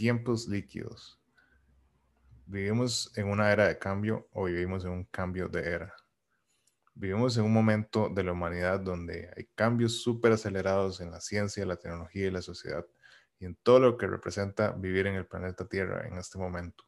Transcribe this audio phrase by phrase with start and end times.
[0.00, 1.20] tiempos líquidos.
[2.46, 5.94] ¿Vivimos en una era de cambio o vivimos en un cambio de era?
[6.94, 11.66] Vivimos en un momento de la humanidad donde hay cambios súper acelerados en la ciencia,
[11.66, 12.86] la tecnología y la sociedad
[13.38, 16.84] y en todo lo que representa vivir en el planeta Tierra en este momento.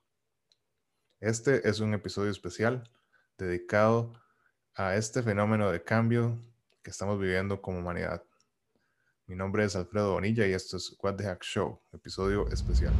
[1.20, 2.90] Este es un episodio especial
[3.36, 4.14] dedicado
[4.74, 6.42] a este fenómeno de cambio
[6.82, 8.24] que estamos viviendo como humanidad.
[9.32, 12.92] Mi nombre es Alfredo Bonilla y esto es What the Hack Show, episodio especial.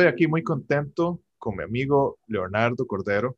[0.00, 3.36] Estoy aquí muy contento con mi amigo Leonardo Cordero.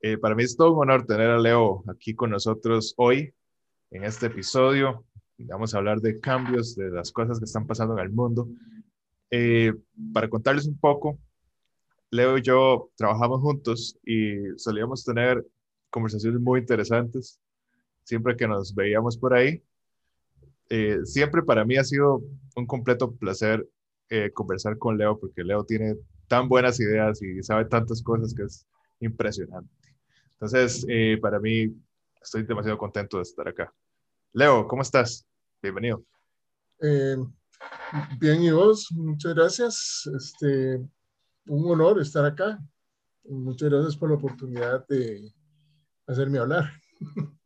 [0.00, 3.34] Eh, para mí es todo un honor tener a Leo aquí con nosotros hoy
[3.90, 5.04] en este episodio.
[5.38, 8.46] Vamos a hablar de cambios, de las cosas que están pasando en el mundo.
[9.32, 9.72] Eh,
[10.12, 11.18] para contarles un poco,
[12.12, 15.44] Leo y yo trabajamos juntos y solíamos tener
[15.90, 17.40] conversaciones muy interesantes
[18.04, 19.60] siempre que nos veíamos por ahí.
[20.68, 22.22] Eh, siempre para mí ha sido
[22.54, 23.66] un completo placer
[24.14, 25.96] eh, conversar con Leo porque Leo tiene
[26.28, 28.66] tan buenas ideas y sabe tantas cosas que es
[29.00, 29.72] impresionante.
[30.32, 31.74] Entonces, eh, para mí,
[32.20, 33.72] estoy demasiado contento de estar acá.
[34.34, 35.26] Leo, ¿cómo estás?
[35.62, 36.04] Bienvenido.
[36.82, 37.16] Eh,
[38.20, 40.10] bien, y vos, muchas gracias.
[40.14, 40.76] Este,
[41.46, 42.58] un honor estar acá.
[43.24, 45.32] Muchas gracias por la oportunidad de
[46.06, 46.64] hacerme hablar.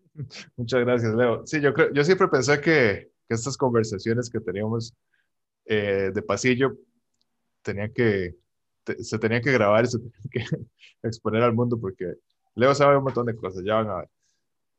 [0.57, 1.47] Muchas gracias, Leo.
[1.47, 4.97] Sí, yo, creo, yo siempre pensé que, que estas conversaciones que teníamos
[5.69, 6.77] eh, de pasillo
[7.60, 8.37] tenía que,
[9.00, 10.44] se tenía que grabar y se tenía que
[11.03, 12.15] exponer al mundo porque
[12.54, 14.09] Leo sabe un montón de cosas, ya van a ver.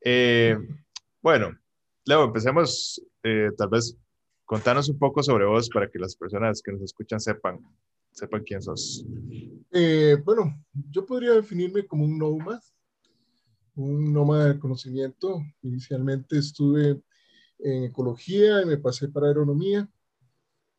[0.00, 0.56] Eh,
[1.20, 1.50] bueno,
[2.06, 3.96] Leo, empecemos eh, tal vez
[4.46, 7.60] contanos un poco sobre vos para que las personas que nos escuchan sepan,
[8.10, 9.04] sepan quién sos.
[10.24, 12.62] bueno, yo podría definirme como un nómada,
[13.74, 15.42] un nómada de conocimiento.
[15.60, 17.02] Inicialmente estuve
[17.58, 19.86] en ecología y me pasé para agronomía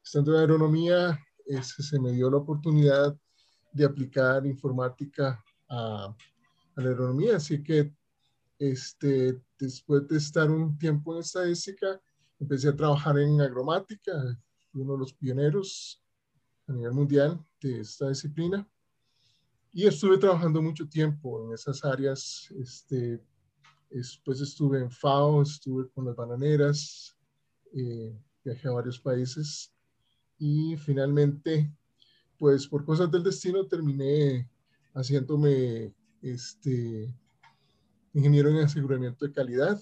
[0.10, 1.24] estando en agronomía,
[1.62, 3.16] se me dio la oportunidad
[3.72, 5.40] de aplicar informática
[5.70, 6.16] a,
[6.78, 7.94] la agronomía, así que
[8.58, 12.02] este, después de estar un tiempo en estadística,
[12.40, 14.14] empecé a trabajar en agromática,
[14.74, 16.04] uno de los pioneros
[16.66, 18.68] a nivel mundial de esta disciplina.
[19.72, 22.52] Y estuve trabajando mucho tiempo en esas áreas.
[22.60, 23.22] Este,
[23.92, 27.16] después estuve en FAO, estuve con las bananeras,
[27.76, 29.72] eh, viajé a varios países
[30.40, 31.70] y finalmente,
[32.38, 34.50] pues por cosas del destino terminé
[34.94, 37.14] haciéndome este,
[38.14, 39.80] ingeniero en aseguramiento de calidad.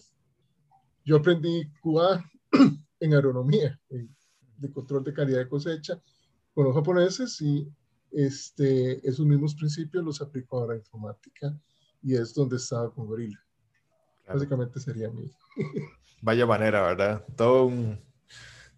[1.05, 2.25] Yo aprendí Cuba
[2.99, 6.01] en agronomía, de control de calidad de cosecha,
[6.53, 7.71] con los japoneses y
[8.11, 11.55] este, esos mismos principios los aplico ahora en informática
[12.01, 13.39] y es donde estaba con Gorila.
[14.27, 15.31] Básicamente sería mí.
[16.21, 17.23] Vaya manera, ¿verdad?
[17.35, 17.99] Todo un,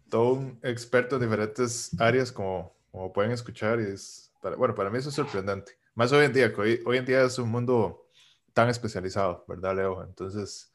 [0.09, 4.97] todo un experto en diferentes áreas, como, como pueden escuchar, y es, bueno, para mí
[4.97, 5.77] eso es sorprendente.
[5.95, 8.07] Más hoy en día, que hoy, hoy en día es un mundo
[8.53, 10.03] tan especializado, ¿verdad, Leo?
[10.03, 10.73] Entonces,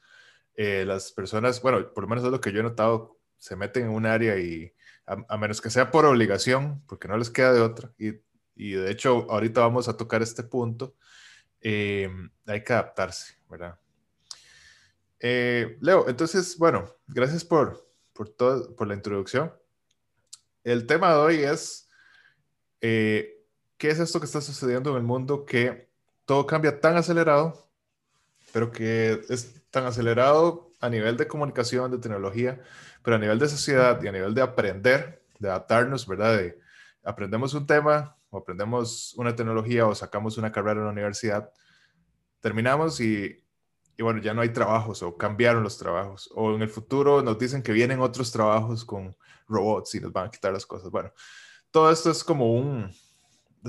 [0.57, 3.85] eh, las personas, bueno, por lo menos es lo que yo he notado, se meten
[3.85, 4.73] en un área y
[5.07, 8.13] a, menos que sea por obligación, porque no les queda de otra, y,
[8.57, 10.95] y de hecho ahorita vamos a tocar este punto,
[11.61, 12.11] eh,
[12.47, 13.79] hay que adaptarse, ¿verdad?
[15.19, 19.53] Eh, Leo, entonces, bueno, gracias por, por, todo, por la introducción.
[20.63, 21.91] El tema de hoy es,
[22.81, 23.45] eh,
[23.77, 25.91] ¿qué es esto que está sucediendo en el mundo que
[26.25, 27.69] todo cambia tan acelerado,
[28.53, 32.61] pero que es tan acelerado a nivel de comunicación, de tecnología,
[33.03, 36.39] pero a nivel de sociedad y a nivel de aprender, de adaptarnos, ¿verdad?
[36.39, 36.59] De,
[37.03, 41.53] aprendemos un tema o aprendemos una tecnología o sacamos una carrera en la universidad,
[42.41, 43.44] terminamos y
[43.97, 46.31] y bueno, ya no hay trabajos o cambiaron los trabajos.
[46.35, 49.17] O en el futuro nos dicen que vienen otros trabajos con
[49.49, 50.91] robots y nos van a quitar las cosas.
[50.91, 51.13] Bueno,
[51.71, 52.91] todo esto es como un,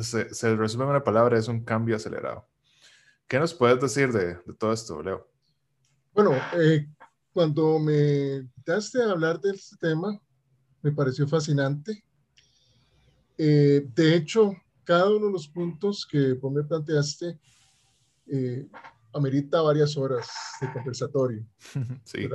[0.01, 2.47] se, se resume en una palabra, es un cambio acelerado.
[3.27, 5.27] ¿Qué nos puedes decir de, de todo esto, Leo?
[6.13, 6.87] Bueno, eh,
[7.33, 10.19] cuando me invitaste a hablar de este tema,
[10.81, 12.03] me pareció fascinante.
[13.37, 17.39] Eh, de hecho, cada uno de los puntos que vos me planteaste
[18.27, 18.67] eh,
[19.15, 20.27] amerita varias horas
[20.61, 21.45] de conversatorio.
[22.03, 22.27] Sí.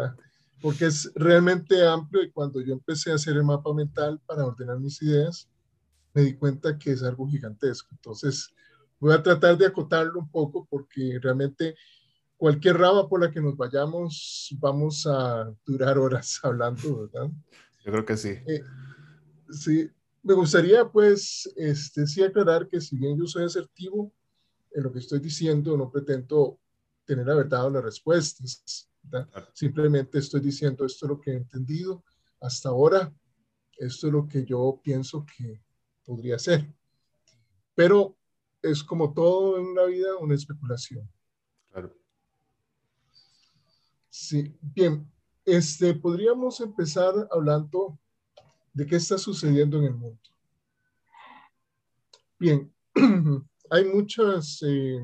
[0.62, 4.78] Porque es realmente amplio y cuando yo empecé a hacer el mapa mental para ordenar
[4.78, 5.48] mis ideas,
[6.12, 7.88] me di cuenta que es algo gigantesco.
[7.92, 8.50] Entonces,
[8.98, 11.76] voy a tratar de acotarlo un poco porque realmente
[12.36, 17.30] cualquier rama por la que nos vayamos, vamos a durar horas hablando, ¿verdad?
[17.84, 18.30] Yo creo que sí.
[18.46, 18.62] Eh,
[19.50, 19.90] sí,
[20.22, 24.12] me gustaría pues, este, sí aclarar que si bien yo soy asertivo
[24.72, 26.58] en lo que estoy diciendo, no pretendo
[27.10, 28.88] tener la verdad o las respuestas.
[29.52, 32.04] Simplemente estoy diciendo esto es lo que he entendido
[32.40, 33.12] hasta ahora,
[33.76, 35.60] esto es lo que yo pienso que
[36.04, 36.72] podría ser.
[37.74, 38.16] Pero
[38.62, 41.10] es como todo en la vida, una especulación.
[41.72, 41.92] Claro.
[44.08, 45.10] Sí, bien.
[45.44, 47.98] Este, podríamos empezar hablando
[48.72, 50.20] de qué está sucediendo en el mundo.
[52.38, 52.72] Bien,
[53.70, 55.00] hay muchas eh,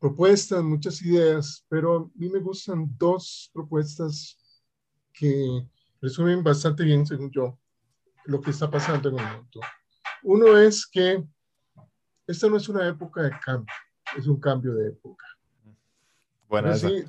[0.00, 4.36] propuestas, muchas ideas, pero a mí me gustan dos propuestas
[5.12, 5.68] que
[6.00, 7.58] resumen bastante bien, según yo,
[8.24, 9.60] lo que está pasando en el mundo.
[10.22, 11.22] Uno es que
[12.26, 13.74] esta no es una época de cambio,
[14.16, 15.26] es un cambio de época.
[16.48, 17.04] Bueno, así,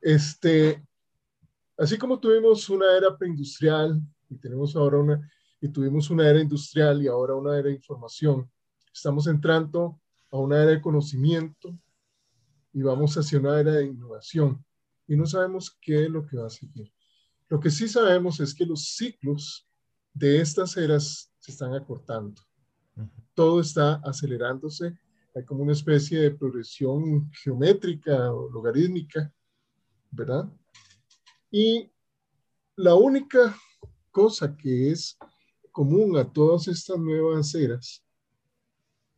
[0.00, 0.82] este,
[1.76, 4.00] así como tuvimos una era preindustrial
[4.30, 5.30] y tenemos ahora una,
[5.60, 8.50] y tuvimos una era industrial y ahora una era de información,
[8.92, 10.00] estamos entrando
[10.30, 11.78] a una era de conocimiento
[12.72, 14.64] y vamos hacia una era de innovación.
[15.06, 16.92] Y no sabemos qué es lo que va a seguir.
[17.48, 19.68] Lo que sí sabemos es que los ciclos
[20.12, 22.42] de estas eras se están acortando.
[23.34, 24.98] Todo está acelerándose.
[25.34, 29.32] Hay como una especie de progresión geométrica o logarítmica,
[30.10, 30.50] ¿verdad?
[31.50, 31.90] Y
[32.74, 33.56] la única
[34.10, 35.16] cosa que es
[35.70, 38.05] común a todas estas nuevas eras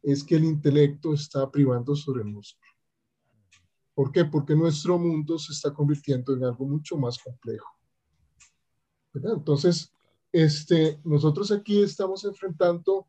[0.03, 2.71] es que el intelecto está privando sobre el músculo.
[3.95, 4.25] ¿Por qué?
[4.25, 7.69] Porque nuestro mundo se está convirtiendo en algo mucho más complejo.
[9.13, 9.93] Entonces,
[10.31, 13.07] este, nosotros aquí estamos enfrentando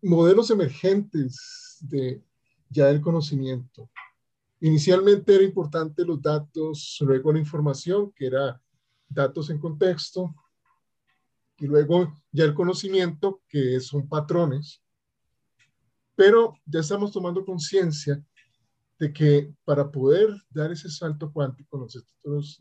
[0.00, 2.22] modelos emergentes de
[2.70, 3.90] ya del conocimiento.
[4.60, 8.60] Inicialmente era importante los datos, luego la información, que era
[9.08, 10.34] datos en contexto,
[11.58, 14.83] y luego ya el conocimiento, que son patrones,
[16.16, 18.22] pero ya estamos tomando conciencia
[18.98, 22.58] de que para poder dar ese salto cuántico nosotros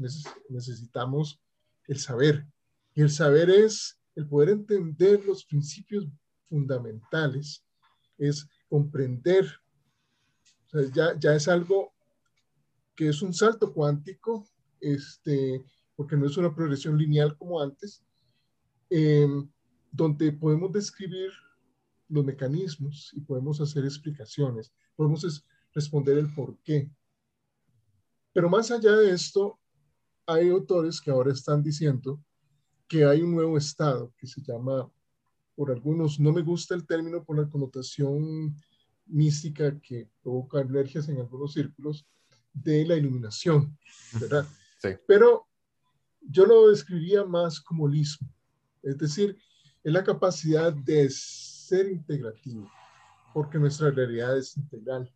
[0.49, 1.39] necesitamos
[1.87, 2.45] el saber.
[2.95, 6.07] Y el saber es el poder entender los principios
[6.49, 7.63] fundamentales,
[8.17, 9.47] es comprender.
[10.93, 11.93] ya, ya es algo
[12.95, 14.47] que es un salto cuántico,
[14.79, 15.63] este,
[15.95, 18.03] porque no es una progresión lineal como antes,
[18.89, 19.27] eh,
[19.91, 21.31] donde podemos describir
[22.13, 25.43] los mecanismos y podemos hacer explicaciones, podemos
[25.73, 26.89] responder el por qué.
[28.31, 29.59] Pero más allá de esto,
[30.27, 32.23] hay autores que ahora están diciendo
[32.87, 34.89] que hay un nuevo estado que se llama,
[35.55, 38.55] por algunos, no me gusta el término por la connotación
[39.07, 42.05] mística que provoca alergias en algunos círculos,
[42.53, 43.75] de la iluminación,
[44.19, 44.47] ¿verdad?
[44.79, 44.89] Sí.
[45.07, 45.47] Pero
[46.21, 48.31] yo lo describiría más como lismo,
[48.83, 49.35] es decir,
[49.83, 51.05] es la capacidad de
[51.63, 52.69] ser integrativo,
[53.33, 55.11] porque nuestra realidad es integral.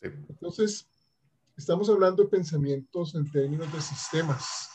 [0.00, 0.88] Entonces,
[1.56, 4.70] estamos hablando de pensamientos en términos de sistemas,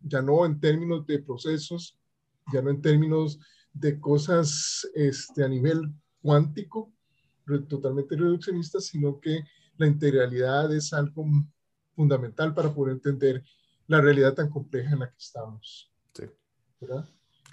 [0.00, 1.98] ya no en términos de procesos,
[2.52, 3.38] ya no en términos
[3.72, 5.92] de cosas este, a nivel
[6.22, 6.92] cuántico,
[7.68, 9.42] totalmente reduccionista, sino que
[9.76, 11.24] la integralidad es algo
[11.94, 13.42] fundamental para poder entender
[13.86, 15.90] la realidad tan compleja en la que estamos.
[16.12, 16.24] Sí.
[16.80, 17.08] ¿verdad?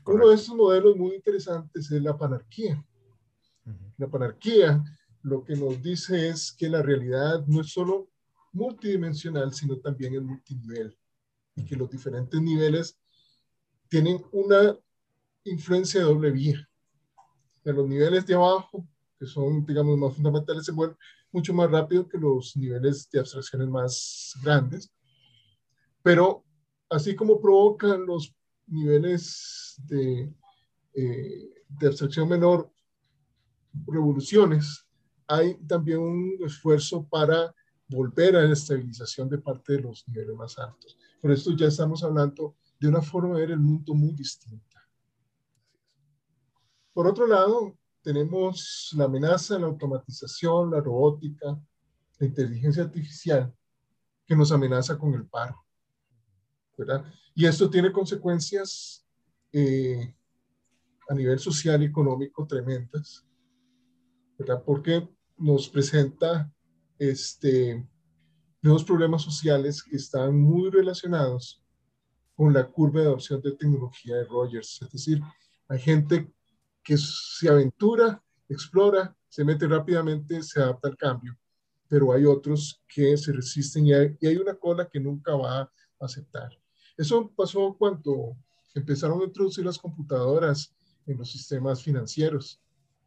[0.06, 2.84] Uno de estos modelos muy interesantes es la panarquía.
[3.98, 4.84] La panarquía
[5.24, 8.10] lo que nos dice es que la realidad no es solo
[8.52, 10.96] multidimensional, sino también es multinivel
[11.56, 13.00] y que los diferentes niveles
[13.90, 14.78] tienen una
[15.44, 16.70] influencia de doble vía.
[17.64, 20.96] De los niveles de abajo, que son, digamos, más fundamentales, se mueven
[21.32, 24.92] mucho más rápido que los niveles de abstracciones más grandes.
[26.04, 26.46] Pero
[26.90, 28.35] así como provocan los
[28.68, 30.34] niveles de,
[30.94, 32.72] eh, de abstracción menor
[33.88, 34.86] revoluciones,
[35.28, 37.54] hay también un esfuerzo para
[37.88, 40.98] volver a la estabilización de parte de los niveles más altos.
[41.22, 44.82] Por esto ya estamos hablando de una forma de ver el mundo muy distinta.
[46.94, 51.60] Por otro lado, tenemos la amenaza de la automatización, la robótica,
[52.20, 53.54] la inteligencia artificial,
[54.26, 55.66] que nos amenaza con el paro.
[56.78, 57.06] ¿verdad?
[57.36, 59.06] Y esto tiene consecuencias
[59.52, 60.16] eh,
[61.10, 63.26] a nivel social y económico tremendas,
[64.38, 64.64] ¿verdad?
[64.66, 66.50] Porque nos presenta
[66.98, 67.86] este,
[68.62, 71.62] nuevos problemas sociales que están muy relacionados
[72.36, 74.82] con la curva de adopción de tecnología de Rogers.
[74.82, 75.22] Es decir,
[75.68, 76.32] hay gente
[76.82, 81.38] que se aventura, explora, se mete rápidamente, se adapta al cambio,
[81.90, 85.62] pero hay otros que se resisten y hay, y hay una cola que nunca va
[85.62, 86.50] a aceptar.
[86.98, 88.36] Eso pasó cuando
[88.74, 90.74] empezaron a introducir las computadoras
[91.06, 92.60] en los sistemas financieros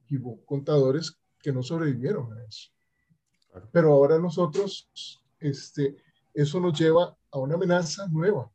[0.08, 2.70] y hubo contadores que no sobrevivieron a eso.
[3.72, 4.88] Pero ahora nosotros,
[5.40, 5.96] este,
[6.34, 8.50] eso nos lleva a una amenaza nueva,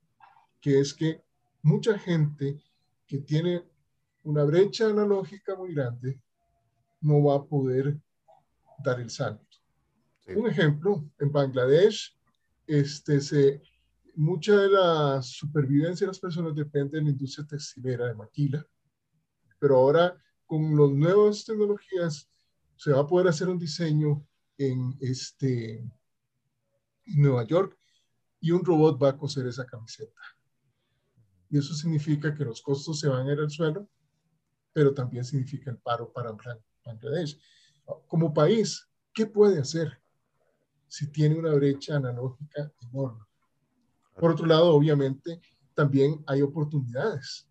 [0.61, 1.21] que es que
[1.61, 2.61] mucha gente
[3.07, 3.63] que tiene
[4.23, 6.19] una brecha analógica muy grande
[7.01, 7.97] no va a poder
[8.83, 9.57] dar el salto.
[10.27, 12.15] Un ejemplo, en Bangladesh,
[12.65, 13.61] este, se,
[14.15, 18.65] mucha de la supervivencia de las personas depende de la industria textilera de maquila,
[19.59, 20.15] pero ahora
[20.45, 22.29] con las nuevas tecnologías
[22.75, 24.25] se va a poder hacer un diseño
[24.57, 25.91] en, este, en
[27.05, 27.77] Nueva York
[28.39, 30.21] y un robot va a coser esa camiseta.
[31.49, 33.87] Y eso significa que los costos se van a ir al suelo,
[34.73, 36.35] pero también significa el paro para
[36.83, 37.39] Bangladesh.
[38.07, 40.01] Como país, ¿qué puede hacer
[40.87, 43.23] si tiene una brecha analógica enorme?
[44.15, 45.41] Por otro lado, obviamente,
[45.73, 47.47] también hay oportunidades.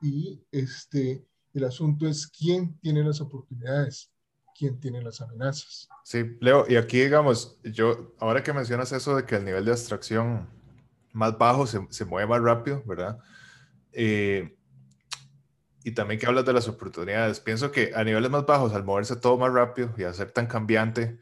[0.00, 1.24] Y este,
[1.54, 4.10] el asunto es quién tiene las oportunidades
[4.58, 5.88] quién tiene las amenazas.
[6.02, 9.70] Sí, Leo, y aquí digamos, yo, ahora que mencionas eso de que el nivel de
[9.70, 10.48] abstracción
[11.12, 13.18] más bajo se, se mueve más rápido, ¿verdad?
[13.92, 14.56] Eh,
[15.84, 19.16] y también que hablas de las oportunidades, pienso que a niveles más bajos, al moverse
[19.16, 21.18] todo más rápido y a ser tan cambiante,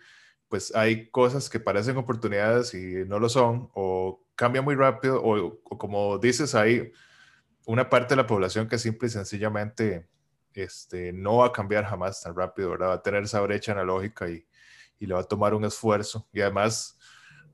[0.48, 5.60] pues hay cosas que parecen oportunidades y no lo son, o cambia muy rápido, o,
[5.64, 6.92] o como dices, hay
[7.66, 10.08] una parte de la población que simple y sencillamente
[10.54, 12.88] este, no va a cambiar jamás tan rápido, ¿verdad?
[12.88, 14.46] Va a tener esa brecha analógica y,
[14.98, 16.26] y le va a tomar un esfuerzo.
[16.32, 16.98] Y además,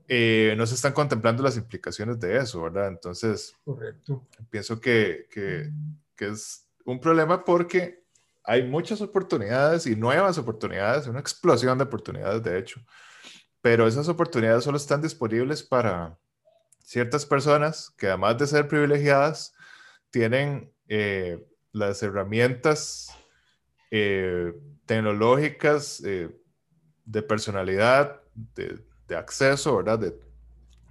[0.07, 2.87] eh, no se están contemplando las implicaciones de eso, ¿verdad?
[2.87, 4.25] Entonces, Correcto.
[4.49, 5.69] pienso que, que,
[6.15, 8.03] que, es un problema porque
[8.43, 12.81] hay muchas oportunidades y nuevas oportunidades, una explosión de oportunidades, de hecho,
[13.61, 16.17] pero esas oportunidades solo están disponibles para
[16.93, 19.55] ciertas personas que además de ser privilegiadas,
[20.11, 23.09] tienen eh, las herramientas
[23.89, 24.53] eh,
[24.85, 26.29] tecnológicas eh,
[27.03, 28.21] de personalidad,
[28.55, 29.97] de, de, acceso, ¿verdad?
[29.97, 30.19] De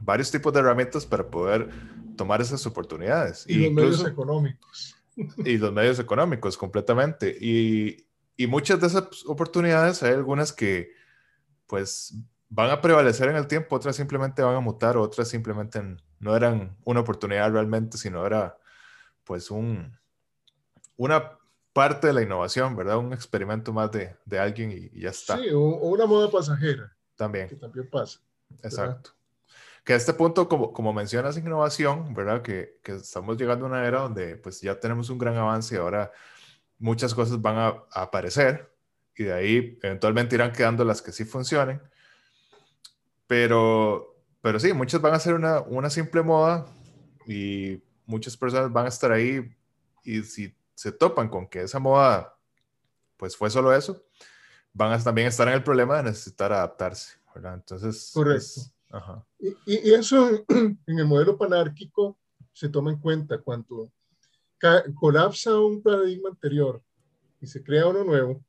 [0.01, 1.71] varios tipos de herramientas para poder
[2.17, 3.45] tomar esas oportunidades.
[3.49, 4.97] Y los medios económicos.
[5.45, 7.37] Y los medios económicos, completamente.
[7.39, 10.91] Y, y muchas de esas oportunidades, hay algunas que
[11.67, 12.15] pues
[12.55, 15.81] van a prevalecer en el tiempo, otras simplemente van a mutar, otras simplemente
[16.21, 18.59] no eran una oportunidad realmente, sino era
[19.25, 19.99] pues un,
[20.97, 21.39] una
[21.73, 22.99] parte de la innovación, ¿verdad?
[22.99, 25.39] Un experimento más de, de alguien y, ya está.
[25.39, 26.95] Sí, o, una moda pasajera.
[27.17, 27.49] También.
[27.49, 28.21] Que también pasa.
[28.63, 29.13] Exacto.
[29.83, 32.43] Que a este punto, como, como mencionas innovación, ¿verdad?
[32.43, 35.79] Que, que, estamos llegando a una era donde pues ya tenemos un gran avance y
[35.79, 36.13] ahora
[36.79, 38.71] muchas cosas van a, a aparecer
[39.17, 41.81] y de ahí eventualmente irán quedando las que sí funcionen.
[43.33, 46.67] Pero, pero sí, muchas van a ser una, una simple moda
[47.27, 49.57] y muchas personas van a estar ahí
[50.05, 52.37] y si se topan con que esa moda
[53.17, 54.05] pues fue solo eso,
[54.75, 57.55] van a también estar en el problema de necesitar adaptarse, ¿verdad?
[57.55, 58.11] Entonces...
[58.13, 58.61] Correcto.
[58.91, 59.27] ajá.
[59.39, 62.19] Y, y, eso en el modelo panárquico
[62.53, 63.91] se toma en cuenta cuando
[64.95, 66.83] colapsa un paradigma anterior
[67.41, 68.45] y se crea uno nuevo,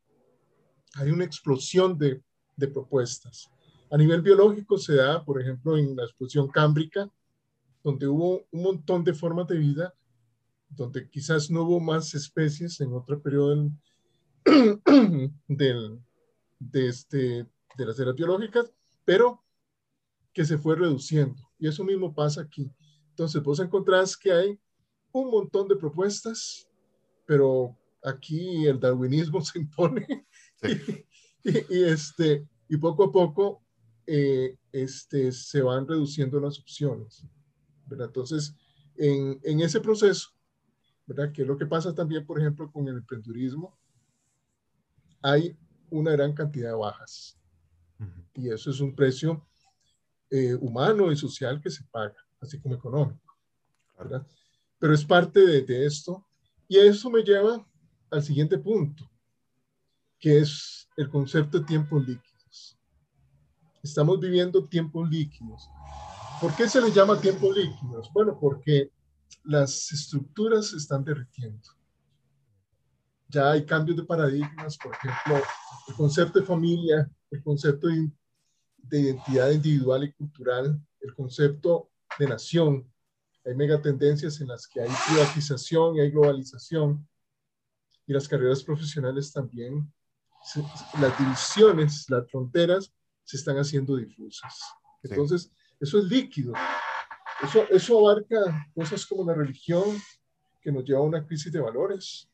[0.95, 2.21] hay una explosión de,
[2.57, 3.49] de propuestas.
[3.93, 7.07] A nivel biológico se da, por ejemplo, en la explosión cámbrica,
[7.83, 9.93] donde hubo un montón de formas de vida
[10.67, 13.69] donde quizás no hubo más especies en otro periodo
[15.47, 15.99] del,
[16.57, 17.45] de, este,
[17.77, 18.73] de las eras biológicas,
[19.05, 19.43] pero
[20.33, 21.51] que se fue reduciendo.
[21.59, 22.71] Y eso mismo pasa aquí.
[23.09, 24.59] Entonces vos encontrás que hay
[25.11, 26.67] un montón de propuestas,
[27.27, 30.25] pero aquí el darwinismo se impone
[31.43, 33.62] y, este, y poco a poco
[34.05, 37.23] eh, este, se van reduciendo las opciones.
[37.85, 38.07] ¿verdad?
[38.07, 38.55] Entonces,
[38.95, 40.33] en, en ese proceso
[41.05, 41.31] ¿verdad?
[41.31, 43.77] Que es lo que pasa también, por ejemplo, con el emprendurismo.
[45.21, 45.57] Hay
[45.89, 47.37] una gran cantidad de bajas.
[48.33, 49.45] Y eso es un precio
[50.29, 53.37] eh, humano y social que se paga, así como económico.
[53.97, 54.27] ¿verdad?
[54.79, 56.25] Pero es parte de, de esto.
[56.67, 57.65] Y eso me lleva
[58.09, 59.09] al siguiente punto,
[60.19, 62.32] que es el concepto de tiempos líquidos.
[63.83, 65.69] Estamos viviendo tiempos líquidos.
[66.39, 68.09] ¿Por qué se le llama tiempos líquidos?
[68.13, 68.89] Bueno, porque
[69.43, 71.67] las estructuras se están derritiendo.
[73.27, 75.43] Ya hay cambios de paradigmas, por ejemplo,
[75.89, 78.09] el concepto de familia, el concepto de,
[78.89, 82.89] identidad individual y cultural, el concepto de nación.
[83.45, 87.05] Hay megatendencias en las que hay privatización y hay globalización.
[88.07, 89.91] Y las carreras profesionales también,
[91.01, 94.59] las divisiones, las fronteras se están haciendo difusas.
[95.01, 96.53] Entonces, eso es líquido.
[97.41, 99.83] Eso, eso abarca cosas como la religión,
[100.61, 102.29] que nos lleva a una crisis de valores,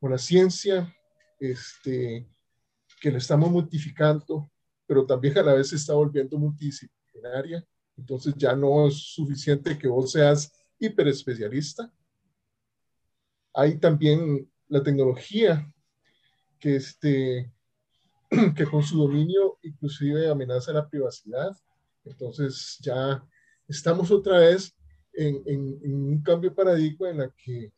[0.00, 0.94] o la ciencia,
[1.40, 2.28] este,
[3.00, 4.50] que la estamos multiplicando,
[4.86, 7.66] pero también a la vez se está volviendo multidisciplinaria.
[7.96, 11.90] Entonces ya no es suficiente que vos seas hiperespecialista.
[13.54, 15.72] Hay también la tecnología
[16.58, 17.52] que, este,
[18.56, 21.56] que con su dominio inclusive amenaza la privacidad.
[22.04, 23.24] Entonces ya
[23.68, 24.74] estamos otra vez
[25.12, 27.72] en, en, un cambio de paradigma en la que,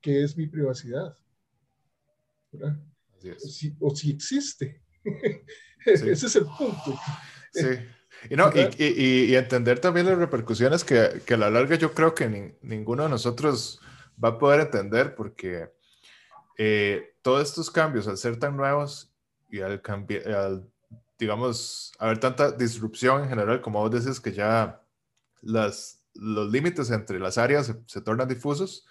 [0.00, 1.16] que es mi privacidad.
[3.80, 4.82] O, si, existe.
[5.84, 6.98] Ese es el punto.
[7.52, 7.66] Sí.
[8.30, 12.14] Y, no, y, y, entender también las repercusiones que, que, a la larga yo creo
[12.14, 13.80] que ninguno de nosotros
[14.22, 15.70] va a poder entender porque
[16.58, 19.12] eh, todos estos cambios, al ser tan nuevos
[19.50, 20.70] y al, al,
[21.18, 24.82] digamos, haber tanta disrupción en general, como vos dices, que ya
[25.42, 28.86] las, los límites entre las áreas se, tornan difusos,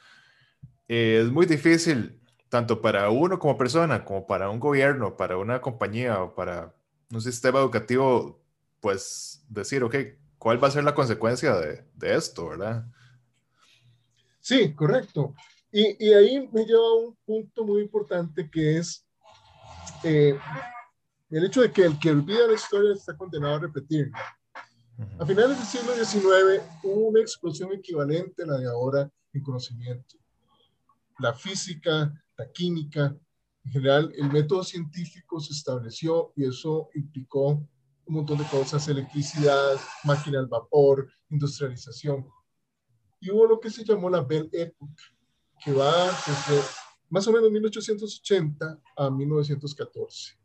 [0.87, 5.61] eh, es muy difícil, tanto para uno como persona, como para un gobierno, para una
[5.61, 6.73] compañía o para
[7.11, 8.41] un sistema educativo,
[8.79, 9.95] pues decir, ok,
[10.37, 12.85] ¿cuál va a ser la consecuencia de, de esto, verdad?
[14.39, 15.33] Sí, correcto.
[15.71, 19.05] Y, y, ahí me lleva a un punto muy importante que es
[20.05, 20.37] eh,
[21.31, 24.11] el hecho de que el que olvida la historia está condenado a repetir.
[25.19, 30.15] A finales del siglo XIX hubo una explosión equivalente a la de ahora en conocimiento.
[31.17, 33.15] La física, la química,
[33.65, 37.67] en general, el método científico se estableció y eso implicó
[38.05, 42.27] un montón de cosas, electricidad, máquina al vapor, industrialización.
[43.19, 45.03] Y hubo lo que se llamó la Belle Époque,
[45.63, 46.61] que va desde
[47.15, 50.37] más o menos 1880 a 1914,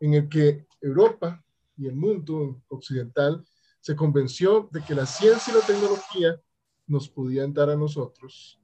[0.00, 1.40] en el que Europa
[1.76, 3.46] y el mundo occidental
[3.78, 6.42] se convenció de que la ciencia y la tecnología
[6.88, 8.60] nos podían dar a nosotros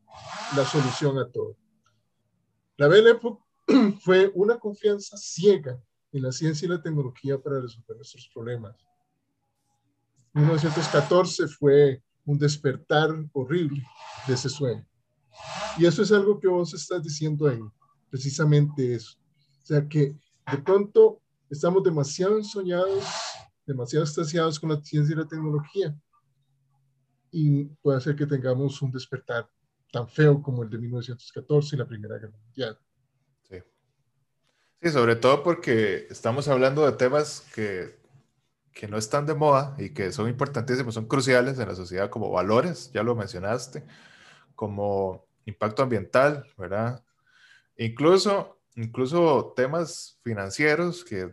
[0.56, 1.56] la solución a todo.
[2.76, 3.44] La Belle Époque
[4.00, 5.80] fue una confianza ciega
[6.11, 8.74] en la ciencia y la tecnología para resolver nuestros problemas.
[10.32, 13.87] 1914 fue un despertar horrible
[14.26, 14.85] de ese sueño.
[15.78, 17.60] Y eso es algo que vos estás diciendo ahí,
[18.10, 19.18] precisamente eso.
[19.62, 20.16] O sea que
[20.50, 23.04] de pronto estamos demasiado ensoñados
[23.66, 25.94] demasiado extasiados con la ciencia y la tecnología.
[27.30, 29.48] Y puede hacer que tengamos un despertar
[29.90, 32.78] tan feo como el de 1914 y la Primera Guerra Mundial.
[33.48, 33.56] Sí.
[34.82, 37.98] Sí, sobre todo porque estamos hablando de temas que,
[38.72, 42.30] que no están de moda y que son importantísimos, son cruciales en la sociedad como
[42.30, 43.84] valores, ya lo mencionaste,
[44.54, 47.02] como impacto ambiental, ¿verdad?
[47.76, 51.32] Incluso, incluso temas financieros que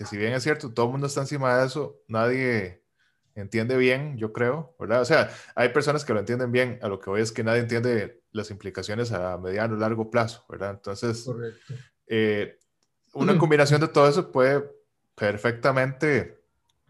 [0.00, 2.82] que si bien es cierto, todo el mundo está encima de eso, nadie
[3.34, 5.02] entiende bien, yo creo, ¿verdad?
[5.02, 7.60] O sea, hay personas que lo entienden bien, a lo que voy es que nadie
[7.60, 10.70] entiende las implicaciones a mediano o largo plazo, ¿verdad?
[10.70, 11.30] Entonces,
[12.06, 12.58] eh,
[13.12, 14.64] una combinación de todo eso puede
[15.14, 16.40] perfectamente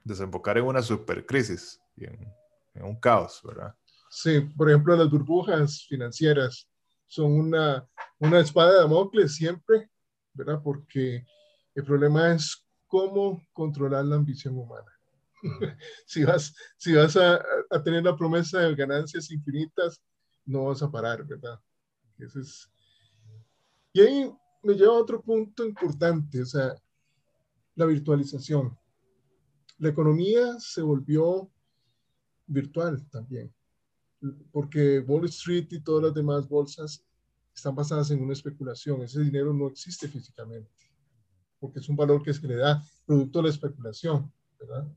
[0.04, 2.32] desembocar en una supercrisis y en,
[2.74, 3.74] en un caos, ¿verdad?
[4.12, 6.68] Sí, por ejemplo, las burbujas financieras
[7.06, 9.88] son una, una espada de Damocles siempre,
[10.34, 10.60] ¿verdad?
[10.62, 11.24] Porque
[11.76, 14.90] el problema es cómo controlar la ambición humana.
[16.06, 20.02] si vas, si vas a, a, tener la promesa de ganancias infinitas,
[20.44, 21.58] no vas a parar, ¿verdad?
[22.18, 22.68] Ese es...
[23.92, 24.32] Y ahí
[24.64, 26.74] me lleva a otro punto importante, o sea,
[27.76, 28.76] la virtualización.
[29.78, 31.48] La economía se volvió
[32.46, 33.54] virtual también,
[34.52, 37.04] porque Wall Street y todas las demás bolsas
[37.54, 39.02] están basadas en una especulación.
[39.02, 40.70] Ese dinero no existe físicamente
[41.60, 44.88] porque es un valor que se le da producto de la especulación, ¿verdad?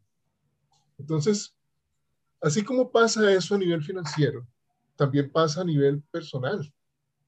[0.98, 1.54] Entonces,
[2.42, 4.48] así como pasa eso a nivel financiero,
[4.96, 6.74] también pasa a nivel personal,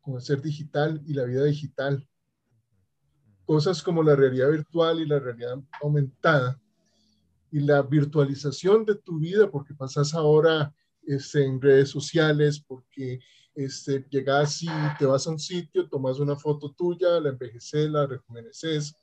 [0.02, 2.08] con el ser digital y la vida digital.
[3.46, 6.60] cosas como la realidad virtual y la realidad aumentada
[7.52, 10.74] y la virtualización de tu vida, porque pasas ahora
[11.08, 13.20] este, en redes sociales, porque
[13.54, 14.68] este, llegas y
[15.00, 18.94] te vas a un sitio, tomas una foto tuya, la envejeces, la rejuveneces,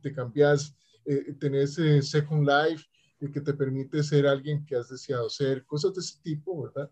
[0.00, 2.84] te cambias, eh, tenés eh, Second Life,
[3.20, 6.90] eh, que te permite ser alguien que has deseado ser, cosas de ese tipo, ¿verdad?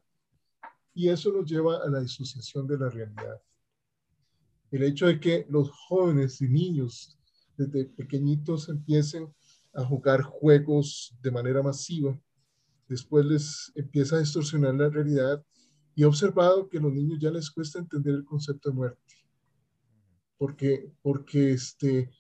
[0.95, 3.41] Y eso nos lleva a la disociación de la realidad.
[4.71, 7.17] El hecho de que los jóvenes y niños
[7.57, 9.33] desde pequeñitos empiecen
[9.75, 12.19] a jugar juegos de manera masiva,
[12.89, 15.45] después les empieza a distorsionar la realidad
[15.95, 19.15] y he observado que a los niños ya les cuesta entender el concepto de muerte.
[20.37, 22.11] Porque, porque este,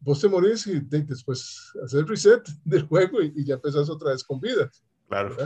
[0.00, 4.40] vos te morís y después haces reset del juego y, ya empezás otra vez con
[4.40, 4.70] vida.
[5.08, 5.36] Claro.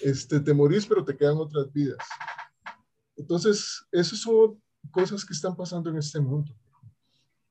[0.00, 1.98] Este, te morís, pero te quedan otras vidas.
[3.16, 6.54] Entonces, esas son cosas que están pasando en este mundo.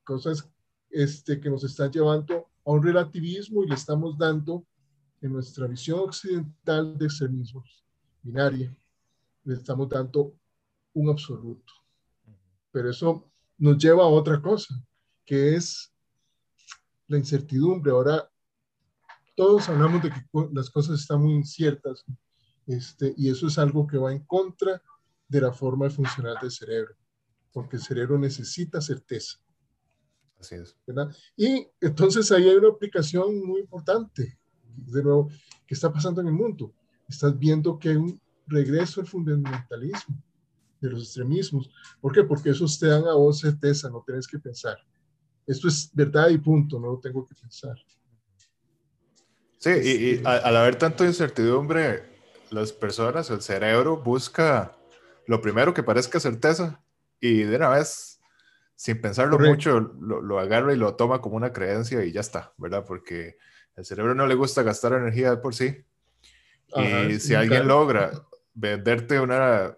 [0.03, 0.49] Cosas
[0.89, 4.65] este, que nos están llevando a un relativismo y le estamos dando
[5.21, 7.83] en nuestra visión occidental de extremismos
[8.21, 8.75] binaria,
[9.43, 10.35] le estamos dando
[10.93, 11.73] un absoluto.
[12.71, 14.73] Pero eso nos lleva a otra cosa,
[15.25, 15.93] que es
[17.07, 17.91] la incertidumbre.
[17.91, 18.29] Ahora,
[19.35, 20.21] todos hablamos de que
[20.53, 22.03] las cosas están muy inciertas,
[22.67, 24.81] este, y eso es algo que va en contra
[25.27, 26.95] de la forma de funcionar del cerebro,
[27.51, 29.37] porque el cerebro necesita certeza.
[30.39, 30.75] Así es.
[31.37, 34.39] Y entonces ahí hay una aplicación muy importante,
[34.75, 35.29] de nuevo,
[35.67, 36.73] que está pasando en el mundo.
[37.07, 40.21] Estás viendo que hay un regreso al fundamentalismo,
[40.79, 41.69] de los extremismos.
[41.99, 42.23] ¿Por qué?
[42.23, 44.77] Porque esos te dan a vos certeza, no tienes que pensar.
[45.45, 47.75] Esto es verdad y punto, no lo tengo que pensar.
[49.57, 52.11] Sí, y, y al haber tanto incertidumbre,
[52.49, 54.75] las personas, el cerebro busca
[55.27, 56.83] lo primero que parezca certeza
[57.19, 58.19] y de una vez
[58.81, 62.51] sin pensarlo mucho, lo, lo, agarra y lo toma como una creencia y ya está,
[62.57, 62.83] ¿verdad?
[62.83, 63.37] Porque
[63.75, 65.85] el cerebro no le gusta gastar energía por sí.
[66.75, 68.11] y si alguien logra
[68.53, 69.75] venderte una,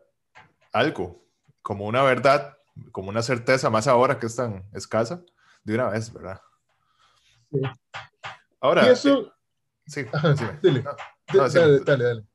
[0.72, 1.26] algo
[1.62, 2.58] como una verdad,
[2.92, 5.24] como una certeza, más ahora que es tan escasa,
[5.64, 6.42] de una vez, ¿verdad?
[7.52, 7.62] Sí.
[8.60, 9.28] Ahora, y eso...
[9.28, 9.32] Eh,
[9.88, 10.84] sí, dale,
[11.50, 12.26] dale, dale,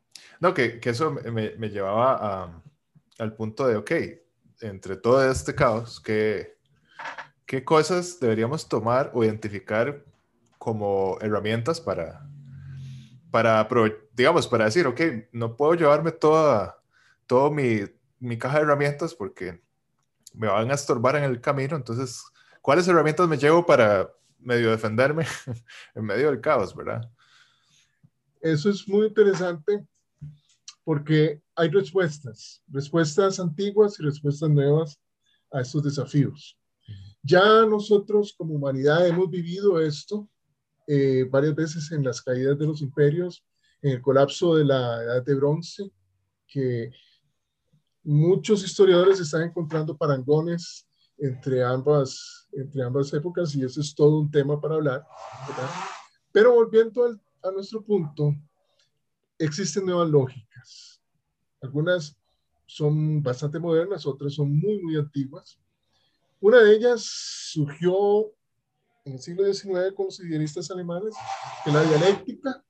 [0.41, 2.63] No, que, que eso me, me llevaba a,
[3.19, 3.91] al punto de, ok,
[4.61, 6.59] entre todo este caos, que
[7.49, 10.05] ¿qué cosas deberíamos tomar o identificar
[10.59, 12.29] como herramientas para,
[13.31, 13.69] para
[14.15, 15.01] digamos, para decir, ok,
[15.33, 16.83] no puedo llevarme toda,
[17.27, 17.81] todo mi,
[18.19, 19.63] mi caja de herramientas porque
[20.35, 22.23] me van a estorbar en el camino, entonces,
[22.61, 25.27] ¿cuáles herramientas me llevo para medio defenderme
[25.95, 27.11] en medio del caos, verdad?
[28.41, 29.85] Eso es muy interesante
[30.85, 35.01] porque hay respuestas, respuestas antiguas y respuestas nuevas
[35.51, 36.59] a estos desafíos.
[37.23, 40.29] Ya nosotros como humanidad hemos vivido esto
[40.91, 43.45] eh, varias veces en las caídas de los imperios,
[43.83, 45.93] en el colapso de la edad de bronce,
[46.47, 46.91] que
[48.03, 54.31] muchos historiadores están encontrando parangones entre ambas, entre ambas épocas y eso es todo un
[54.31, 55.07] tema para hablar.
[56.33, 57.05] Pero volviendo
[57.43, 58.35] a nuestro punto,
[59.39, 61.03] existen nuevas lógicas.
[61.61, 62.17] Algunas
[62.65, 65.61] son bastante modernas, otras son muy, muy antiguas.
[66.41, 67.03] Una de ellas
[67.53, 68.33] surgió
[69.09, 71.15] en el siglo XIX con los idealistas alemanes,
[71.65, 72.63] que la dialéctica,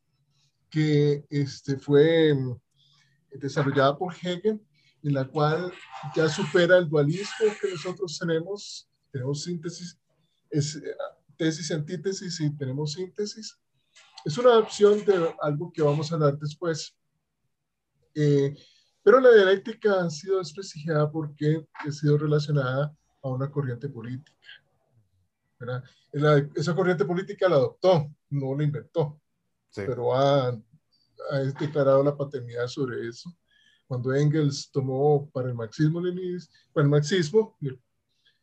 [0.70, 2.56] que este, fue mm,
[3.40, 4.60] desarrollada por Hegel,
[5.02, 5.72] en la cual
[6.14, 9.98] ya supera el dualismo que nosotros tenemos, tenemos síntesis,
[10.50, 10.80] es,
[11.36, 13.58] tesis antítesis y tenemos síntesis.
[14.24, 16.94] Es una opción de algo que vamos a hablar después.
[18.14, 18.54] Eh,
[19.02, 24.36] pero la dialéctica ha sido desprestigiada porque ha sido relacionada a una corriente política.
[26.54, 29.20] Esa corriente política la adoptó, no la inventó,
[29.74, 33.34] pero ha, ha, declarado la paternidad sobre eso.
[33.86, 36.02] Cuando Engels tomó para el marxismo,
[36.72, 37.56] para el marxismo,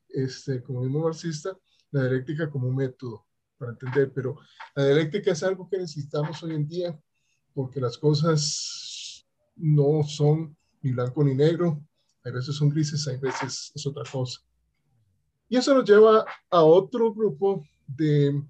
[0.09, 1.57] este, como mismo marxista,
[1.91, 3.25] la dialéctica como un método
[3.57, 4.37] para entender, pero
[4.75, 6.99] la dialéctica es algo que necesitamos hoy en día
[7.53, 9.25] porque las cosas
[9.55, 11.81] no son ni blanco ni negro,
[12.23, 14.41] hay veces son grises, hay veces es otra cosa.
[15.47, 18.41] Y eso nos lleva a otro grupo de,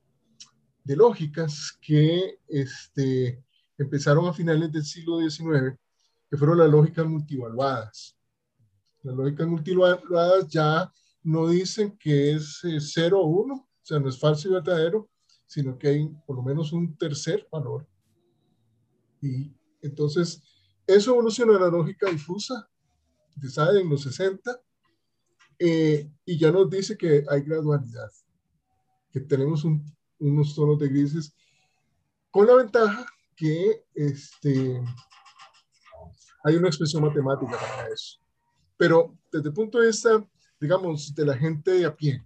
[0.84, 3.44] de lógicas que este,
[3.78, 5.78] empezaron a finales del siglo XIX,
[6.30, 8.18] que fueron las lógicas multivaluadas.
[9.04, 10.92] Las lógicas multivaluadas ya
[11.24, 15.10] no dicen que es 0 o 1, o sea, no es falso y verdadero,
[15.46, 17.88] sino que hay por lo menos un tercer valor.
[19.22, 20.42] Y entonces,
[20.88, 22.70] eso evoluciona a la lógica difusa,
[23.36, 24.60] de en los 60,
[25.60, 28.12] eh, y ya nos dice que hay gradualidad.
[29.12, 29.64] que tenemos
[30.20, 31.34] unos tonos de grises,
[32.32, 34.82] con la ventaja que este,
[36.44, 38.20] hay una expresión matemática para eso.
[38.76, 40.22] Pero desde el punto de vista,
[40.60, 42.26] digamos, de la gente de a pie,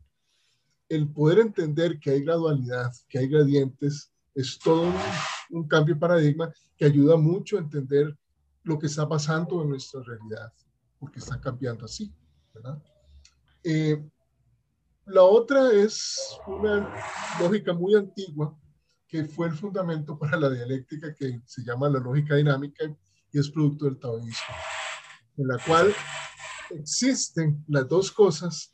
[0.87, 4.95] el poder entender que hay gradualidad, que hay gradientes, es todo un,
[5.51, 8.17] un cambio de paradigma que ayuda mucho a entender
[8.63, 10.51] lo que está pasando en nuestra realidad,
[10.99, 12.11] porque está cambiando así.
[12.53, 12.81] ¿verdad?
[13.63, 14.01] Eh,
[15.05, 16.93] la otra es una
[17.39, 18.57] lógica muy antigua
[19.07, 22.85] que fue el fundamento para la dialéctica que se llama la lógica dinámica
[23.31, 24.55] y es producto del taoísmo,
[25.37, 25.93] en la cual
[26.69, 28.73] existen las dos cosas,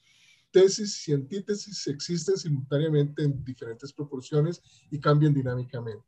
[0.52, 6.06] tesis y antítesis, existen simultáneamente en diferentes proporciones y cambian dinámicamente.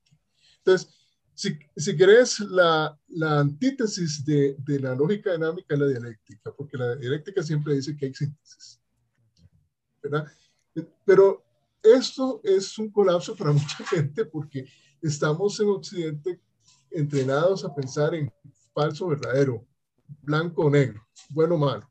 [0.57, 0.93] Entonces,
[1.37, 6.77] si, si querés, la, la antítesis de, de, la lógica dinámica es la dialéctica, porque
[6.77, 8.81] la dialéctica siempre dice que hay síntesis.
[10.01, 10.25] ¿verdad?
[11.05, 11.43] Pero
[11.83, 14.67] esto es un colapso para mucha gente porque
[14.99, 16.41] estamos en Occidente
[16.89, 18.33] entrenados a pensar en
[18.73, 19.63] falso, verdadero,
[20.23, 21.87] blanco o negro, bueno o malo.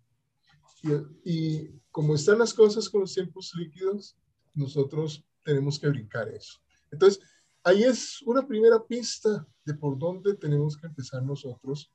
[0.83, 4.17] Y, y como están las cosas con los tiempos líquidos,
[4.55, 6.59] nosotros tenemos que brincar eso.
[6.91, 7.23] Entonces,
[7.67, 11.93] ahí es una primera pista de por dónde tenemos que empezar nosotros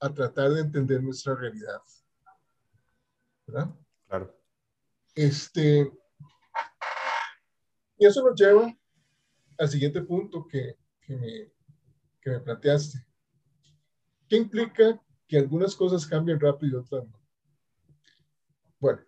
[0.00, 1.80] a tratar de entender nuestra realidad.
[3.46, 3.74] ¿Verdad?
[4.08, 4.34] Claro.
[5.14, 5.92] Este,
[7.98, 8.74] y eso nos lleva
[9.58, 11.52] al siguiente punto que, que, me,
[12.22, 13.06] que me planteaste.
[14.26, 17.20] ¿Qué implica que algunas cosas cambien rápido y otras no?
[18.80, 19.02] Bueno,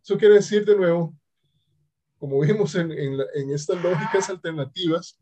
[0.00, 1.17] eso quiere decir de nuevo,
[2.18, 5.18] como vimos en, en, en, estas lógicas alternativas,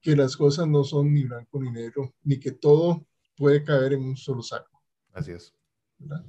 [0.00, 3.06] que las cosas no son ni blanco ni negro, ni que todo
[3.36, 4.82] puede caer en un solo saco.
[5.12, 5.52] Así es.
[5.98, 6.24] ¿verdad?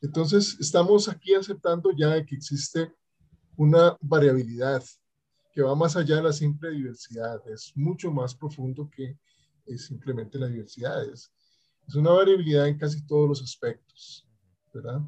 [0.00, 2.92] Entonces, estamos aquí aceptando ya de que existe
[3.56, 4.82] una variabilidad
[5.52, 9.16] que va más allá de la simple diversidad, es mucho más profundo que
[9.66, 11.32] es simplemente la diversidad, es,
[11.86, 14.26] es una variabilidad en casi todos los aspectos,
[14.72, 15.00] ¿verdad?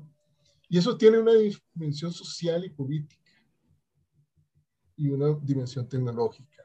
[0.68, 1.32] Y eso tiene una
[1.74, 3.25] dimensión social y política
[4.96, 6.62] y una dimensión tecnológica.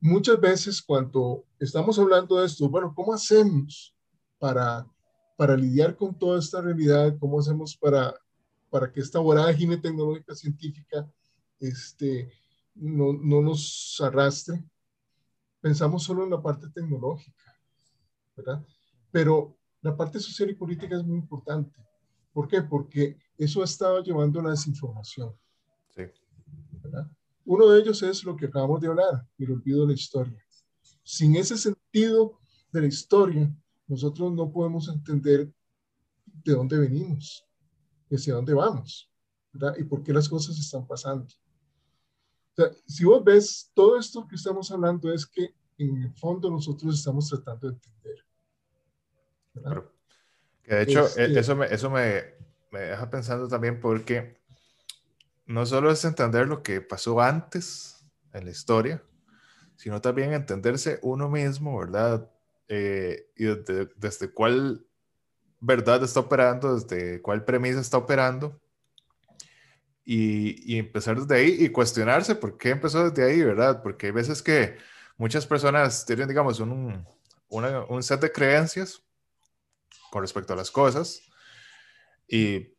[0.00, 3.94] Muchas veces cuando estamos hablando de esto, bueno, ¿cómo hacemos
[4.38, 4.86] para
[5.40, 8.14] para lidiar con toda esta realidad, cómo hacemos para,
[8.68, 11.10] para que esta vorágine tecnológica científica
[11.58, 12.30] este,
[12.74, 14.62] no, no nos arrastre.
[15.62, 17.58] Pensamos solo en la parte tecnológica,
[18.36, 18.62] ¿verdad?
[19.10, 21.74] Pero la parte social y política es muy importante.
[22.34, 22.60] ¿Por qué?
[22.60, 25.34] Porque eso ha estado llevando a la desinformación.
[25.88, 26.02] Sí.
[26.82, 27.10] ¿verdad?
[27.44, 30.44] Uno de ellos es lo que acabamos de hablar, el olvido de la historia.
[31.02, 32.38] Sin ese sentido
[32.72, 33.52] de la historia,
[33.86, 35.50] nosotros no podemos entender
[36.24, 37.44] de dónde venimos,
[38.10, 39.10] hacia dónde vamos,
[39.52, 39.76] ¿verdad?
[39.78, 41.24] Y por qué las cosas están pasando.
[41.24, 46.50] O sea, si vos ves, todo esto que estamos hablando es que en el fondo
[46.50, 48.24] nosotros estamos tratando de entender.
[50.62, 52.22] Que de hecho, este, eso, me, eso me,
[52.70, 54.39] me deja pensando también porque
[55.50, 59.02] no solo es entender lo que pasó antes en la historia,
[59.76, 62.28] sino también entenderse uno mismo, ¿verdad?
[62.72, 64.86] eh, y desde, desde, cuál
[65.58, 68.60] verdad está operando, desde cuál premisa está operando.
[70.04, 73.82] Y, y, empezar desde ahí y cuestionarse por qué empezó desde ahí, ¿verdad?
[73.82, 74.76] Porque hay veces que
[75.16, 77.04] muchas personas tienen, digamos, un,
[77.48, 79.02] una, un set de creencias
[80.10, 81.22] con respecto a las cosas
[82.26, 82.72] y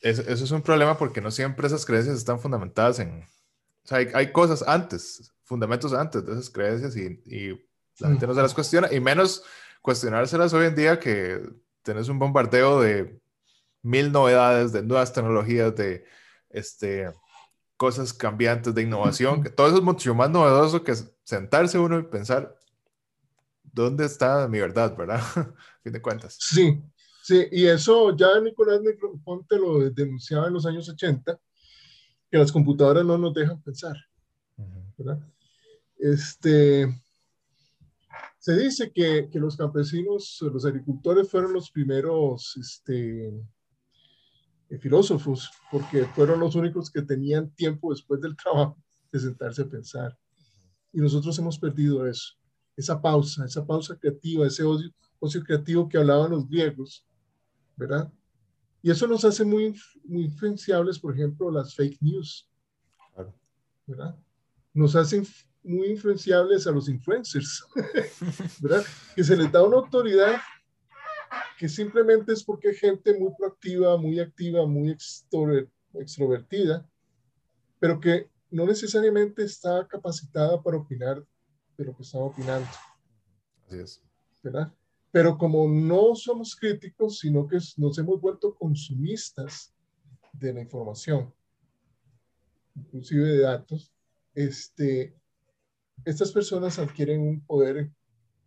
[0.00, 3.22] eso, eso, es un problema porque no siempre esas creencias están fundamentadas en...
[3.84, 8.26] O sea, hay, hay cosas antes, fundamentos antes de esas creencias y, y la gente
[8.26, 9.42] no se las cuestiona, y menos
[9.82, 11.42] cuestionárselas hoy en día que
[11.82, 13.20] tenés un bombardeo de
[13.82, 16.04] mil novedades, de nuevas tecnologías, de
[16.50, 17.10] este,
[17.76, 19.42] cosas cambiantes, de innovación.
[19.42, 22.56] que todo eso es mucho más novedoso que sentarse uno y pensar,
[23.62, 25.20] ¿dónde está mi verdad, verdad?
[25.36, 26.36] A fin de cuentas.
[26.38, 26.82] Sí,
[27.28, 31.38] sí, y eso ya Nicolás Negroponte lo denunciaba en los años 80,
[32.30, 33.96] que las computadoras no nos dejan pensar,
[34.96, 35.20] ¿verdad?
[35.98, 36.88] Este,
[38.38, 43.28] se dice que, que, los campesinos, los agricultores fueron los primeros este,
[44.70, 49.68] eh, filósofos, porque fueron los únicos que tenían tiempo después del trabajo de sentarse a
[49.68, 50.18] pensar.
[50.94, 52.34] Y nosotros hemos perdido eso,
[52.74, 57.04] esa pausa, esa pausa creativa, ese ocio, ocio creativo que hablaban los griegos,
[57.78, 58.12] ¿verdad?
[58.82, 62.48] Y eso nos hace muy, muy influenciables, por ejemplo, las fake news,
[63.86, 64.16] ¿verdad?
[64.74, 65.26] Nos hacen
[65.62, 67.64] muy influenciables a los influencers,
[68.60, 68.84] ¿verdad?
[69.14, 70.40] Que se les da una autoridad
[71.58, 74.96] que simplemente es porque hay gente muy proactiva, muy activa, muy
[75.94, 76.88] extrovertida,
[77.80, 81.24] pero que no necesariamente está capacitada para opinar
[81.76, 82.68] de lo que está opinando.
[83.66, 84.02] Así es.
[84.42, 84.72] ¿verdad?
[85.10, 89.72] Pero como no somos críticos, sino que nos hemos vuelto consumistas
[90.32, 91.32] de la información,
[92.76, 93.92] inclusive de datos,
[94.34, 95.14] este,
[96.04, 97.90] estas personas adquieren un poder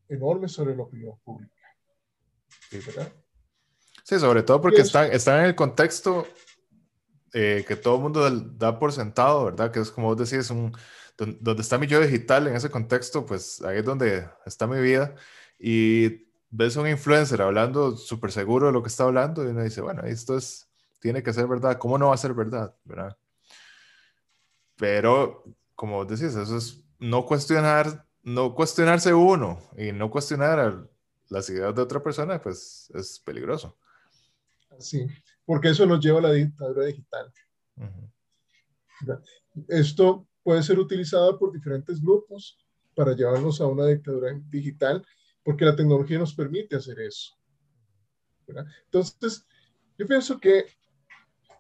[0.08, 1.54] enorme sobre la opinión pública.
[2.72, 3.12] ¿verdad?
[4.04, 6.28] Sí, sobre todo porque están, están en el contexto
[7.34, 9.72] eh, que todo el mundo da por sentado, ¿verdad?
[9.72, 10.76] Que es como vos decís, un,
[11.18, 15.16] donde está mi yo digital en ese contexto, pues ahí es donde está mi vida.
[15.60, 19.82] Y ves un influencer hablando súper seguro de lo que está hablando y uno dice,
[19.82, 21.78] bueno, esto es, tiene que ser verdad.
[21.80, 22.76] ¿Cómo no va a ser verdad?
[22.84, 23.18] ¿verdad?
[24.76, 25.44] Pero,
[25.76, 30.88] como vos decís, eso es no cuestionar, no cuestionarse uno y no cuestionar
[31.30, 33.78] las ideas de otra persona, pues es peligroso.
[34.78, 35.08] Sí,
[35.46, 37.32] porque eso nos lleva a la dictadura digital.
[39.68, 42.58] Esto puede ser utilizado por diferentes grupos
[42.96, 45.06] para llevarnos a una dictadura digital,
[45.44, 47.36] porque la tecnología nos permite hacer eso.
[48.86, 49.46] Entonces,
[49.98, 50.66] yo pienso que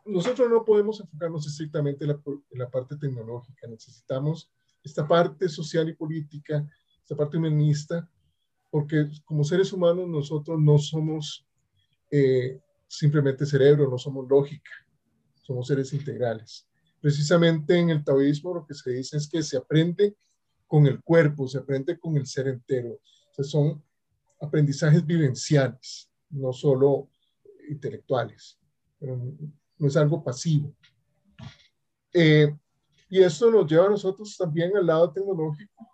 [0.05, 4.51] nosotros no podemos enfocarnos estrictamente en la, en la, parte tecnológica, necesitamos
[4.83, 6.67] esta parte social y política,
[7.01, 8.09] esta parte humanista,
[8.69, 11.45] porque como seres humanos nosotros no somos
[12.09, 14.71] eh, simplemente cerebro, no somos lógica,
[15.41, 16.67] somos seres integrales.
[16.99, 20.15] Precisamente en el taoísmo lo que se dice es que se aprende
[20.67, 22.99] con el cuerpo, se aprende con el ser entero.
[23.41, 23.83] O sea, son
[24.39, 27.09] aprendizajes vivenciales, no solo
[27.69, 28.59] intelectuales,
[28.99, 30.75] no es algo pasivo.
[32.13, 32.55] Eh,
[33.09, 35.87] y esto nos lleva a nosotros también al lado tecnológico,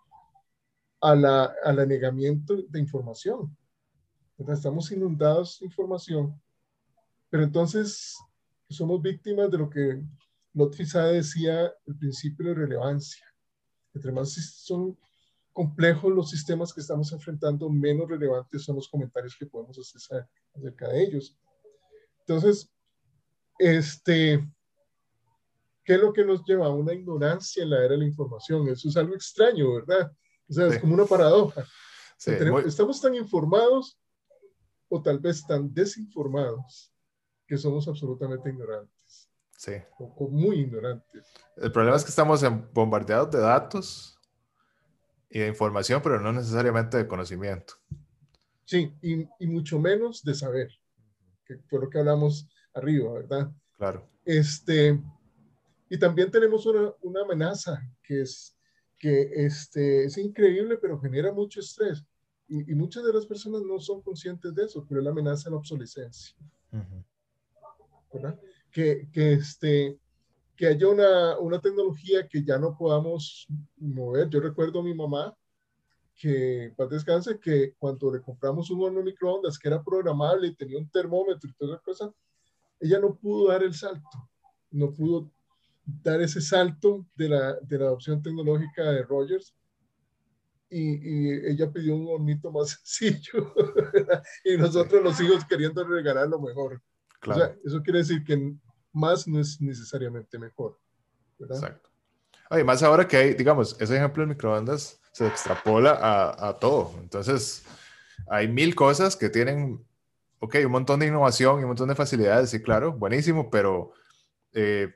[1.00, 3.56] a la, al anegamiento de información.
[4.38, 6.40] Estamos inundados de información
[7.30, 8.16] pero entonces
[8.70, 10.02] somos víctimas de lo que
[10.54, 13.24] Lotfi decía, el principio de relevancia.
[13.94, 14.98] Entre más son
[15.58, 20.86] complejos los sistemas que estamos enfrentando, menos relevantes son los comentarios que podemos hacer acerca
[20.86, 21.36] de ellos.
[22.20, 22.72] Entonces,
[23.58, 24.48] este,
[25.82, 28.68] ¿qué es lo que nos lleva a una ignorancia en la era de la información?
[28.68, 30.12] Eso es algo extraño, ¿verdad?
[30.48, 31.66] O sea, es como una paradoja.
[32.64, 33.98] Estamos tan informados
[34.88, 36.94] o tal vez tan desinformados
[37.48, 39.28] que somos absolutamente ignorantes.
[39.56, 39.72] Sí.
[39.98, 41.26] O, muy ignorantes.
[41.56, 44.17] El problema es que estamos bombardeados de datos
[45.30, 47.74] y de información, pero no necesariamente de conocimiento.
[48.64, 50.70] Sí, y, y mucho menos de saber,
[51.44, 53.50] que fue lo que hablamos arriba, ¿verdad?
[53.76, 54.08] Claro.
[54.24, 55.00] Este,
[55.88, 58.54] y también tenemos una, una amenaza que es
[58.98, 62.04] que este, es increíble, pero genera mucho estrés.
[62.48, 65.44] Y, y, muchas de las personas no son conscientes de eso, pero es la amenaza
[65.44, 66.34] de la obsolescencia.
[66.72, 67.04] Uh
[68.72, 69.98] que, que, este,
[70.58, 74.28] que haya una, una tecnología que ya no podamos mover.
[74.28, 75.32] Yo recuerdo a mi mamá
[76.16, 80.76] que, para descanse, que cuando le compramos un horno microondas que era programable y tenía
[80.76, 82.12] un termómetro y toda esa cosa,
[82.80, 84.28] ella no pudo dar el salto,
[84.72, 85.30] no pudo
[85.84, 89.54] dar ese salto de la, de la adopción tecnológica de Rogers
[90.70, 93.54] y, y, ella pidió un hornito más sencillo
[94.44, 96.82] y nosotros los hijos queriendo regalar lo mejor.
[97.26, 98.56] O sea, eso quiere decir que
[98.92, 100.78] más no es necesariamente mejor.
[101.38, 101.90] Exacto.
[102.50, 106.94] Oye, más ahora que hay, digamos, ese ejemplo de microondas se extrapola a, a, todo.
[107.00, 107.64] Entonces,
[108.28, 109.84] hay mil cosas que tienen,
[110.40, 113.92] ok, un montón de innovación y un montón de facilidades, sí, claro, buenísimo, pero
[114.52, 114.94] eh,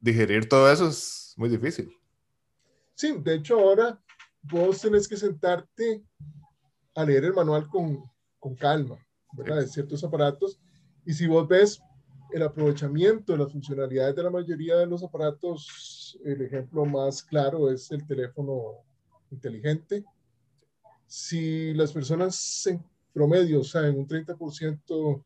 [0.00, 1.90] digerir todo eso es muy difícil.
[2.94, 4.00] Sí, de hecho ahora
[4.42, 6.02] vos tenés que sentarte
[6.94, 8.04] a leer el manual con,
[8.38, 8.96] con calma,
[9.32, 9.58] ¿verdad?
[9.58, 10.58] De ciertos aparatos
[11.04, 11.80] y si vos ves
[12.36, 17.70] el aprovechamiento de las funcionalidades de la mayoría de los aparatos, el ejemplo más claro
[17.70, 18.84] es el teléfono
[19.30, 20.04] inteligente.
[21.06, 25.24] Si las personas en promedio saben un 30%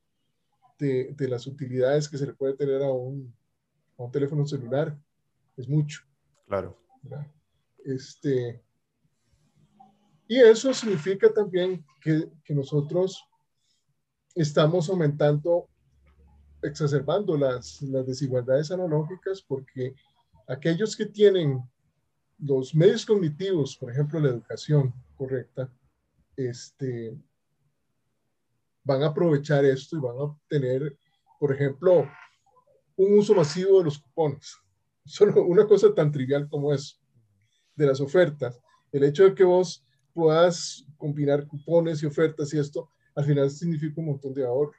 [0.78, 3.34] de, de, las utilidades que se le puede tener a un,
[3.98, 4.96] a un teléfono celular,
[5.56, 6.02] es mucho.
[6.46, 6.78] Claro.
[7.84, 8.62] Este,
[10.28, 13.24] y eso significa también que, que nosotros
[14.36, 15.69] estamos aumentando
[16.62, 19.94] exacerbando las, las desigualdades analógicas porque
[20.46, 21.62] aquellos que tienen
[22.38, 25.70] los medios cognitivos, por ejemplo, la educación correcta,
[26.36, 27.16] este,
[28.82, 30.96] van a aprovechar esto y van a obtener,
[31.38, 32.08] por ejemplo,
[32.96, 34.56] un uso masivo de los cupones.
[35.04, 36.96] Solo una cosa tan trivial como eso,
[37.74, 38.61] de las ofertas.
[38.92, 44.00] El hecho de que vos puedas combinar cupones y ofertas y esto, al final significa
[44.00, 44.74] un montón de ahorro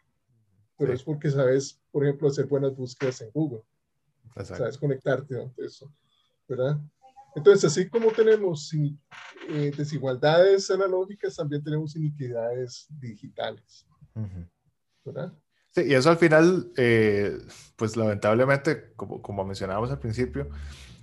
[0.82, 3.62] pero es porque sabes, por ejemplo, hacer buenas búsquedas en Google.
[4.44, 5.94] Sabes conectarte ante eso.
[6.48, 6.80] ¿verdad?
[7.36, 13.86] Entonces, así como tenemos eh, desigualdades analógicas, también tenemos iniquidades digitales.
[15.06, 15.32] ¿verdad?
[15.70, 17.38] Sí, y eso al final, eh,
[17.76, 20.50] pues lamentablemente, como, como mencionábamos al principio,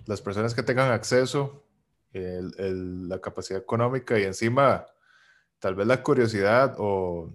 [0.06, 1.64] las personas que tengan acceso,
[2.12, 4.86] la capacidad económica y encima
[5.60, 7.32] tal vez la curiosidad o,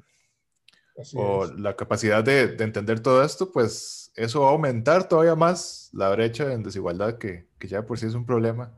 [1.16, 5.90] o la capacidad de, de, entender todo esto, pues eso va a aumentar todavía más
[5.94, 8.72] la brecha en desigualdad que, que ya por sí es un problema.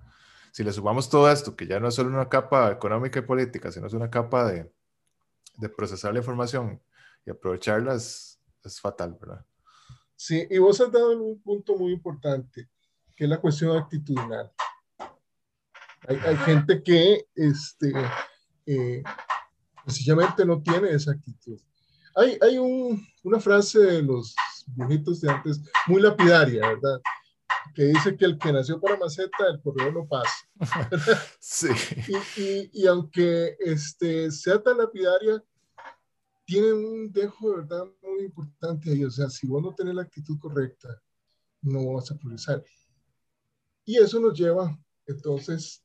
[0.51, 3.71] Si le sumamos todo esto, que ya no es solo una capa económica y política,
[3.71, 4.71] sino es una capa de,
[5.57, 6.81] de procesar la información
[7.25, 9.45] y aprovecharla, es, es fatal, ¿verdad?
[10.15, 12.69] Sí, y vos has dado un punto muy importante,
[13.15, 14.51] que es la cuestión actitudinal.
[16.07, 17.91] Hay, hay gente que este,
[18.65, 19.03] eh,
[19.85, 21.59] sencillamente no tiene esa actitud.
[22.15, 24.35] Hay, hay un, una frase de los
[24.67, 27.01] viejitos de antes, muy lapidaria, ¿verdad?
[27.73, 30.33] Que dice que el que nació para maceta, el correo no pasa.
[31.39, 31.67] sí.
[32.07, 35.43] Y, y, y, aunque este, sea tan lapidaria,
[36.45, 39.03] tiene un dejo de verdad muy importante ahí.
[39.03, 41.01] O sea, si vos no tenés la actitud correcta,
[41.61, 42.63] no vas a progresar.
[43.83, 45.83] Y eso nos lleva entonces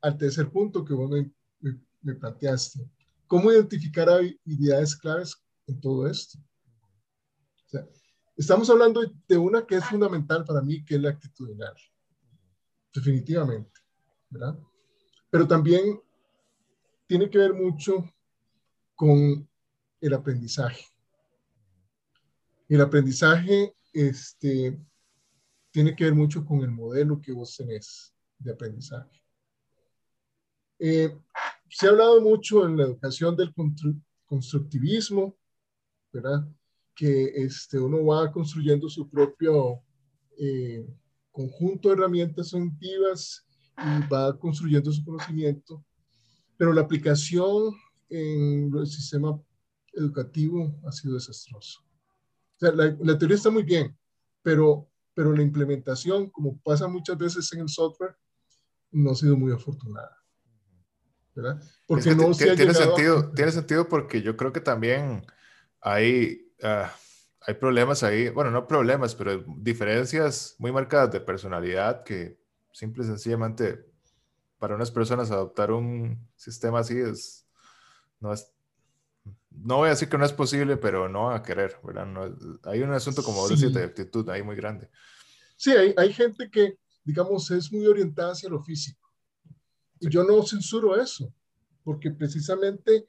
[0.00, 2.90] al tercer punto que vos me, me, me planteaste.
[3.26, 5.36] ¿Cómo identificar habilidades claves
[5.68, 6.38] en todo esto?
[8.36, 11.74] Estamos hablando de una que es fundamental para mí, que es la actitudinal.
[12.94, 13.80] Definitivamente,
[14.30, 14.58] ¿verdad?
[15.30, 16.00] Pero también
[17.06, 18.04] tiene que ver mucho
[18.94, 19.48] con
[20.00, 20.84] el aprendizaje.
[22.68, 24.78] El aprendizaje este,
[25.70, 29.22] tiene que ver mucho con el modelo que vos tenés de aprendizaje.
[30.78, 31.16] Eh,
[31.70, 33.52] se ha hablado mucho en la educación del
[34.26, 35.37] constructivismo,
[36.12, 36.46] ¿verdad?
[36.94, 39.82] Que este, uno va construyendo su propio
[40.38, 40.86] eh,
[41.30, 43.46] conjunto de herramientas cognitivas
[43.76, 45.84] y va construyendo su conocimiento,
[46.56, 47.74] pero la aplicación
[48.08, 49.40] en el sistema
[49.92, 51.80] educativo ha sido desastroso.
[51.80, 53.96] O sea, la, la teoría está muy bien,
[54.42, 58.16] pero, pero la implementación, como pasa muchas veces en el software,
[58.90, 60.18] no ha sido muy afortunada.
[61.34, 61.62] ¿verdad?
[61.86, 65.24] Porque no se tiene, sentido, tiene sentido porque yo creo que también
[65.80, 66.86] hay, uh,
[67.40, 72.38] hay problemas ahí, bueno, no problemas, pero diferencias muy marcadas de personalidad que
[72.72, 73.84] simple y sencillamente
[74.58, 77.46] para unas personas adoptar un sistema así es,
[78.20, 78.52] no es,
[79.50, 82.06] no voy a decir que no es posible, pero no a querer, ¿verdad?
[82.06, 83.72] No, hay un asunto como sí.
[83.72, 84.88] de actitud ahí muy grande.
[85.56, 89.08] Sí, hay, hay gente que, digamos, es muy orientada hacia lo físico
[90.00, 91.32] y yo no censuro eso,
[91.84, 93.06] porque precisamente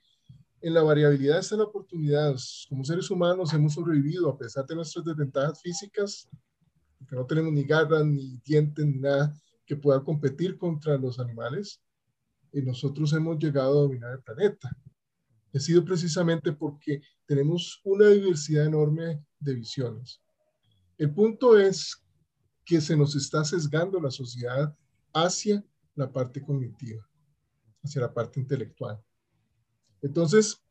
[0.62, 2.36] en la variabilidad está la oportunidad.
[2.68, 6.28] Como seres humanos hemos sobrevivido a pesar de nuestras desventajas físicas,
[7.08, 9.34] que no tenemos ni garras, ni dientes, ni nada
[9.66, 11.82] que pueda competir contra los animales,
[12.52, 14.70] y nosotros hemos llegado a dominar el planeta.
[15.54, 20.22] Ha sido precisamente porque tenemos una diversidad enorme de visiones.
[20.98, 22.04] El punto es
[22.66, 24.76] que se nos está sesgando la sociedad
[25.14, 25.64] hacia
[25.96, 27.08] la parte cognitiva,
[27.84, 29.02] hacia la parte intelectual.
[30.02, 30.62] Entonces,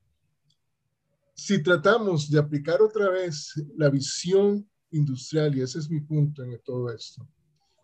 [1.34, 6.58] si tratamos de aplicar otra vez la visión industrial, y ese es mi punto en
[6.64, 7.26] todo esto,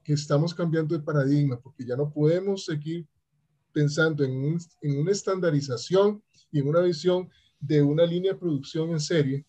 [0.02, 3.06] que estamos cambiando de paradigma, porque ya no podemos seguir
[3.72, 7.28] pensando en, un, en una estandarización y en una visión
[7.60, 9.46] de una línea de producción en serie,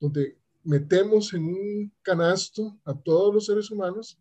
[0.00, 4.18] donde metemos en un canasto a todos los seres humanos,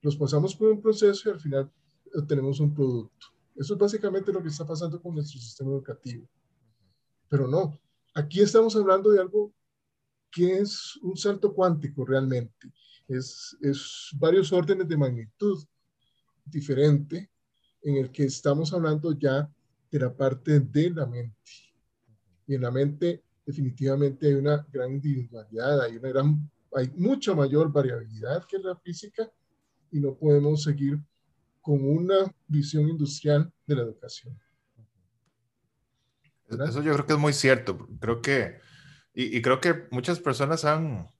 [0.00, 1.72] los pasamos por un proceso y al final
[2.26, 3.26] tenemos un producto.
[3.58, 6.28] Eso es básicamente lo que está pasando con nuestro sistema educativo.
[7.28, 7.76] Pero no,
[8.14, 9.52] aquí estamos hablando de algo
[10.30, 12.72] que es un salto cuántico realmente.
[13.08, 15.64] Es, es varios órdenes de magnitud
[16.44, 17.30] diferente
[17.82, 19.50] en el que estamos hablando ya
[19.90, 21.50] de la parte de la mente.
[22.46, 27.72] Y en la mente definitivamente hay una gran individualidad, hay, una gran, hay mucha mayor
[27.72, 29.28] variabilidad que en la física
[29.90, 31.00] y no podemos seguir
[31.68, 34.34] con una visión industrial de la educación.
[36.48, 37.86] Eso yo creo que es muy cierto.
[38.00, 38.58] Creo que,
[39.12, 41.10] y, y, creo que muchas personas han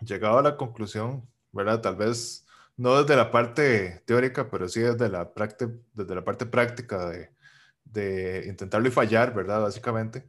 [0.00, 1.82] llegado a la conclusión, ¿verdad?
[1.82, 2.46] Tal vez
[2.78, 5.30] no desde la parte teórica, pero sí desde la,
[5.92, 7.34] desde la parte práctica de,
[7.84, 9.60] de intentarlo y fallar, ¿verdad?
[9.60, 10.26] Básicamente,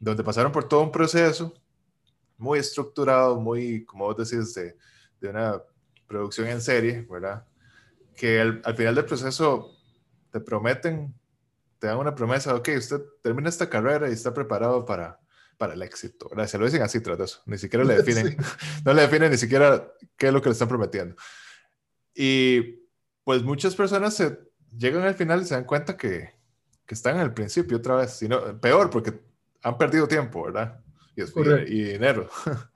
[0.00, 1.52] donde pasaron por todo un proceso
[2.38, 4.78] muy estructurado, muy, como vos decís, de,
[5.20, 5.62] de una
[6.06, 7.46] producción en serie, ¿verdad?
[8.16, 9.76] Que al, al, final del proceso
[10.30, 11.14] te prometen,
[11.78, 15.20] te dan una promesa, ok, usted termina esta carrera y está preparado para,
[15.56, 16.28] para el éxito.
[16.28, 16.46] ¿verdad?
[16.46, 18.36] Se lo dicen así tras eso, ni siquiera le definen, sí.
[18.84, 21.16] no le definen ni siquiera qué es lo que le están prometiendo.
[22.14, 22.84] Y,
[23.24, 24.38] Pues muchas personas se
[24.76, 26.30] llegan al final y se dan cuenta que,
[26.86, 29.20] que están al principio otra vez, sino peor porque
[29.62, 30.80] han perdido tiempo, ¿verdad?
[31.16, 32.28] Y, y dinero.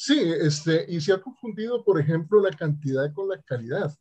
[0.00, 0.14] Sí.
[0.14, 3.94] Sí, este, y se ha confundido, por ejemplo, la cantidad con la calidad.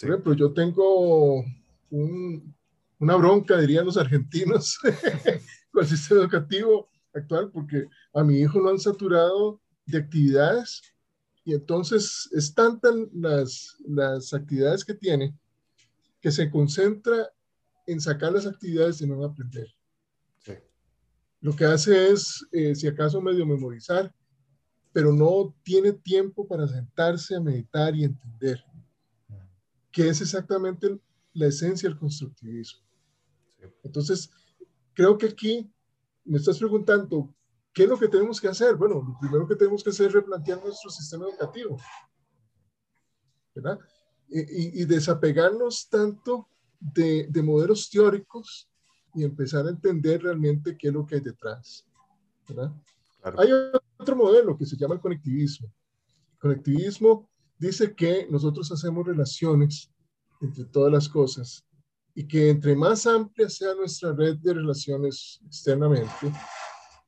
[0.00, 1.44] Por ejemplo, yo tengo
[1.90, 2.54] un,
[3.00, 4.78] una bronca, dirían los argentinos,
[5.72, 10.82] con el sistema educativo actual, porque a mi hijo lo han saturado de actividades
[11.44, 15.36] y entonces es tantas las, las actividades que tiene
[16.20, 17.28] que se concentra
[17.88, 19.66] en sacar las actividades y no en aprender.
[21.40, 24.14] Lo que hace es, eh, si acaso, medio memorizar,
[24.98, 28.64] pero no tiene tiempo para sentarse a meditar y entender,
[29.92, 30.98] que es exactamente
[31.34, 32.82] la esencia del constructivismo.
[33.84, 34.28] Entonces,
[34.94, 35.72] creo que aquí
[36.24, 37.32] me estás preguntando,
[37.72, 38.74] ¿qué es lo que tenemos que hacer?
[38.74, 41.76] Bueno, lo primero que tenemos que hacer es replantear nuestro sistema educativo,
[43.54, 43.78] ¿verdad?
[44.26, 46.48] Y, desapegarnos tanto
[46.80, 48.68] de, de, modelos teóricos
[49.14, 51.86] y empezar a entender realmente qué es lo que hay detrás,
[52.48, 52.72] ¿verdad?
[53.22, 53.50] Hay
[53.98, 55.72] otro modelo que se llama el conectivismo.
[56.32, 59.90] El conectivismo dice que nosotros hacemos relaciones
[60.40, 61.64] entre todas las cosas
[62.14, 66.32] y que entre más amplia sea nuestra red de relaciones externamente,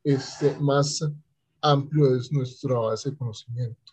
[0.05, 1.01] este, más
[1.61, 3.93] amplio es nuestra base de conocimiento.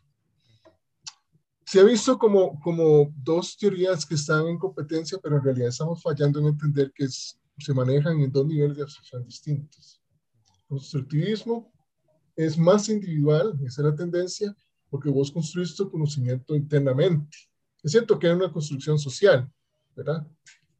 [1.65, 6.01] Se ha visto como, como dos teorías que están en competencia, pero en realidad estamos
[6.01, 10.01] fallando en entender que se manejan en dos niveles de abstracción distintos.
[10.67, 11.73] Constructivismo
[12.37, 14.55] es más individual, esa es la tendencia,
[14.89, 17.35] porque vos construís tu conocimiento internamente.
[17.83, 19.51] Es cierto que hay una construcción social,
[19.95, 20.25] ¿verdad?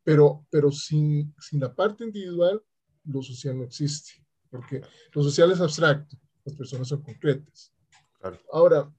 [0.04, 2.64] Pero, pero sin, sin la parte individual,
[3.06, 4.82] lo social no existe, porque
[5.12, 7.74] lo social es abstracto, las personas son concretas.
[8.54, 8.94] Ahora,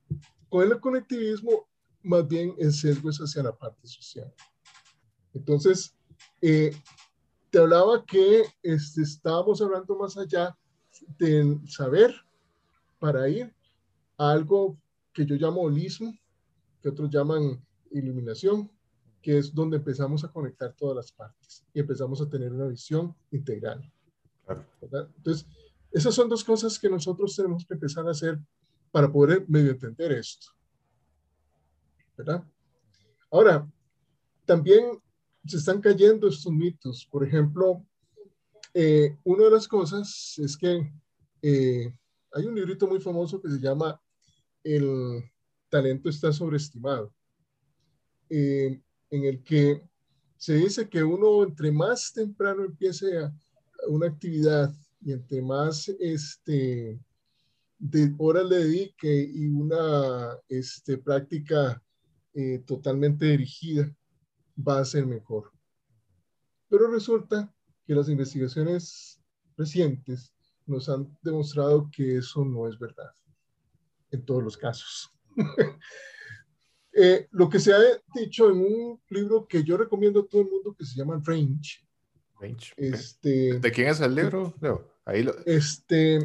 [0.48, 1.68] con el conectivismo,
[2.02, 4.32] más bien el sesgo es hacia la parte social.
[5.32, 5.94] Entonces,
[6.40, 6.74] eh,
[7.50, 10.56] te hablaba que este, estábamos hablando más allá
[11.18, 12.14] del saber
[12.98, 13.54] para ir
[14.16, 14.78] a algo
[15.12, 16.14] que yo llamo holismo,
[16.82, 18.70] que otros llaman iluminación,
[19.22, 23.14] que es donde empezamos a conectar todas las partes y empezamos a tener una visión
[23.30, 23.90] integral.
[24.80, 25.46] Entonces,
[25.90, 28.38] esas son dos cosas que nosotros tenemos que empezar a hacer
[28.90, 30.48] para poder medio entender esto.
[32.16, 32.44] ¿Verdad?
[33.30, 33.68] Ahora,
[34.44, 35.00] también
[35.44, 37.06] se están cayendo estos mitos.
[37.10, 37.84] Por ejemplo,
[38.74, 40.90] eh, una de las cosas es que
[41.42, 41.92] eh,
[42.32, 44.00] hay un librito muy famoso que se llama
[44.62, 45.22] El
[45.68, 47.14] talento está sobreestimado,
[48.28, 49.82] eh, en el que
[50.36, 53.06] se dice que uno entre más temprano empiece
[53.88, 57.00] una actividad y entre más este,
[57.78, 61.82] de horas le dedique y una este, práctica
[62.34, 63.92] eh, totalmente dirigida,
[64.56, 65.52] va a ser mejor.
[66.68, 67.52] Pero resulta
[67.86, 69.20] que las investigaciones
[69.56, 70.34] recientes
[70.68, 73.12] nos han demostrado que eso no es verdad
[74.10, 75.12] en todos los casos.
[77.00, 77.78] Eh, lo que se ha
[78.12, 81.86] dicho en un libro que yo recomiendo a todo el mundo que se llama Range.
[82.40, 82.74] Range.
[82.76, 84.52] Este, ¿De quién es el libro?
[85.04, 85.32] ahí lo...
[85.46, 86.18] Este,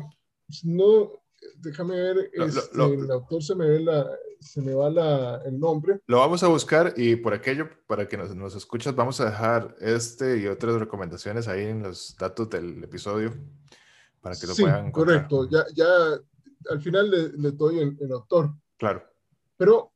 [0.64, 1.12] no,
[1.58, 6.00] déjame ver, este, el autor se me, ve la, se me va la, el nombre.
[6.08, 9.76] Lo vamos a buscar y por aquello, para que nos, nos escuchas, vamos a dejar
[9.80, 13.32] este y otras recomendaciones ahí en los datos del episodio
[14.24, 15.86] para que lo sí, puedan Correcto, ya, ya
[16.70, 18.56] al final le, doy el, autor.
[18.78, 19.04] Claro.
[19.58, 19.92] Pero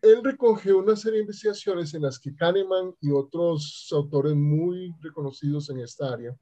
[0.00, 5.68] él recoge una serie de investigaciones en las que Kahneman y otros autores muy reconocidos
[5.68, 6.34] en esta área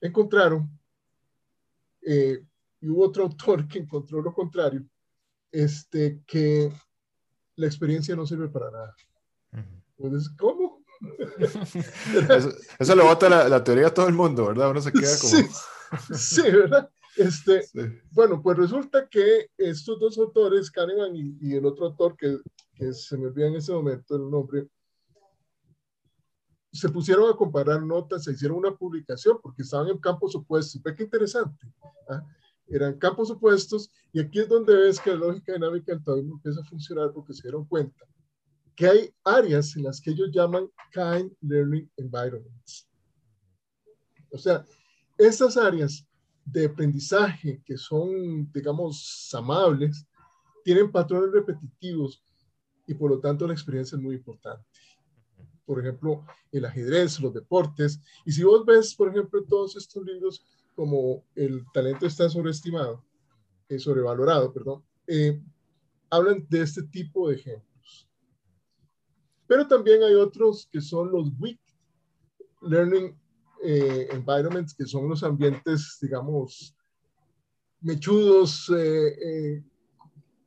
[0.00, 0.70] encontraron,
[2.00, 2.42] eh,
[2.80, 4.86] y hubo otro autor que encontró lo contrario,
[5.52, 6.72] este, que
[7.56, 8.94] la experiencia no sirve para nada.
[9.98, 10.82] Entonces, ¿cómo?
[12.30, 14.70] eso, eso, lo bota la, la, teoría a todo el mundo, ¿verdad?
[14.70, 15.30] Uno se queda como...
[15.30, 15.46] Sí,
[16.52, 16.90] ¿verdad?
[17.16, 17.62] Este,
[18.10, 22.38] Bueno, pues resulta que estos dos autores, Kahneman y, el otro autor que,
[22.74, 24.68] que, se me olvida en ese momento el nombre,
[26.72, 30.82] se pusieron a comparar notas, se hicieron una publicación porque estaban en campos opuestos.
[30.82, 31.66] Ve qué interesante.
[32.10, 32.22] ¿ah?
[32.68, 36.60] Eran campos opuestos y aquí es donde ves que la lógica dinámica del taoísmo empieza
[36.60, 38.04] a funcionar porque se dieron cuenta
[38.74, 42.86] que hay áreas en las que ellos llaman kind learning environments.
[44.30, 44.64] O sea,
[45.18, 46.06] estas áreas
[46.44, 50.06] de aprendizaje que son, digamos, amables,
[50.64, 52.22] tienen patrones repetitivos
[52.86, 54.64] y por lo tanto la experiencia es muy importante.
[55.64, 58.00] Por ejemplo, el ajedrez, los deportes.
[58.24, 60.44] Y si vos ves, por ejemplo, todos estos libros
[60.74, 63.02] como El talento está sobreestimado,
[63.68, 65.42] eh, sobrevalorado, perdón, eh,
[66.10, 68.08] hablan de este tipo de ejemplos.
[69.46, 71.60] Pero también hay otros que son los weak
[72.60, 73.18] learning
[73.68, 76.72] eh, environments, que son los ambientes, digamos,
[77.80, 79.64] mechudos, eh, eh,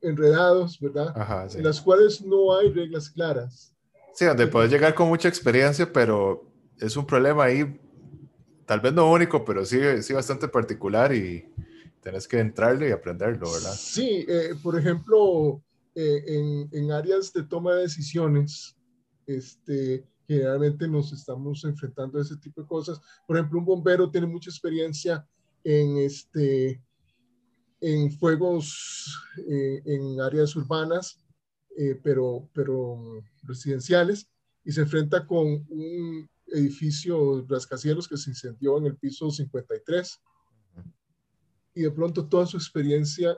[0.02, 1.14] enredados, ¿verdad?
[1.54, 3.76] En las cuales no hay reglas claras.
[4.14, 6.50] Sí, donde puedes llegar con mucha experiencia, pero
[6.80, 7.78] es un problema ahí,
[8.66, 11.46] tal vez no único, pero sí, sí bastante particular y
[12.02, 13.74] tenés que entrarle y aprenderlo, ¿verdad?
[13.76, 14.26] Sí,
[14.64, 15.62] por ejemplo,
[15.94, 18.78] en, en, áreas de toma de decisiones,
[19.28, 23.02] este, generalmente nos estamos enfrentando a ese tipo de cosas.
[23.26, 25.28] Por ejemplo, un bombero tiene mucha experiencia
[25.64, 26.84] en, este,
[27.82, 29.18] en fuegos
[29.50, 31.26] eh, en áreas urbanas,
[31.76, 34.30] eh, pero, pero residenciales,
[34.64, 40.22] y se enfrenta con un edificio rascacielos que se incendió en el piso 53.
[41.74, 43.36] Y de pronto toda su experiencia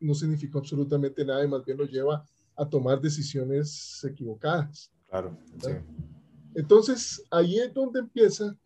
[0.00, 4.92] no significó absolutamente nada y más bien lo lleva a tomar decisiones equivocadas.
[5.10, 5.70] Claro, sí.
[6.54, 8.56] Entonces, ahí es donde empieza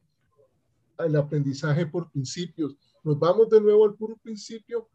[0.99, 2.77] el aprendizaje por principios.
[3.03, 4.89] Nos vamos de nuevo al puro principio,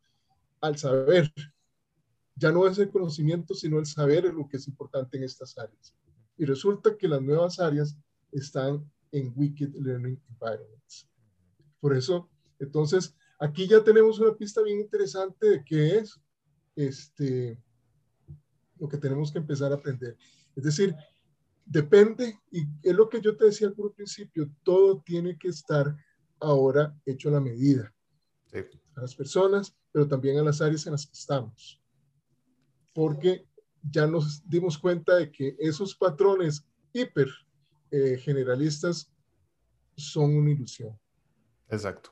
[0.62, 1.32] al saber.
[2.36, 5.58] Ya no es el conocimiento, sino el saber es lo que es importante en estas
[5.58, 5.96] áreas.
[6.38, 7.98] Y resulta que las nuevas áreas
[8.32, 11.10] están en Wicked Learning Environments.
[11.80, 12.30] Por eso,
[12.60, 16.20] entonces, aquí ya tenemos una pista bien interesante de qué es
[16.76, 17.62] este,
[18.80, 20.18] lo que tenemos que empezar a aprender.
[20.56, 20.96] Es decir,
[21.72, 25.96] Depende, y es lo que yo te decía al principio, todo tiene que estar
[26.40, 27.94] ahora hecho a la medida.
[28.96, 31.80] A las personas, pero también a las áreas en las que estamos.
[32.92, 33.48] Porque
[33.84, 37.30] ya nos dimos cuenta de que esos patrones hiper
[37.92, 39.14] eh, generalistas
[39.96, 41.00] son una ilusión.
[41.70, 42.10] Exacto.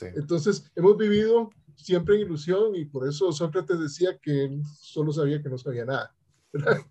[0.00, 5.42] Entonces, hemos vivido siempre en ilusión y por eso Sócrates decía que él solo sabía
[5.42, 6.16] que no sabía nada.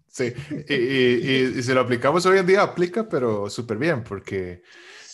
[0.07, 0.33] Sí,
[0.67, 4.61] y, y, si lo aplicamos hoy en día, aplica, pero súper bien, porque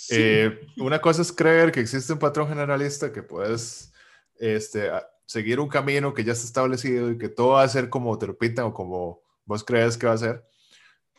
[0.10, 3.94] eh, una cosa es creer que existe un patrón generalista que puedes
[4.40, 4.90] este,
[5.26, 8.28] seguir un camino que ya está establecido y que todo va a ser como te
[8.28, 10.46] lo pintan o como vos crees que va a ser,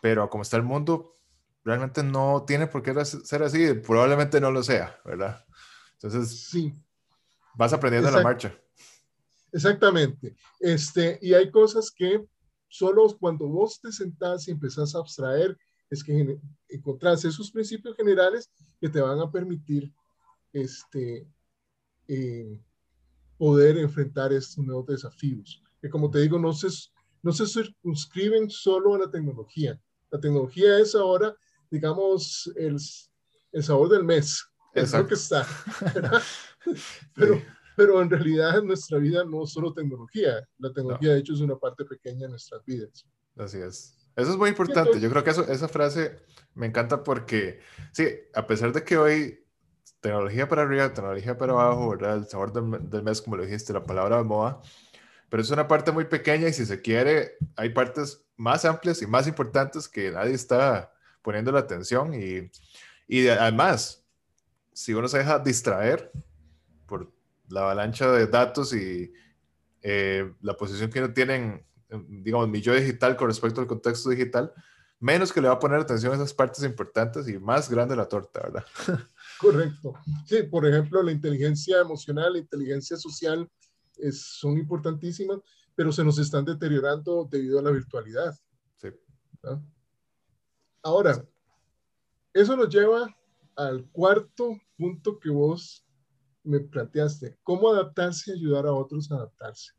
[0.00, 1.16] pero como está el mundo,
[1.64, 5.44] realmente no tiene por qué ser así, probablemente no lo sea, ¿verdad?
[5.94, 6.74] Entonces, sí.
[7.54, 8.54] vas aprendiendo en la marcha.
[9.52, 10.36] Exactamente.
[10.60, 12.24] Este, y hay cosas que
[12.68, 15.56] Solo cuando vos te sentás y empezás a abstraer,
[15.90, 16.38] es que
[16.68, 18.50] encontrás esos principios generales
[18.80, 19.92] que te van a permitir
[20.52, 21.26] este,
[22.06, 22.60] eh,
[23.38, 25.62] poder enfrentar estos nuevos desafíos.
[25.80, 26.68] Que como te digo, no se,
[27.22, 29.80] no se circunscriben solo a la tecnología.
[30.10, 31.34] La tecnología es ahora,
[31.70, 32.76] digamos, el,
[33.52, 34.44] el sabor del mes.
[34.74, 35.46] Es lo que está.
[37.14, 37.40] Pero,
[37.78, 41.40] pero en realidad en nuestra vida no es solo tecnología, la tecnología de hecho es
[41.40, 43.06] una parte pequeña de nuestras vidas.
[43.36, 43.96] Así es.
[44.16, 44.98] Eso es muy importante.
[44.98, 46.18] Yo creo que eso, esa frase
[46.54, 47.60] me encanta porque,
[47.92, 48.04] sí,
[48.34, 49.46] a pesar de que hoy
[50.00, 52.16] tecnología para arriba, tecnología para abajo, ¿verdad?
[52.16, 54.60] El sabor del, mes, como lo dijiste, la palabra de moda,
[55.28, 59.06] pero es una parte muy pequeña y si se quiere, hay partes más amplias y
[59.06, 62.50] más importantes que nadie está poniendo la atención y,
[63.06, 64.04] y además,
[64.72, 66.10] si uno se deja distraer
[66.84, 67.16] por
[67.48, 69.12] la avalancha de datos y
[69.82, 71.64] eh, la posición que uno tiene
[72.08, 74.52] digamos, mi yo digital con respecto al contexto digital,
[75.00, 78.08] menos que le va a poner atención a esas partes importantes y más grande la
[78.08, 78.64] torta, ¿verdad?
[79.40, 79.94] Correcto.
[80.26, 83.48] Sí, por ejemplo, la inteligencia emocional, la inteligencia social
[83.96, 85.38] es, son importantísimas,
[85.74, 88.36] pero se nos están deteriorando debido a la virtualidad.
[88.76, 88.88] Sí.
[90.82, 91.24] Ahora,
[92.32, 93.06] eso nos lleva
[93.56, 95.84] al cuarto punto que vos
[96.48, 99.72] me planteaste, ¿cómo adaptarse y ayudar a otros a adaptarse?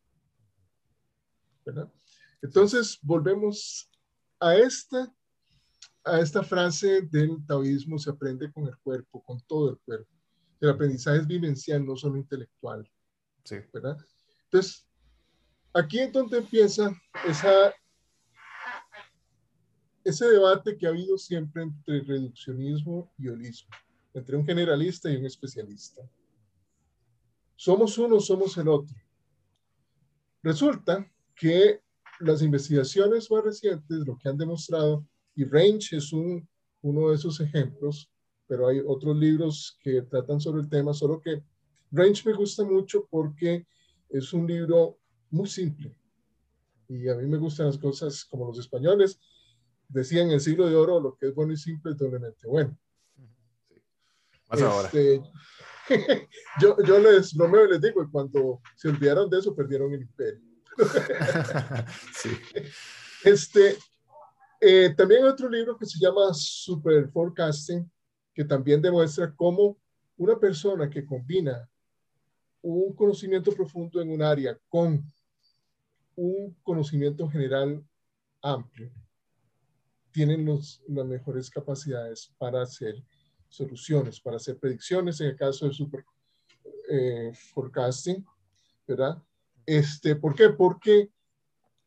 [1.66, 1.92] ¿Verdad?
[2.42, 3.90] Entonces, volvemos
[4.40, 5.12] a esta,
[6.04, 10.10] a esta frase del taoísmo, se aprende con el cuerpo, con todo el cuerpo.
[10.62, 12.90] El aprendizaje es vivencial, no solo intelectual.
[13.44, 13.58] Sí.
[13.74, 13.98] ¿Verdad?
[14.46, 14.88] Entonces,
[15.74, 16.94] aquí es donde empieza
[17.28, 17.74] esa,
[20.04, 23.70] ese debate que ha habido siempre entre reduccionismo y holismo,
[24.14, 26.04] entre un generalista y un especialista.
[27.60, 28.96] Somos uno, somos el otro.
[30.42, 31.06] Resulta
[31.36, 31.82] que
[32.22, 35.06] las investigaciones más recientes lo que han demostrado,
[35.36, 36.48] y Range es un,
[36.82, 38.10] uno de esos ejemplos,
[38.48, 41.44] pero hay otros libros que tratan sobre el tema, solo que
[41.92, 43.68] Range me gusta mucho porque
[44.08, 44.98] es un libro
[45.30, 45.94] muy simple.
[46.88, 49.20] Y a mí me gustan las cosas como los españoles
[49.90, 52.78] decían en el siglo de oro, lo que es bueno y simple es doblemente bueno.
[54.50, 54.90] Más ahora.
[56.62, 60.02] Yo, yo les bromeo y les digo, y cuando se olvidaron de eso, perdieron el
[60.02, 60.42] imperio.
[62.14, 62.30] sí.
[63.24, 63.78] Este,
[64.62, 67.90] Eh, también hay otro libro que se llama Super Forecasting,
[68.34, 69.78] que también demuestra cómo
[70.18, 71.70] una persona que combina
[72.62, 75.02] un conocimiento profundo en un área con
[76.16, 77.82] un conocimiento general
[78.42, 78.92] amplio,
[80.12, 82.96] tienen los, las mejores capacidades para hacer
[83.50, 86.06] soluciones, para hacer predicciones, en el caso del super
[86.90, 88.26] eh, forecasting,
[88.88, 89.22] ¿verdad?
[89.66, 90.50] Este, ¿Por qué?
[90.50, 91.12] Porque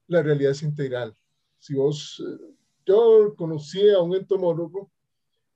[0.09, 1.17] la realidad es integral.
[1.59, 2.55] Si vos, eh,
[2.85, 4.91] yo conocí a un entomólogo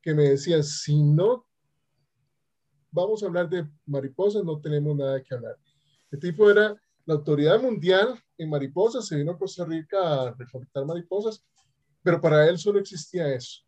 [0.00, 1.46] que me decía, si no
[2.90, 5.56] vamos a hablar de mariposas, no tenemos nada que hablar.
[6.10, 10.84] El tipo era la autoridad mundial en mariposas, se vino a Costa Rica a recolectar
[10.86, 11.44] mariposas,
[12.02, 13.65] pero para él solo existía eso.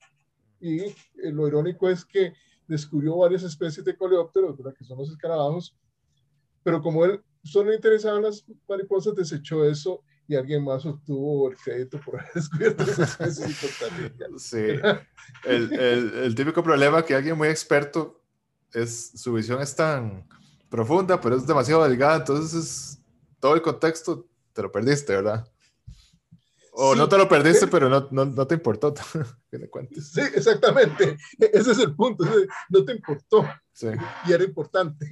[0.60, 0.94] Y eh,
[1.32, 2.32] lo irónico es que
[2.66, 5.76] descubrió varias especies de coleópteros, que son los escarabajos,
[6.62, 11.98] pero como él solo interesaban las mariposas, desechó eso y alguien más obtuvo el crédito
[12.00, 13.72] por haber descubierto esas especies
[14.36, 14.58] Sí,
[15.44, 18.20] el, el, el, típico problema que alguien muy experto
[18.72, 20.28] es, su visión es tan
[20.68, 23.00] profunda, pero es demasiado delgada, entonces
[23.40, 25.48] todo el contexto te lo perdiste, ¿verdad?
[26.80, 28.94] O no te lo perdiste, pero no, no, no te importó
[29.50, 30.12] que le cuentes.
[30.12, 31.16] Sí, exactamente.
[31.36, 32.24] Ese es el punto.
[32.68, 33.44] No te importó.
[33.72, 33.88] Sí.
[34.26, 35.06] Y era importante.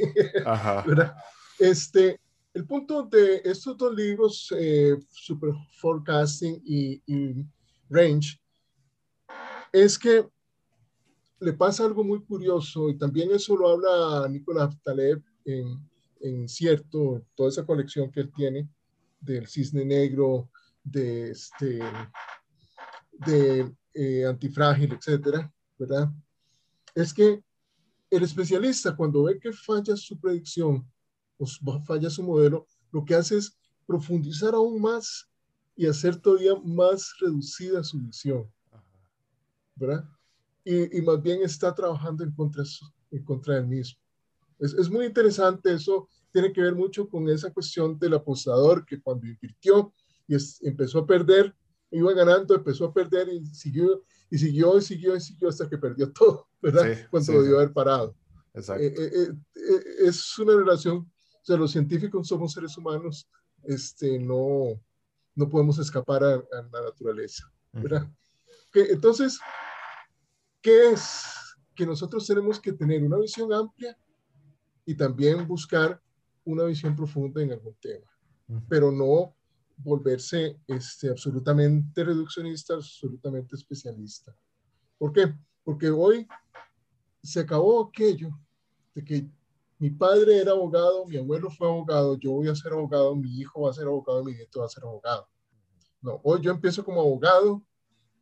[0.45, 0.85] Ajá.
[1.59, 2.21] Este,
[2.53, 7.47] el punto de estos dos libros, eh, Super Forecasting y, y,
[7.89, 8.39] Range,
[9.73, 10.29] es que
[11.41, 15.81] le pasa algo muy curioso y también eso lo habla Nicolás Taleb en,
[16.21, 18.69] en Cierto, toda esa colección que él tiene
[19.19, 20.51] del cisne negro,
[20.87, 21.81] de, este,
[23.13, 26.09] de eh, antifrágil, etcétera, ¿verdad?
[26.95, 27.43] Es que
[28.09, 30.89] el especialista cuando ve que falla su predicción
[31.39, 31.47] o
[31.85, 35.29] falla su modelo, lo que hace es profundizar aún más
[35.75, 38.51] y hacer todavía más reducida su visión,
[39.75, 40.09] ¿verdad?
[40.65, 42.63] Y, y más bien está trabajando en contra,
[43.11, 44.01] en contra del mismo.
[44.59, 49.01] Es, es, muy interesante eso, tiene que ver mucho con esa cuestión del apostador que
[49.01, 49.93] cuando invirtió
[50.29, 51.55] y empezó a perder,
[51.91, 55.79] iba ganando, empezó a perder y siguió, y siguió, y siguió, y siguió hasta que
[55.79, 57.09] perdió todo, ¿verdad?
[57.11, 58.17] Cuando lo debió haber parado.
[58.55, 58.83] Exacto.
[58.83, 63.29] Eh, eh, eh, es una relación, o sea, los científicos somos seres humanos,
[63.63, 64.81] este, no,
[65.35, 68.11] no podemos escapar a, a la naturaleza, ¿verdad?
[68.73, 69.39] que, entonces,
[70.63, 71.25] ¿qué es?
[71.75, 73.97] Que nosotros tenemos que tener una visión amplia
[74.87, 76.01] y también buscar
[76.45, 78.07] una visión profunda en algún tema,
[78.69, 79.35] pero no
[79.77, 84.35] volverse este, absolutamente reduccionista, absolutamente especialista.
[84.99, 85.35] ¿Por qué?
[85.63, 86.27] Porque hoy
[87.23, 88.31] se acabó aquello
[88.95, 89.31] de que
[89.79, 93.63] mi padre era abogado, mi abuelo fue abogado, yo voy a ser abogado, mi hijo
[93.63, 95.29] va a ser abogado, mi nieto va a ser abogado.
[96.01, 97.63] No, hoy yo empiezo como abogado,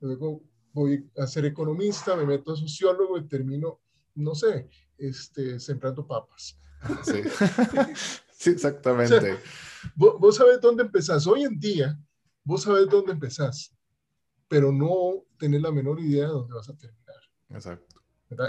[0.00, 0.42] luego
[0.72, 3.80] voy a ser economista, me meto a sociólogo y termino,
[4.16, 6.58] no sé, este, sembrando papas.
[7.04, 7.22] Sí,
[8.44, 9.38] sí exactamente.
[9.94, 11.26] vos, sabés dónde empezás.
[11.26, 11.98] Hoy en día,
[12.44, 13.74] vos sabés dónde empezás,
[14.48, 17.16] pero no tenés la menor idea de dónde vas a terminar.
[17.50, 18.02] Exacto.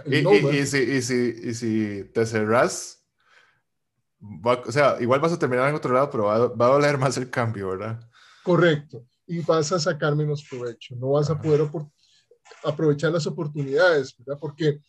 [0.06, 3.06] Y, si, y, si, y, si, te cerrás,
[4.20, 7.18] o sea, igual vas a terminar en otro lado, pero va, va, a doler más
[7.18, 8.00] el cambio, ¿verdad?
[8.43, 9.06] Correcto.
[9.28, 10.96] Y vas a sacar menos provecho.
[10.96, 11.70] No vas a poder
[12.64, 14.39] aprovechar las oportunidades, ¿verdad?
[14.39, 14.80] Porque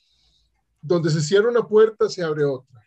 [0.80, 2.80] donde se cierra una puerta, se abre otra,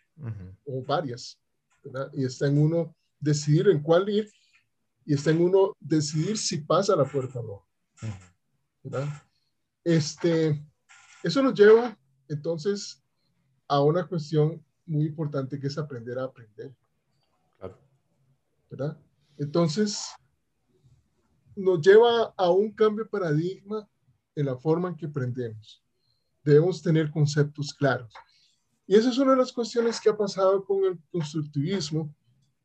[0.64, 1.38] o varias,
[1.82, 2.10] ¿verdad?
[2.12, 4.30] Y está en uno decidir en cuál ir
[5.04, 8.10] y está en uno decidir si pasa la puerta o no.
[8.82, 9.08] ¿verdad?
[9.84, 10.64] Este,
[11.22, 13.02] eso nos lleva entonces
[13.68, 16.74] a una cuestión muy importante que es aprender a aprender.
[18.70, 18.96] ¿verdad?
[19.36, 20.12] Entonces,
[21.56, 23.88] nos lleva a un cambio de paradigma
[24.36, 25.82] en la forma en que aprendemos.
[26.44, 28.12] Debemos tener conceptos claros.
[28.90, 32.12] Y esa es una de las cuestiones que ha pasado con el constructivismo,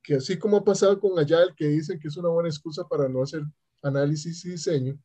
[0.01, 3.07] que así como ha pasado con Agile, que dicen que es una buena excusa para
[3.07, 3.43] no hacer
[3.83, 4.97] análisis y diseño,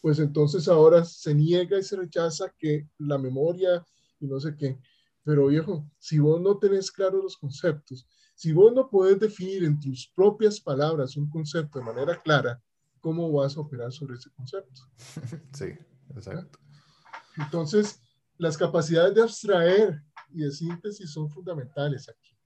[0.00, 3.84] pues entonces ahora se niega y se rechaza que la memoria
[4.20, 4.78] y no sé qué.
[5.24, 8.06] Pero viejo, si vos no tenés claros los conceptos,
[8.36, 12.62] si vos no podés definir en tus propias palabras un concepto de manera clara,
[13.00, 14.82] ¿cómo vas a operar sobre ese concepto?
[15.54, 15.74] Sí,
[16.14, 16.60] exacto.
[17.36, 18.00] Entonces,
[18.38, 20.02] las capacidades de abstraer
[20.34, 22.36] y de síntesis son fundamentales aquí.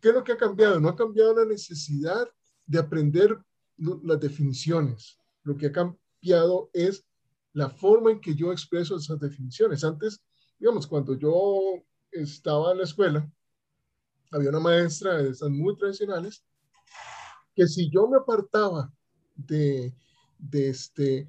[0.00, 0.80] ¿Qué es lo que ha cambiado?
[0.80, 2.28] No ha cambiado la necesidad
[2.66, 3.36] de aprender
[3.76, 5.18] las definiciones.
[5.42, 7.04] Lo que ha cambiado es
[7.52, 9.84] la forma en que yo expreso esas definiciones.
[9.84, 10.22] Antes,
[10.58, 13.30] digamos, cuando yo estaba en la escuela,
[14.30, 16.44] había una maestra de esas muy tradicionales
[17.54, 18.92] que si yo me apartaba
[19.34, 19.94] de,
[20.38, 21.28] de, este,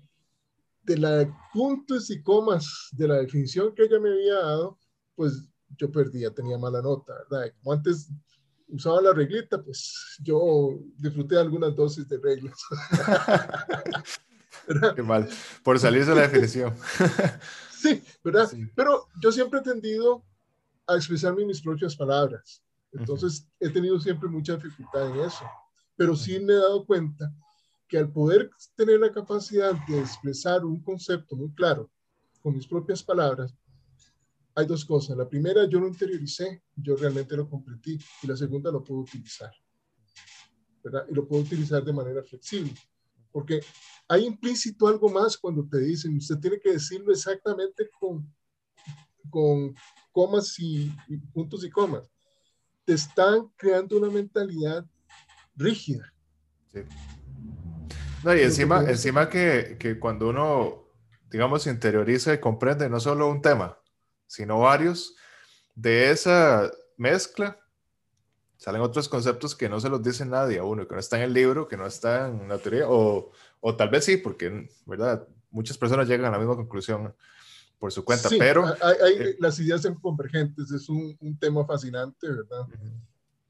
[0.84, 4.78] de la puntos y comas de la definición que ella me había dado,
[5.16, 7.54] pues yo perdía, tenía mala nota, ¿verdad?
[7.60, 8.10] Como antes
[8.68, 12.58] usaba la reglita, pues yo disfruté algunas dosis de reglas.
[14.96, 15.28] Qué mal,
[15.64, 16.76] por salirse de la definición.
[17.72, 18.50] sí, ¿verdad?
[18.76, 20.24] Pero yo siempre he tendido
[20.88, 22.64] a expresarme en mis propias palabras.
[22.94, 25.46] Entonces, he tenido siempre mucha dificultad en eso.
[25.96, 27.32] Pero sí me he dado cuenta
[27.92, 31.92] que al poder tener la capacidad de expresar un concepto muy claro
[32.42, 33.54] con mis propias palabras,
[34.56, 35.18] hay dos cosas.
[35.18, 38.00] La primera, yo lo interioricé, yo realmente lo comprendí.
[38.24, 39.52] Y la segunda, lo puedo utilizar.
[40.82, 41.06] ¿verdad?
[41.10, 42.74] Y lo puedo utilizar de manera flexible.
[43.30, 43.60] Porque
[44.08, 48.34] hay implícito algo más cuando te dicen, usted tiene que decirlo exactamente con,
[49.30, 49.76] con
[50.14, 50.90] comas y,
[51.34, 52.10] puntos y comas.
[52.86, 54.86] Te están creando una mentalidad
[55.58, 56.14] rígida.
[56.72, 56.80] Sí.
[58.24, 60.88] No, y encima, encima que, que cuando uno,
[61.30, 63.78] digamos, interioriza y comprende no solo un tema,
[64.28, 65.16] sino varios,
[65.76, 67.58] de esa mezcla
[68.58, 71.24] salen otros conceptos que no se los dice nadie a uno, que no está en
[71.24, 75.28] el libro, que no está en la teoría, o, o tal vez sí, porque, ¿verdad?
[75.50, 77.12] Muchas personas llegan a la misma conclusión
[77.80, 78.68] por su cuenta, pero...
[78.68, 82.68] Hay, eh, las ideas son convergentes, es un, un tema fascinante, ¿verdad?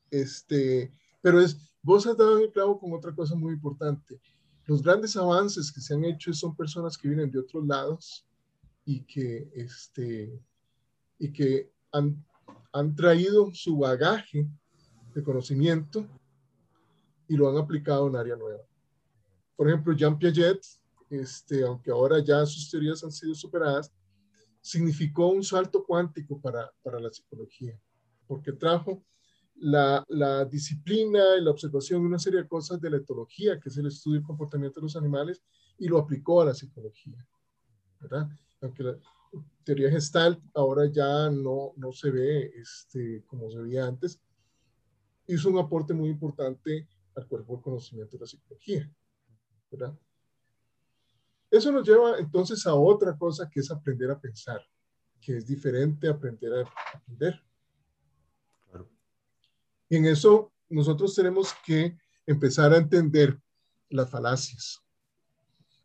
[0.10, 0.90] este,
[1.22, 4.18] pero es, vos has dado el clavo con otra cosa muy importante.
[4.66, 8.26] Los grandes avances que se han hecho son personas que vienen de otros lados
[8.86, 10.40] y que, este,
[11.20, 12.24] y que han,
[12.72, 14.48] han traído su bagaje
[15.14, 16.08] de conocimiento
[17.28, 18.64] y lo han aplicado en área nueva.
[19.56, 20.62] Por ejemplo, Jean Piaget,
[21.10, 23.92] este, aunque ahora ya sus teorías han sido superadas,
[24.62, 27.78] significó un salto cuántico para, para la psicología,
[28.28, 29.04] porque trajo
[29.62, 33.70] la, la, disciplina y la observación de una serie de cosas de la etología, que
[33.70, 35.42] es el estudio del comportamiento de los animales,
[35.78, 37.26] y lo aplicó a la psicología.
[38.00, 38.28] ¿verdad?
[38.62, 38.98] Aunque la
[39.64, 44.20] teoría gestal ahora ya no, no se ve este, como se veía antes,
[45.28, 48.92] hizo un aporte muy importante al cuerpo del conocimiento de la psicología.
[49.72, 49.98] ¿verdad?
[51.50, 54.62] Eso nos lleva entonces a otra cosa que es aprender a pensar,
[55.22, 57.42] que es diferente a aprender a aprender.
[59.92, 63.38] Y en eso nosotros tenemos que empezar a entender
[63.90, 64.82] las falacias.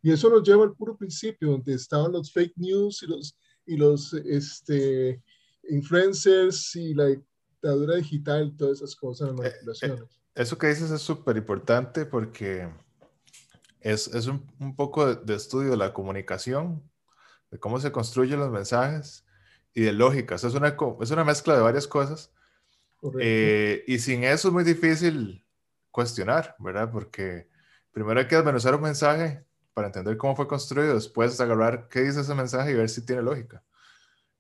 [0.00, 3.36] Y eso nos lleva al puro principio, donde estaban los fake news y los,
[3.66, 5.20] y los este,
[5.68, 10.20] influencers y la dictadura digital, todas esas cosas, las eh, eh, manipulaciones.
[10.36, 12.68] Eso que dices es súper importante porque
[13.80, 16.80] es, es un, un, poco de, estudio de la comunicación,
[17.50, 19.24] de cómo se construyen los mensajes
[19.74, 20.44] y de lógicas.
[20.44, 22.30] Es una, es una mezcla de varias cosas.
[23.20, 25.44] Eh, y sin eso es muy difícil
[25.90, 26.90] cuestionar, ¿verdad?
[26.90, 27.48] Porque
[27.92, 29.44] primero hay que desmenuzar un mensaje
[29.74, 33.22] para entender cómo fue construido, después agarrar qué dice ese mensaje y ver si tiene
[33.22, 33.62] lógica.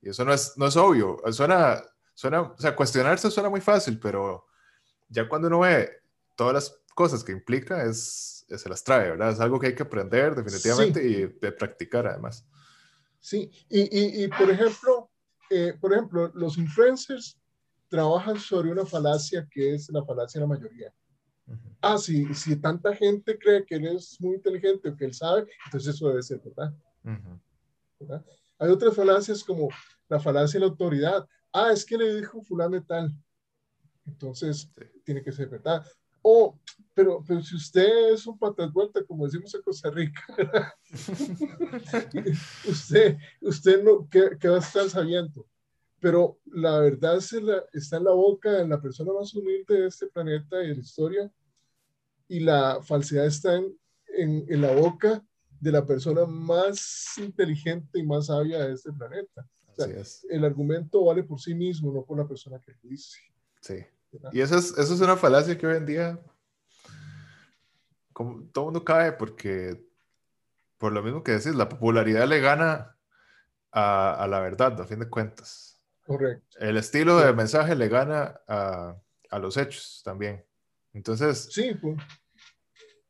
[0.00, 1.18] Y eso no es, no es obvio.
[1.30, 1.82] Suena,
[2.14, 4.46] suena, o sea, cuestionarse suena muy fácil, pero
[5.08, 6.00] ya cuando uno ve
[6.36, 9.32] todas las cosas que implica, es, se las trae, ¿verdad?
[9.32, 12.46] Es algo que hay que aprender definitivamente y de practicar además.
[13.20, 15.10] Sí, y, y, y por ejemplo,
[15.50, 17.38] eh, por ejemplo, los influencers
[17.88, 20.92] trabajan sobre una falacia que es la falacia de la mayoría.
[21.80, 25.46] Ah, si, si tanta gente cree que él es muy inteligente o que él sabe,
[25.66, 26.74] entonces eso debe ser verdad.
[28.00, 28.24] ¿verdad?
[28.58, 29.68] Hay otras falacias como
[30.08, 31.28] la falacia de la autoridad.
[31.52, 33.14] Ah, es que le dijo fulano tal.
[34.04, 34.68] Entonces,
[35.04, 35.84] tiene que ser verdad.
[36.22, 36.58] O,
[36.92, 40.20] pero, pero si usted es un patas vuelta, como decimos en Costa Rica,
[42.68, 45.46] usted, usted no, ¿qué, ¿qué, va a estar sabiendo?
[46.00, 50.62] Pero la verdad está en la boca de la persona más humilde de este planeta
[50.62, 51.32] y de la historia,
[52.28, 53.76] y la falsedad está en,
[54.16, 55.24] en, la boca
[55.60, 59.48] de la persona más inteligente y más sabia de este planeta.
[60.28, 63.18] El argumento vale por sí mismo, no por la persona que lo dice.
[63.60, 63.84] Sí.
[64.32, 66.20] Y eso es, eso es una falacia que hoy en día
[68.16, 69.84] como, todo el mundo cae porque,
[70.78, 72.96] por lo mismo que decís, la popularidad le gana
[73.70, 75.75] a, a la verdad, a fin de cuentas.
[76.06, 76.58] Correcto.
[76.60, 78.96] El estilo de mensaje le gana a,
[79.30, 80.44] a los hechos también.
[80.92, 81.48] Entonces.
[81.50, 81.96] Sí, pues.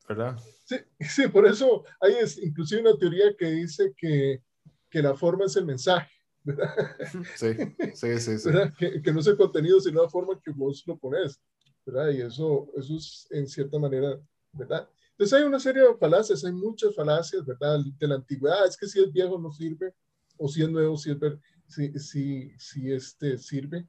[0.09, 0.38] ¿Verdad?
[0.64, 4.42] Sí, sí, por eso hay es, inclusive una teoría que dice que,
[4.90, 6.11] que la forma es el mensaje.
[6.42, 6.74] ¿verdad?
[7.36, 7.55] Sí,
[7.94, 8.38] sí, sí.
[8.38, 8.51] sí.
[8.78, 11.40] Que, que, no es el contenido, sino la forma que vos lo pones.
[11.86, 12.11] ¿verdad?
[12.11, 14.18] Y eso, eso es en cierta manera,
[14.53, 14.88] ¿verdad?
[15.12, 17.78] Entonces hay una serie de falacias, hay muchas falacias, ¿verdad?
[17.99, 19.94] De la antigüedad, es que si es viejo no sirve,
[20.36, 21.38] o si es nuevo sirve,
[21.69, 23.87] si, si, si este sirve,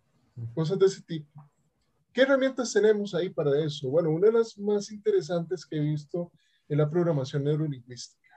[0.53, 1.49] cosas de ese tipo.
[2.13, 3.89] ¿Qué herramientas tenemos ahí para eso?
[3.89, 6.31] Bueno, una de las más interesantes que he visto
[6.67, 8.33] es la programación neurolingüística.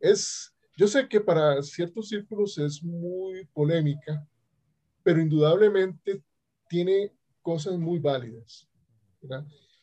[0.00, 4.26] es, yo sé que para ciertos círculos es muy polémica,
[5.02, 6.22] pero indudablemente
[6.68, 8.68] tiene cosas muy válidas.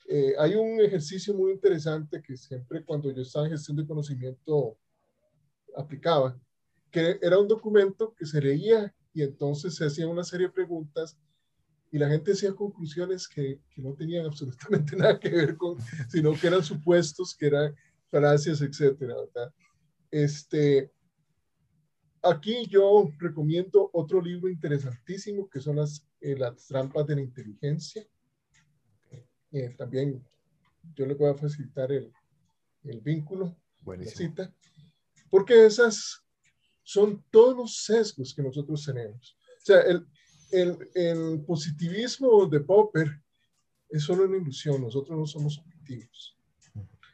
[0.07, 4.77] Eh, hay un ejercicio muy interesante que siempre cuando yo estaba en gestión de conocimiento
[5.75, 6.39] aplicaba,
[6.95, 11.19] que era un documento que se leía y entonces se hacía una serie de preguntas
[11.91, 15.77] y la gente hacía conclusiones que, que, no tenían absolutamente nada que ver con,
[16.07, 17.75] sino que eran supuestos, que eran
[18.09, 19.53] falacias, etcétera, ¿verdad?
[20.09, 20.89] Este,
[22.23, 28.07] aquí yo recomiendo otro libro interesantísimo que son las, eh, las trampas de la inteligencia.
[29.51, 30.25] Eh, también
[30.95, 32.09] yo le voy a facilitar el,
[32.85, 33.53] el vínculo,
[33.85, 34.53] la cita,
[35.29, 36.24] porque esas
[36.85, 39.35] son todos los sesgos que nosotros tenemos.
[39.57, 40.05] O sea, el,
[40.51, 43.09] el, el positivismo de Popper
[43.89, 46.37] es solo una ilusión, nosotros no somos objetivos.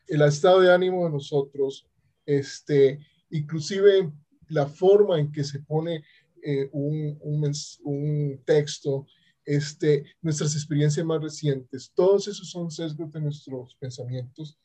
[0.07, 1.87] El estado de ánimo de nosotros,
[2.25, 2.99] este,
[3.29, 4.11] inclusive
[4.49, 6.03] la forma en que se pone
[6.43, 7.51] eh, un, un,
[7.83, 9.07] un, texto,
[9.45, 14.59] este, nuestras experiencias más recientes, todos esos son sesgos de nuestros pensamientos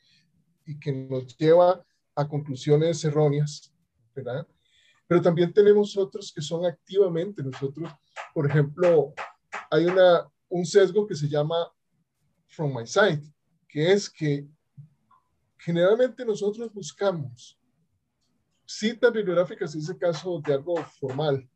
[0.66, 1.86] y que nos lleva
[2.16, 3.72] a conclusiones erróneas,
[4.14, 4.48] ¿verdad?
[5.07, 7.90] Pero también tenemos otros que son activamente nosotros,
[8.34, 9.14] por ejemplo,
[9.70, 11.57] hay una, un sesgo que se llama
[12.48, 13.22] from my side,
[13.68, 14.48] que es que
[15.59, 17.59] generalmente nosotros buscamos
[18.64, 21.48] citas bibliográficas, en ese caso de algo formal,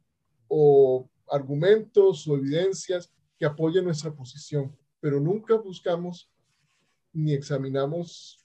[0.48, 6.30] o argumentos o evidencias que apoyen nuestra posición, pero nunca buscamos
[7.12, 8.44] ni examinamos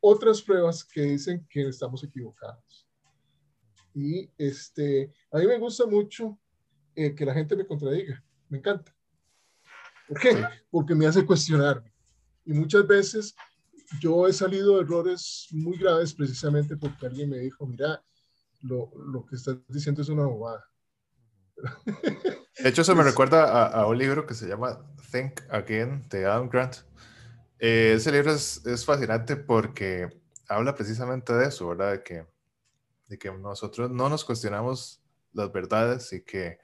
[0.00, 2.89] otras pruebas que dicen que estamos equivocados.
[3.94, 6.38] Y este, a mí me gusta mucho
[6.94, 8.94] eh, que la gente me contradiga, me encanta.
[10.08, 10.44] ¿Por qué?
[10.70, 11.92] Porque me hace cuestionarme.
[12.44, 13.34] Y muchas veces
[14.00, 18.02] yo he salido de errores muy graves precisamente porque alguien me dijo, mira,
[18.62, 20.64] lo, lo que estás diciendo es una bobada.
[22.58, 24.80] De hecho, eso me recuerda a, a, un libro que se llama
[25.10, 26.76] Think Again de Adam Grant.
[27.58, 30.08] Eh, ese libro es, es, fascinante porque
[30.48, 31.92] habla precisamente de eso, ¿verdad?
[31.92, 32.26] De que,
[33.10, 35.02] de que nosotros no nos cuestionamos
[35.32, 36.58] las verdades y que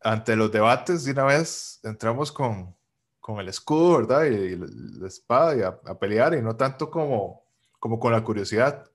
[0.00, 2.76] ante los debates de una vez entramos con,
[3.18, 4.24] con el escudo, ¿verdad?
[4.26, 7.44] Y, la espada y a, pelear y no tanto como,
[7.80, 8.88] como con la curiosidad.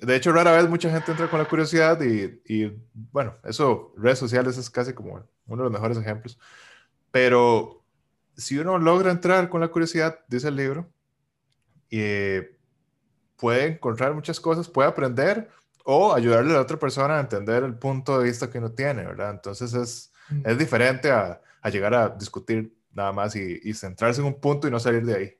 [0.00, 4.18] De hecho, rara vez mucha gente entra con la curiosidad y, y, bueno, eso, redes
[4.18, 6.36] sociales es casi como uno de los mejores ejemplos.
[7.12, 7.84] Pero
[8.36, 10.90] si uno logra entrar con la curiosidad, dice el libro,
[11.88, 12.40] y
[13.36, 15.48] puede encontrar muchas cosas, puede aprender
[15.88, 19.04] o ayudarle a la otra persona a entender el punto de vista que uno tiene,
[19.04, 19.30] ¿verdad?
[19.30, 20.42] Entonces es, mm.
[20.44, 24.70] es diferente a, a llegar a discutir nada más y, centrarse en un punto y
[24.70, 25.32] no salir de ahí.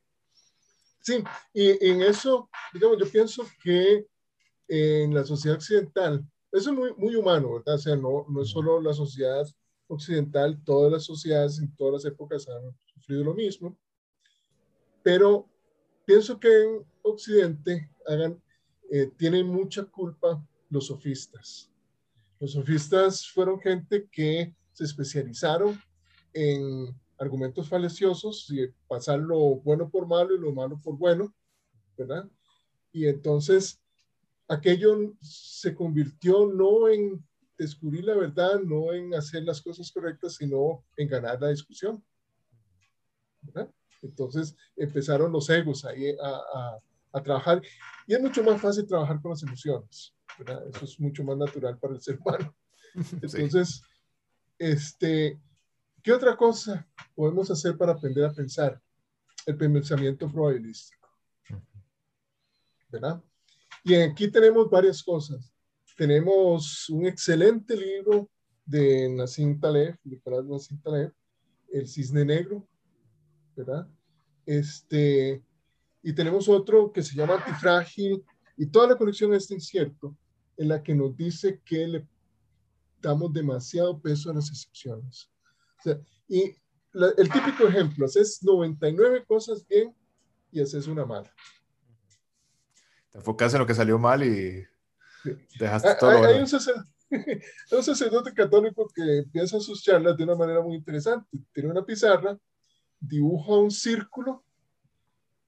[1.01, 1.23] Sí,
[1.53, 4.07] y en eso, digamos, yo pienso que
[4.69, 7.77] en la sociedad occidental, eso es muy, muy humano, ¿verdad?
[7.77, 9.47] O sea, no, no es solo la sociedad
[9.89, 13.77] occidental, todas las sociedades en todas las épocas han sufrido lo mismo,
[15.03, 15.49] pero
[16.05, 18.43] pienso que en Occidente hagan,
[18.91, 21.71] eh, tienen mucha culpa los sofistas.
[22.39, 25.81] Los sofistas fueron gente que se especializaron
[26.33, 31.35] en argumentos faleciosos y pasar lo bueno por malo y lo malo por bueno,
[31.97, 32.29] ¿verdad?
[32.93, 33.81] Y entonces
[34.49, 37.25] aquello se convirtió no en
[37.57, 42.05] descubrir la verdad, no en hacer las cosas correctas, sino en ganar la discusión.
[43.43, 43.71] ¿verdad?
[44.03, 46.79] Entonces empezaron los egos ahí a, a,
[47.17, 47.63] a, trabajar
[48.07, 50.63] y es mucho más fácil trabajar con las emociones, ¿verdad?
[50.69, 52.55] Eso es mucho más natural para el ser humano.
[53.23, 53.83] Entonces, sí.
[54.59, 55.41] este,
[56.07, 56.87] ¿Qué otra cosa
[57.17, 58.81] podemos hacer para aprender a pensar?
[59.45, 61.09] El pensamiento probabilístico.
[62.89, 63.21] ¿Verdad?
[63.83, 65.53] Y aquí tenemos varias cosas.
[65.97, 68.31] Tenemos un excelente libro
[68.65, 71.13] de Nassim Taleb, Nicolás Nassim Taleb,
[71.73, 72.69] El Cisne Negro,
[73.57, 73.89] ¿verdad?
[74.47, 75.43] Este,
[76.07, 78.25] y tenemos otro que se llama Antifrágil,
[78.57, 80.17] y toda la colección está incierto,
[80.57, 82.07] en la que nos dice que le
[83.03, 85.29] damos demasiado peso a las excepciones.
[85.81, 85.99] O sea,
[86.29, 86.55] y
[86.93, 89.97] la, el típico ejemplo, haces 99 cosas bien
[90.53, 91.35] y haces una mala.
[93.11, 94.65] Te enfocas en lo que salió mal y
[95.59, 96.11] dejaste ah, todo.
[96.11, 96.89] Hay, hay un, sacerdote,
[97.73, 101.37] un sacerdote católico que empieza sus charlas de una manera muy interesante.
[101.53, 102.39] Tiene una pizarra,
[103.01, 104.46] dibuja un círculo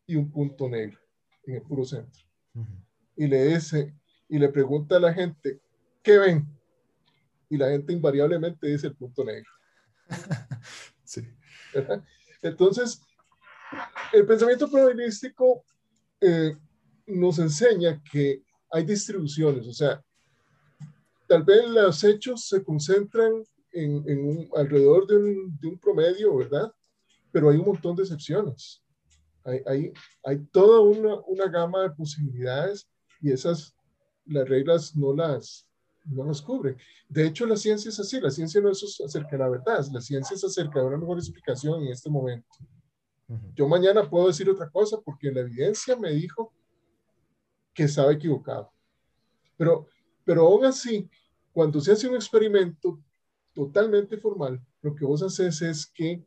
[0.08, 0.98] y un punto negro
[1.44, 2.24] en el puro centro.
[2.54, 2.84] Uh -huh.
[3.16, 3.94] Y le dice,
[4.28, 5.60] y le pregunta a la gente,
[6.02, 6.46] ¿qué ven?
[7.48, 9.50] Y la gente invariablemente dice el punto negro.
[11.04, 11.22] sí.
[12.42, 13.00] Entonces,
[14.12, 15.64] el pensamiento probabilístico
[16.20, 16.56] eh,
[17.06, 20.02] nos enseña que hay distribuciones, o sea,
[21.26, 26.72] tal vez los hechos se concentran en, un, alrededor de un, de un, promedio, ¿verdad?
[27.30, 28.82] Pero hay un montón de excepciones.
[29.48, 29.92] Hay, hay,
[30.24, 32.88] hay toda una, una, gama de posibilidades
[33.20, 33.74] y esas,
[34.26, 35.66] las reglas no las,
[36.04, 36.76] no las cubren.
[37.08, 40.00] De hecho, la ciencia es así, la ciencia no es acerca de la verdad, la
[40.00, 42.48] ciencia es acerca de una mejor explicación en este momento.
[43.54, 46.52] Yo mañana puedo decir otra cosa porque la evidencia me dijo
[47.74, 48.72] que estaba equivocado.
[49.56, 49.86] Pero,
[50.24, 51.08] pero aún así,
[51.52, 53.00] cuando se hace un experimento
[53.52, 56.24] totalmente formal, lo que vos haces es que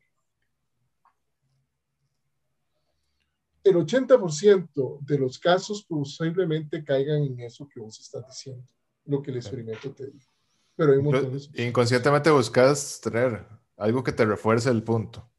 [3.63, 8.65] el 80% de los casos posiblemente caigan en eso que vos estás diciendo,
[9.05, 10.31] lo que el experimento te dijo.
[10.75, 13.45] Pero hay Inconscientemente buscas tener
[13.77, 15.29] algo que te refuerce el punto.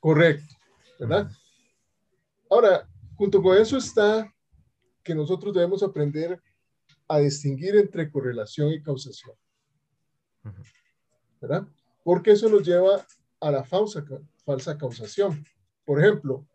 [0.00, 0.54] Correcto,
[0.98, 1.30] ¿verdad?
[2.50, 4.32] Ahora, junto con eso está
[5.02, 6.40] que nosotros debemos aprender
[7.08, 9.36] a distinguir entre correlación y causación.
[11.40, 11.66] ¿Verdad?
[12.02, 13.06] Porque eso nos lleva
[13.40, 14.04] a la falsa,
[14.44, 15.44] falsa causación.
[15.84, 16.46] Por ejemplo,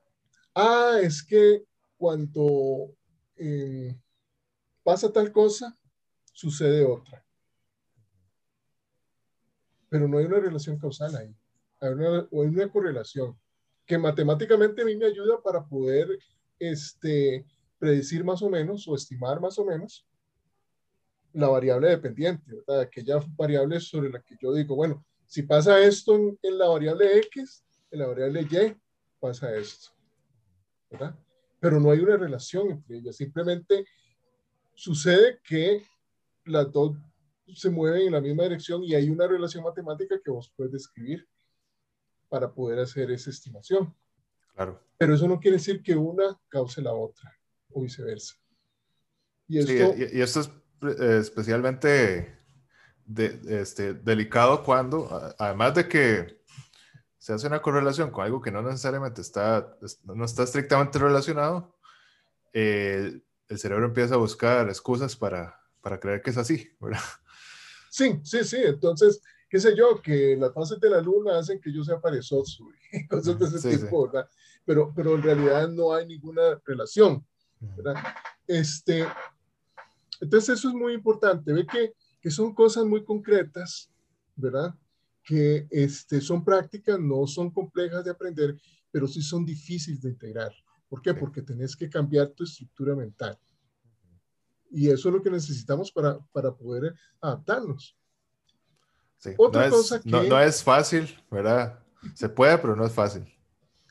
[0.57, 1.63] ah, es que
[1.97, 2.91] cuando
[3.35, 3.95] eh,
[4.83, 5.77] pasa tal cosa,
[6.33, 7.23] sucede otra.
[9.89, 11.35] Pero no hay una relación causal ahí.
[11.79, 13.39] Hay una, hay una correlación
[13.85, 16.19] que matemáticamente a mí me ayuda para poder
[16.59, 17.45] este,
[17.79, 20.05] predecir más o menos o estimar más o menos
[21.33, 22.81] la variable dependiente, ¿verdad?
[22.81, 27.19] Aquella variable sobre la que yo digo, bueno, si pasa esto en, en la variable
[27.19, 28.75] X, en la variable Y,
[29.19, 29.91] pasa esto,
[30.89, 31.15] ¿verdad?
[31.59, 33.85] Pero no hay una relación entre ellas, simplemente
[34.73, 35.83] sucede que
[36.45, 36.95] las dos
[37.55, 41.27] se mueven en la misma dirección y hay una relación matemática que vos puedes describir
[42.29, 43.93] para poder hacer esa estimación.
[44.53, 44.81] Claro.
[44.97, 47.33] Pero eso no quiere decir que una cause la otra
[47.71, 48.35] o viceversa.
[49.47, 52.37] Y esto, y, esto es eh, especialmente
[53.05, 56.36] de, este, delicado cuando, además de que
[57.27, 61.75] se hace una correlación con algo que no necesariamente está, no está estrictamente relacionado,
[62.53, 63.19] eh,
[63.49, 67.01] el cerebro empieza a buscar excusas para, para creer que es así, ¿verdad?
[67.89, 68.59] Sí, sí, sí.
[68.63, 72.63] Entonces, qué sé yo, que las fases de la luna hacen que yo sea perezoso
[72.93, 74.29] y cosas de ese tipo, ¿verdad?
[74.63, 77.25] Pero, pero en realidad no hay ninguna relación,
[77.59, 78.01] ¿verdad?
[78.47, 79.05] Este,
[80.21, 83.91] entonces eso es muy importante, ve que, que son cosas muy concretas,
[84.37, 84.73] ¿verdad?
[85.27, 88.57] Que este, son prácticas, no son complejas de aprender,
[88.89, 90.53] pero sí son difíciles de integrar.
[90.87, 91.13] ¿Por qué?
[91.13, 93.37] Porque tenés que cambiar tu estructura mental.
[94.71, 97.97] Y eso es lo que necesitamos para, para poder adaptarnos.
[99.37, 100.09] Otra no cosa es, que...
[100.09, 101.83] No, es fácil, ¿verdad?
[102.13, 103.25] Se puede, pero no es fácil.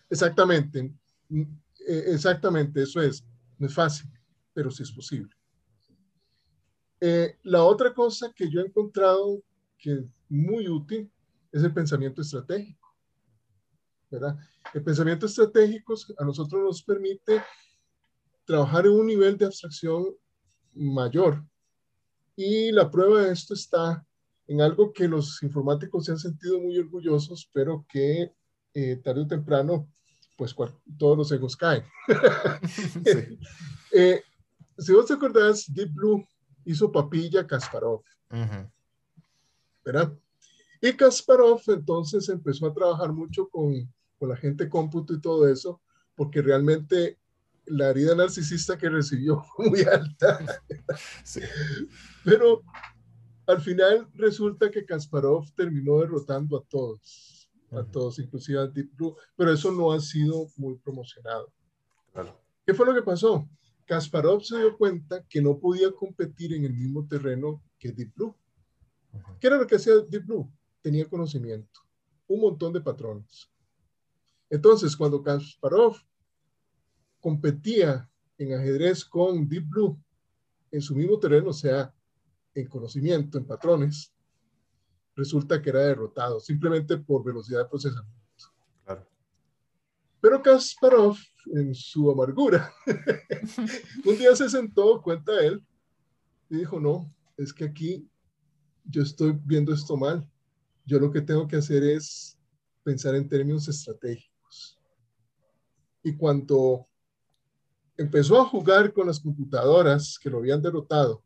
[0.08, 0.94] Exactamente,
[1.28, 1.42] mm,
[1.86, 3.24] e, exactamente, eso es.
[3.58, 4.08] No es fácil,
[4.54, 5.34] pero sí es posible.
[7.00, 9.42] Eh, la otra cosa que yo he encontrado
[9.78, 11.10] que es muy útil
[11.58, 12.86] es el pensamiento estratégico.
[14.10, 14.36] ¿verdad?
[14.72, 17.42] El pensamiento estratégico a nosotros nos permite
[18.44, 20.06] trabajar en un nivel de abstracción
[20.74, 21.44] mayor.
[22.36, 24.06] Y la prueba de esto está
[24.46, 28.32] en algo que los informáticos se han sentido muy orgullosos, pero que
[28.74, 29.88] eh, tarde o temprano,
[30.36, 30.54] pues
[30.98, 31.84] todos los egos caen.
[33.92, 34.20] Eh,
[34.76, 36.22] si vos te acordás, Deep Blue
[36.66, 38.02] hizo papilla Kasparov.
[39.82, 40.12] ¿Verdad?
[40.86, 45.80] Y Kasparov entonces empezó a trabajar mucho con, con la gente cómputo y todo eso,
[46.14, 47.18] porque realmente
[47.64, 50.38] la herida narcisista que recibió fue muy alta.
[51.24, 51.40] Sí.
[52.24, 52.62] Pero
[53.48, 59.16] al final resulta que Kasparov terminó derrotando a todos, a todos, inclusive a Deep Blue,
[59.34, 61.52] pero eso no ha sido muy promocionado.
[62.64, 63.48] ¿Qué fue lo que pasó?
[63.86, 68.36] Kasparov se dio cuenta que no podía competir en el mismo terreno que Deep Blue.
[69.40, 70.48] ¿Qué era lo que hacía Deep Blue?
[70.86, 71.80] Tenía conocimiento,
[72.28, 73.50] un montón de patrones.
[74.48, 75.96] Entonces, cuando Kasparov
[77.18, 78.08] competía
[78.38, 79.98] en ajedrez con Deep Blue
[80.70, 81.92] en su mismo terreno, o sea,
[82.54, 84.14] en conocimiento, en patrones,
[85.16, 88.14] resulta que era derrotado simplemente por velocidad de procesamiento.
[90.20, 92.72] Pero Kasparov, en su amargura,
[94.04, 95.66] un día se sentó, cuenta él,
[96.48, 98.08] y dijo, no, es que aquí
[98.84, 100.30] yo estoy viendo esto mal.
[100.86, 102.38] Yo lo que tengo que hacer es
[102.84, 104.78] pensar en términos estratégicos.
[106.02, 106.86] Y cuando
[107.96, 111.24] empezó a jugar con las computadoras que lo habían derrotado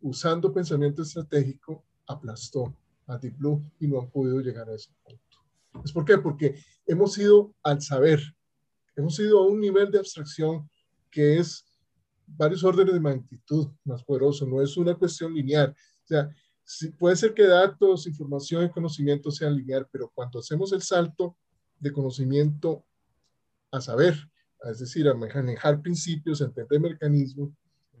[0.00, 2.76] usando pensamiento estratégico, aplastó
[3.06, 5.82] a Deep Blue y no han podido llegar a ese punto.
[5.84, 6.18] ¿Es por qué?
[6.18, 8.20] Porque hemos ido al saber,
[8.94, 10.68] hemos ido a un nivel de abstracción
[11.10, 11.64] que es
[12.26, 15.70] varios órdenes de magnitud más poderoso, no es una cuestión lineal.
[15.70, 16.28] O sea,
[16.98, 21.36] puede ser que datos, información y conocimiento sean lineal, pero cuando hacemos el salto
[21.78, 22.84] de conocimiento
[23.70, 24.14] a saber,
[24.70, 27.50] es decir, a manejar principios, a entender mecanismos,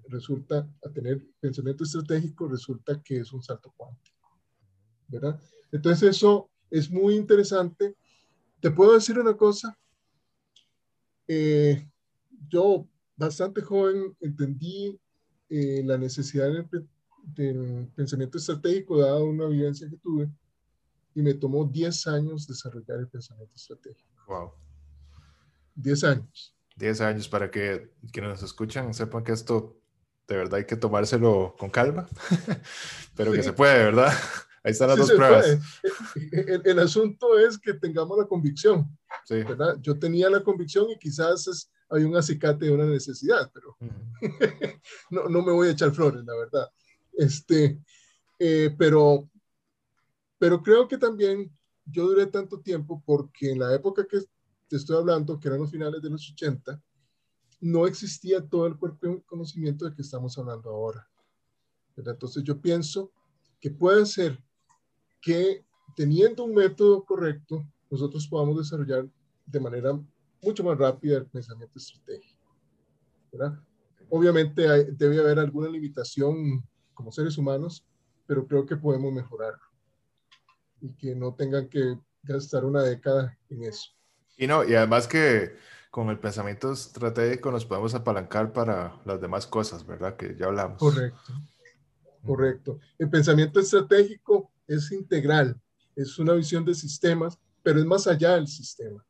[0.08, 4.38] resulta, a tener pensamiento estratégico, resulta que es un salto cuántico,
[5.08, 5.40] ¿verdad?
[5.72, 7.96] Entonces eso es muy interesante.
[8.60, 9.76] Te puedo decir una cosa,
[11.26, 11.86] eh,
[12.48, 12.86] yo
[13.16, 14.98] bastante joven entendí
[15.48, 16.50] eh, la necesidad
[17.26, 20.28] del, pensamiento estratégico dado una vivencia que tuve
[21.14, 24.08] y me tomó 10 años desarrollar el pensamiento estratégico.
[24.26, 24.52] Wow.
[25.76, 26.54] 10 años.
[26.76, 29.76] 10 años para que quienes nos escuchan sepan que esto
[30.26, 32.08] de verdad hay que tomárselo con calma,
[33.16, 34.12] pero que se puede, ¿verdad?
[34.62, 35.58] Ahí están las dos pruebas.
[36.32, 38.88] El, el, asunto es que tengamos la convicción.
[39.26, 39.42] Sí.
[39.42, 39.76] ¿verdad?
[39.82, 43.76] Yo tenía la convicción y quizás es, hay un acicate de una necesidad, pero
[45.10, 46.70] no, no, me voy a echar flores, la verdad.
[47.16, 47.80] Este,
[48.38, 49.28] eh, pero,
[50.38, 51.50] pero creo que también
[51.86, 54.20] yo duré tanto tiempo porque en la época que
[54.68, 56.82] te estoy hablando, que eran los finales de los 80,
[57.60, 61.08] no existía todo el cuerpo de conocimiento de que estamos hablando ahora.
[61.96, 63.12] Entonces yo pienso
[63.60, 64.42] que puede ser
[65.20, 65.64] que
[65.96, 69.08] teniendo un método correcto, nosotros podamos desarrollar
[69.46, 69.98] de manera
[70.42, 72.34] mucho más rápida el pensamiento estratégico.
[73.32, 73.58] ¿verdad?
[74.10, 74.62] Obviamente
[74.92, 76.62] debe haber alguna limitación
[76.94, 77.84] como seres humanos,
[78.26, 79.54] pero creo que podemos mejorar
[80.80, 83.90] y que no tengan que gastar una década en eso.
[84.36, 85.56] Y no, y además que
[85.90, 90.16] con el pensamiento estratégico nos podemos apalancar para las demás cosas, ¿verdad?
[90.16, 90.78] Que ya hablamos.
[90.78, 91.32] Correcto,
[92.24, 92.80] correcto.
[92.98, 95.60] El pensamiento estratégico es integral,
[95.94, 99.06] es una visión de sistemas, pero es más allá del sistema,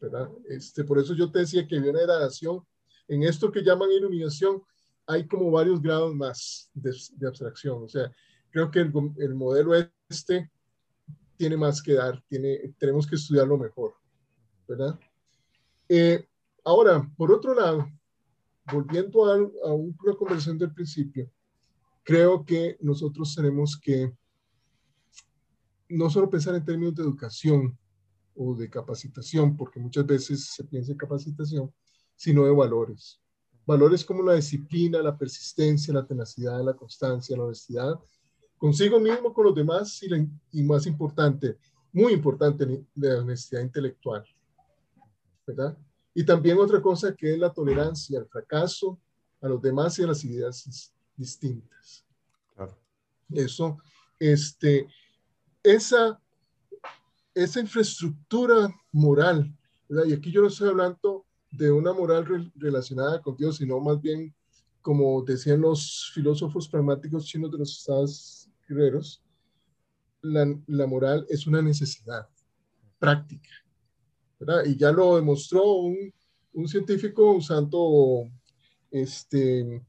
[0.00, 0.28] ¿verdad?
[0.48, 2.66] Este, por eso yo te decía que había una gradación.
[3.06, 4.62] En esto que llaman iluminación,
[5.06, 7.82] hay como varios grados más de, de abstracción.
[7.82, 8.10] O sea,
[8.50, 9.72] creo que el, el modelo
[10.08, 10.50] este
[11.36, 13.94] tiene más que dar, tiene, tenemos que estudiarlo mejor.
[14.66, 14.98] ¿verdad?
[15.88, 16.26] Eh,
[16.64, 17.86] ahora, por otro lado,
[18.72, 19.34] volviendo a,
[19.68, 21.30] a una conversación del principio,
[22.02, 24.12] creo que nosotros tenemos que
[25.88, 27.78] no solo pensar en términos de educación
[28.34, 31.72] o de capacitación, porque muchas veces se piensa en capacitación,
[32.16, 33.21] sino de valores.
[33.66, 37.94] Valores como la disciplina, la persistencia, la tenacidad, la constancia, la honestidad,
[38.58, 40.08] consigo mismo, con los demás y,
[40.52, 41.58] y más importante,
[41.92, 44.24] muy importante, la honestidad intelectual.
[45.46, 45.76] ¿verdad?
[46.14, 48.98] Y también otra cosa que es la tolerancia al fracaso,
[49.40, 52.04] a los demás y a las ideas distintas.
[52.54, 52.78] Claro.
[53.30, 53.78] Eso,
[54.18, 54.86] este,
[55.62, 56.20] esa,
[57.34, 59.52] esa infraestructura moral,
[59.88, 60.04] ¿verdad?
[60.06, 64.34] y aquí yo no estoy hablando de una moral relacionada con Dios, sino más bien,
[64.80, 69.22] como decían los filósofos pragmáticos chinos de los estados guerreros,
[70.22, 72.28] la, la moral es una necesidad
[72.98, 73.50] práctica
[74.64, 76.12] y ya lo demostró un,
[76.52, 78.28] un científico usando
[78.90, 79.82] este,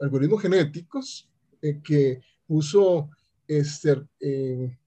[0.00, 1.28] algoritmos genéticos
[1.60, 3.10] eh, que puso
[3.46, 4.78] este, eh,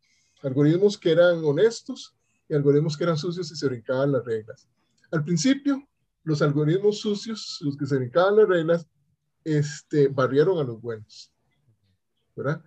[0.41, 2.15] algoritmos que eran honestos
[2.49, 4.67] y algoritmos que eran sucios y se brincaban las reglas.
[5.11, 5.86] Al principio,
[6.27, 8.87] los algoritmos sucios, los que se brincaban las reglas,
[9.45, 11.31] este, barrieron a los buenos.
[12.35, 12.61] ¿verdad?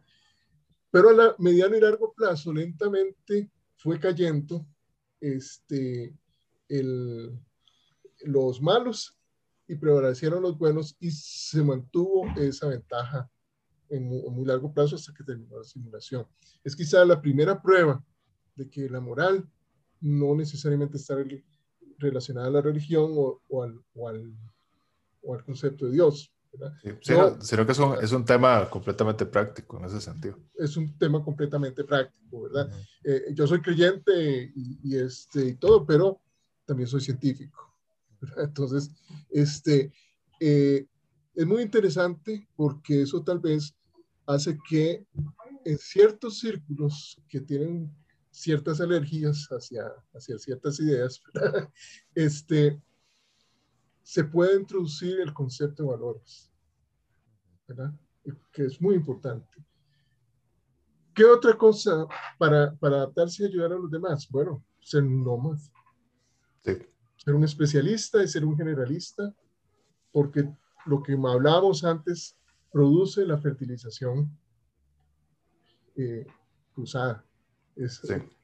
[0.90, 4.66] Pero a la mediano y largo plazo, lentamente fue cayendo
[5.20, 6.16] este,
[6.70, 7.38] el,
[8.22, 9.14] los malos
[9.68, 13.30] y prevalecieron los buenos y se mantuvo esa ventaja
[13.90, 16.26] en muy, largo plazo hasta que terminó la simulación.
[16.64, 18.02] Es quizá la primera prueba
[18.56, 19.46] de que la moral
[20.00, 21.14] no necesariamente está
[22.00, 24.34] relacionada a la religión o, o, al, o, al,
[25.22, 26.32] o al, concepto de Dios.
[27.02, 30.36] sino, que es un, es un, tema completamente práctico en ese sentido.
[30.56, 32.70] Es un tema completamente práctico, ¿verdad?
[33.04, 36.20] eh, yo soy creyente y, y, este, y todo, pero
[36.66, 37.70] también soy científico.
[38.36, 38.90] Entonces,
[39.30, 39.92] este,
[40.40, 40.86] eh,
[41.34, 43.74] es muy interesante porque eso tal vez
[44.26, 45.04] hace que
[45.64, 47.92] en ciertos círculos que tienen
[48.30, 51.22] ciertas alergias hacia, hacia ciertas ideas,
[52.14, 52.80] este,
[54.02, 56.50] se puede introducir el concepto de valores,
[57.66, 57.92] ¿verdad?
[58.52, 59.64] que es muy importante.
[61.14, 62.06] ¿Qué otra cosa
[62.38, 64.28] para, para adaptarse y ayudar a los demás?
[64.30, 65.58] Bueno, ser nómada.
[66.62, 69.34] Ser un especialista y ser un generalista,
[70.12, 70.50] porque
[70.86, 72.38] lo que hablábamos antes
[72.72, 74.30] produce la fertilización
[75.96, 76.26] eh,
[76.74, 77.24] cruzada.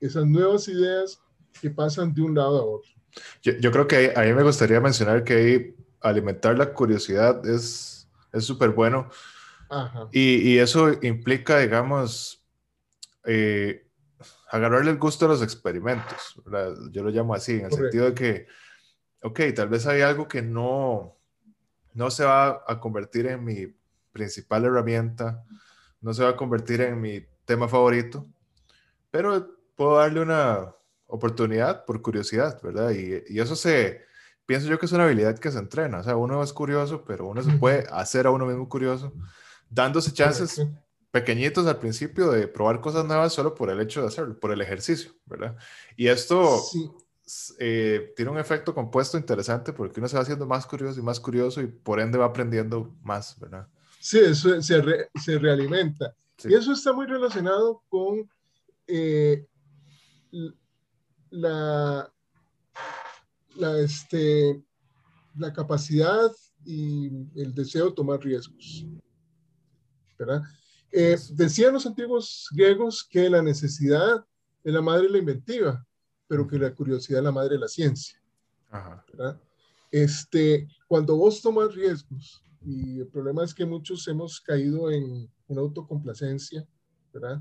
[0.01, 1.21] Esas nuevas ideas
[1.61, 2.91] que pasan de un lado a otro.
[3.43, 8.09] Yo, yo creo que a mí me gustaría mencionar que alimentar la curiosidad es
[8.39, 9.09] súper bueno.
[10.13, 12.45] Y, y, eso implica, digamos,
[13.25, 13.87] eh,
[14.51, 16.41] agarrarle el gusto a los experimentos.
[16.93, 18.47] Yo lo llamo así, en el sentido de que,
[19.23, 21.17] ok, tal vez hay algo que no,
[21.95, 23.75] no se va a convertir en mi
[24.13, 25.45] principal herramienta,
[26.01, 28.25] no se va a convertir en mi tema favorito,
[29.11, 30.75] pero puedo darle una
[31.07, 32.91] oportunidad por curiosidad, ¿verdad?
[32.91, 34.03] Y, y, eso se,
[34.45, 37.27] pienso yo que es una habilidad que se entrena, o sea, uno es curioso, pero
[37.27, 39.13] uno se puede hacer a uno mismo curioso,
[39.71, 40.61] dándose chances
[41.11, 44.61] pequeñitos al principio de probar cosas nuevas solo por el hecho de hacerlo, por el
[44.61, 45.57] ejercicio, ¿verdad?
[45.97, 46.63] Y esto
[47.59, 51.19] eh, tiene un efecto compuesto interesante porque uno se va haciendo más curioso y más
[51.19, 53.67] curioso y por ende va aprendiendo más, ¿verdad?
[53.99, 56.15] Sí, eso se, se realimenta.
[56.45, 58.29] Y eso está muy relacionado con
[58.87, 59.47] eh,
[61.31, 62.13] la,
[63.57, 64.63] la, este,
[65.37, 66.31] la capacidad
[66.65, 67.07] y
[67.41, 68.87] el deseo de tomar riesgos.
[70.19, 70.43] ¿verdad?
[70.91, 74.25] Eh, decían los antiguos griegos que la necesidad
[74.65, 75.87] es la madre de la inventiva,
[76.27, 78.21] pero que la curiosidad es la madre de la ciencia.
[79.13, 79.41] ¿verdad?
[79.91, 85.61] Este, cuando vos tomas riesgos, y el problema es que muchos hemos caído en una
[85.61, 86.67] autocomplacencia,
[87.13, 87.41] ¿verdad?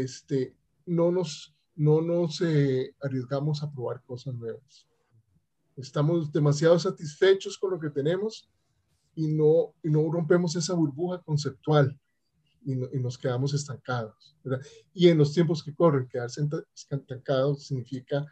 [0.00, 0.54] Este,
[0.84, 4.86] no nos, no nos eh, arriesgamos a probar cosas nuevas.
[5.76, 8.50] Estamos demasiado satisfechos con lo que tenemos
[9.14, 11.98] y no, y no rompemos esa burbuja conceptual
[12.64, 14.36] y, nos quedamos estancados.
[14.44, 14.66] ¿verdad?
[14.92, 18.26] Y en los tiempos que corren, quedarse estancados significa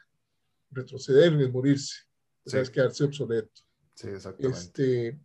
[0.70, 1.94] retroceder, es morirse,
[2.44, 3.62] es quedarse obsoleto.
[3.94, 4.58] Sí, exactamente.
[4.58, 5.20] Este,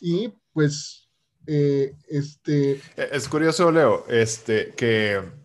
[0.00, 1.08] y pues,
[1.46, 2.72] eh, este...
[2.96, 5.43] E, es curioso, Leo, este, que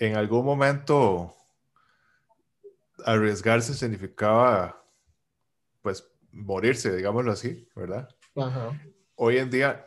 [0.00, 1.36] en algún momento
[3.04, 4.82] arriesgarse significaba,
[5.82, 8.08] pues, morirse, digámoslo así, ¿verdad?
[8.34, 8.80] Ajá.
[9.14, 9.86] Hoy en día,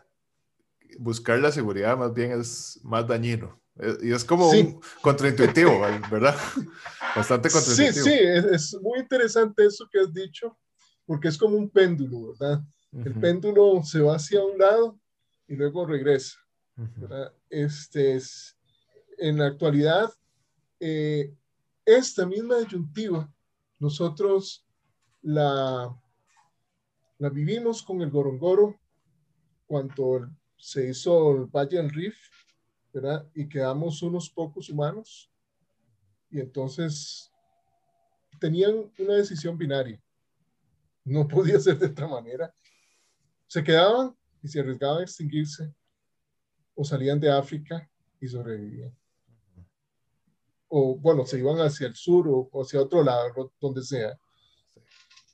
[1.00, 3.60] buscar la seguridad más bien es más dañino.
[3.80, 5.82] Eh, y es como un contraintuitivo,
[6.12, 6.36] ¿verdad?
[7.16, 8.06] Bastante contraintuitivo.
[8.06, 8.18] Sí, sí,
[8.52, 10.56] es, muy interesante eso que has dicho,
[11.08, 12.62] porque es como un péndulo, ¿verdad?
[13.04, 15.00] El péndulo se va hacia un lado
[15.48, 16.38] y luego regresa.
[17.50, 18.53] Este es,
[19.24, 20.12] en la actualidad,
[20.82, 21.34] eh,
[21.86, 23.34] esta misma disyuntiva,
[23.80, 24.66] nosotros
[25.22, 25.98] la,
[27.18, 28.78] la vivimos con el Gorongoro
[29.66, 32.18] cuando se hizo el Valle del Rif,
[32.94, 33.26] ¿verdad?
[33.34, 35.32] Y quedamos unos pocos humanos.
[36.30, 37.32] Y entonces
[38.42, 40.02] tenían una decisión binaria.
[41.06, 42.54] No podía ser de otra manera
[43.48, 45.72] se quedaban y se arriesgaban a extinguirse
[46.74, 47.88] o salían de África
[48.20, 48.92] y sobrevivían.
[50.76, 54.18] O bueno, se iban hacia el sur o, hacia otro lado, donde sea.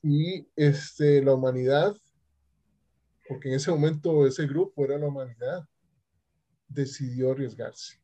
[0.03, 1.95] Y este, la humanidad,
[3.26, 5.66] porque en ese momento ese grupo era la humanidad,
[6.68, 8.02] decidió arriesgarse.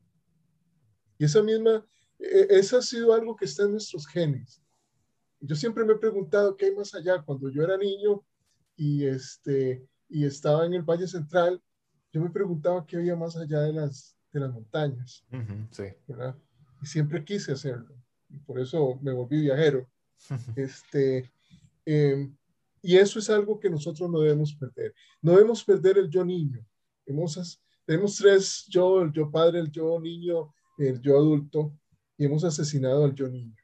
[1.18, 1.86] Y esa misma,
[2.20, 4.62] e, eso ha sido algo que está en nuestros genes.
[5.42, 7.22] Yo siempre me he preguntado qué hay más allá.
[7.22, 8.24] Cuando yo era niño
[8.78, 11.62] y este, y estaba en el Valle Central,
[12.14, 15.26] yo me preguntaba qué había más allá de las, de las montañas.
[15.72, 15.84] sí.
[16.86, 17.96] Y siempre quise hacerlo.
[18.30, 19.90] Y por eso me volví viajero.
[20.56, 21.32] este,
[21.84, 22.38] em,
[22.84, 24.94] y eso es algo que nosotros no debemos perder.
[25.20, 26.64] No debemos perder el yo niño.
[27.08, 31.76] Hemos, tenemos tres yo, el yo padre, el yo niño, el yo adulto,
[32.20, 33.56] y hemos asesinado al yo niño.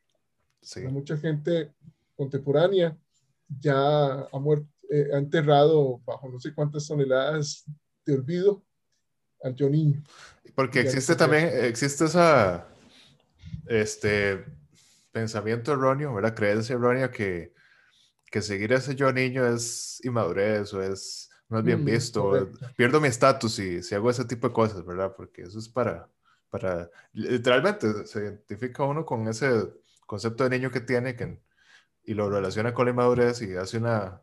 [0.60, 0.82] Sí.
[0.88, 1.76] Mucha gente
[2.16, 2.98] contemporánea
[3.48, 7.66] ya ha muerto, eh, ha enterrado bajo no sé cuántas toneladas
[8.04, 8.64] de olvido
[9.44, 10.04] al yo niño.
[10.56, 12.71] Porque existe también, existe esa,
[13.72, 14.46] este,
[15.12, 16.36] pensamiento erróneo, ¿verdad?
[16.36, 17.54] Creencia errónea que,
[18.26, 22.52] que seguir a ese yo niño es inmadurez o es, no es bien mm, visto.
[22.76, 25.14] Pierdo mi estatus si, si hago ese tipo de cosas, ¿verdad?
[25.16, 26.10] Porque eso es para,
[26.50, 29.50] para, literalmente se identifica uno con ese
[30.06, 31.40] concepto de niño que tiene que,
[32.04, 34.22] y lo relaciona con la inmadurez y hace una,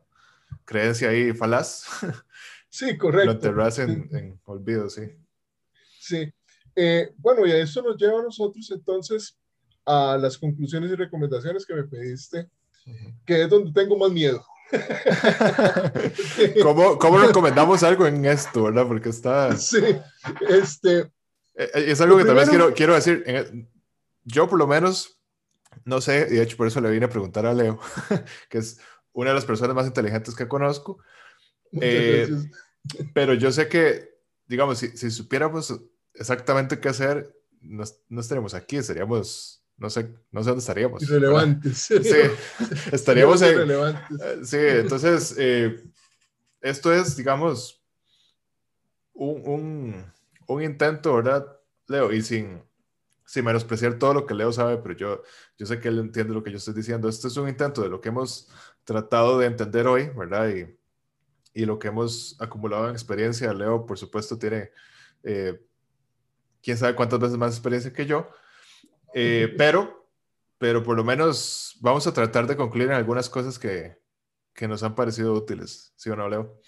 [0.65, 1.85] creencia ahí falaz.
[2.70, 3.25] Sí, correcto.
[3.25, 5.01] Lo enterras en, olvido, sí.
[5.99, 6.31] Sí.
[6.80, 9.36] Eh, bueno, y a eso nos lleva a nosotros entonces
[9.84, 12.48] a las conclusiones y recomendaciones que me pediste,
[13.26, 14.46] que es donde tengo más miedo.
[16.62, 18.86] ¿Cómo, ¿Cómo, recomendamos algo en esto, verdad?
[18.86, 19.56] Porque está...
[19.56, 19.80] Sí,
[20.48, 20.98] este...
[21.00, 21.09] Eh,
[21.56, 23.24] eh, es algo que también quiero, quiero decir.
[24.22, 25.18] Yo por lo menos,
[25.84, 27.80] no sé, y de hecho por eso le vine a preguntar a Leo,
[28.48, 28.78] que es
[29.12, 31.02] una de las personas más inteligentes que conozco.
[31.72, 32.28] Eh,
[33.14, 34.10] pero yo sé que,
[34.46, 35.74] digamos, si, si supiéramos
[36.19, 41.03] exactamente qué hacer, no, no estaríamos aquí, estaríamos no sé, no sé dónde estaríamos.
[41.03, 41.78] Irrelevantes.
[41.78, 41.95] Sí,
[42.93, 43.53] estaríamos en...
[43.53, 44.20] Irrelevantes.
[44.20, 45.85] Eh, sí, entonces, eh,
[46.61, 47.81] esto es, digamos,
[49.15, 50.12] un, un,
[50.49, 51.47] un, intento, ¿verdad,
[51.86, 52.12] Leo?
[52.12, 52.61] Y sin,
[53.24, 55.23] sin menospreciar todo lo que Leo sabe, pero yo,
[55.57, 57.09] yo sé que él entiende lo que yo estoy diciendo.
[57.09, 58.49] Este es un intento de lo que hemos
[58.82, 60.49] tratado de entender hoy, ¿verdad?
[60.49, 60.77] Y,
[61.55, 63.55] y lo que hemos acumulado en experiencia.
[63.55, 64.73] Leo, por supuesto, tiene
[65.23, 65.61] eh,
[66.62, 68.28] quién sabe cuántas veces más experiencia que yo,
[69.14, 70.10] eh, pero,
[70.59, 73.98] pero por lo menos vamos a tratar de concluir en algunas cosas que,
[74.55, 76.60] que nos han parecido útiles, ¿sí o no, Leo?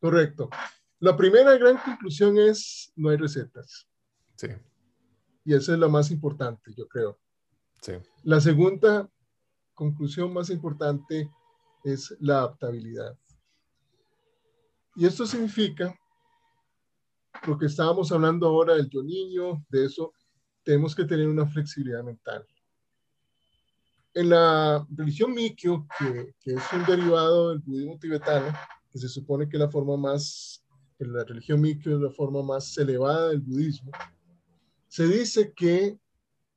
[0.00, 0.50] Correcto.
[0.98, 3.88] La primera gran conclusión es no hay recetas.
[4.36, 4.48] Sí.
[5.44, 7.18] Y esa es la más importante, yo creo.
[7.80, 7.94] Sí.
[8.22, 9.08] La segunda
[9.74, 11.28] conclusión más importante
[11.84, 13.18] es la adaptabilidad.
[14.94, 15.98] Y esto significa
[17.46, 20.12] lo que estábamos hablando ahora del yo niño, de eso,
[20.62, 22.46] tenemos que tener una flexibilidad mental.
[24.14, 28.52] En la religión Mikyo, que, que es un derivado del budismo tibetano,
[28.90, 30.62] que se supone que la forma más,
[30.98, 33.90] que la religión Mikyo es la forma más elevada del budismo,
[34.88, 35.98] se dice que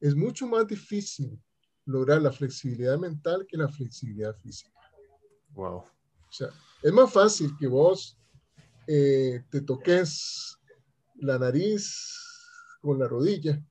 [0.01, 1.41] es mucho más difícil
[1.85, 4.71] lograr la flexibilidad mental que la flexibilidad física.
[5.53, 5.77] Wow.
[5.77, 6.49] O sea,
[6.83, 8.17] es más fácil que vos
[8.87, 10.57] eh, te toques
[11.15, 11.93] la nariz
[12.81, 13.61] con la rodilla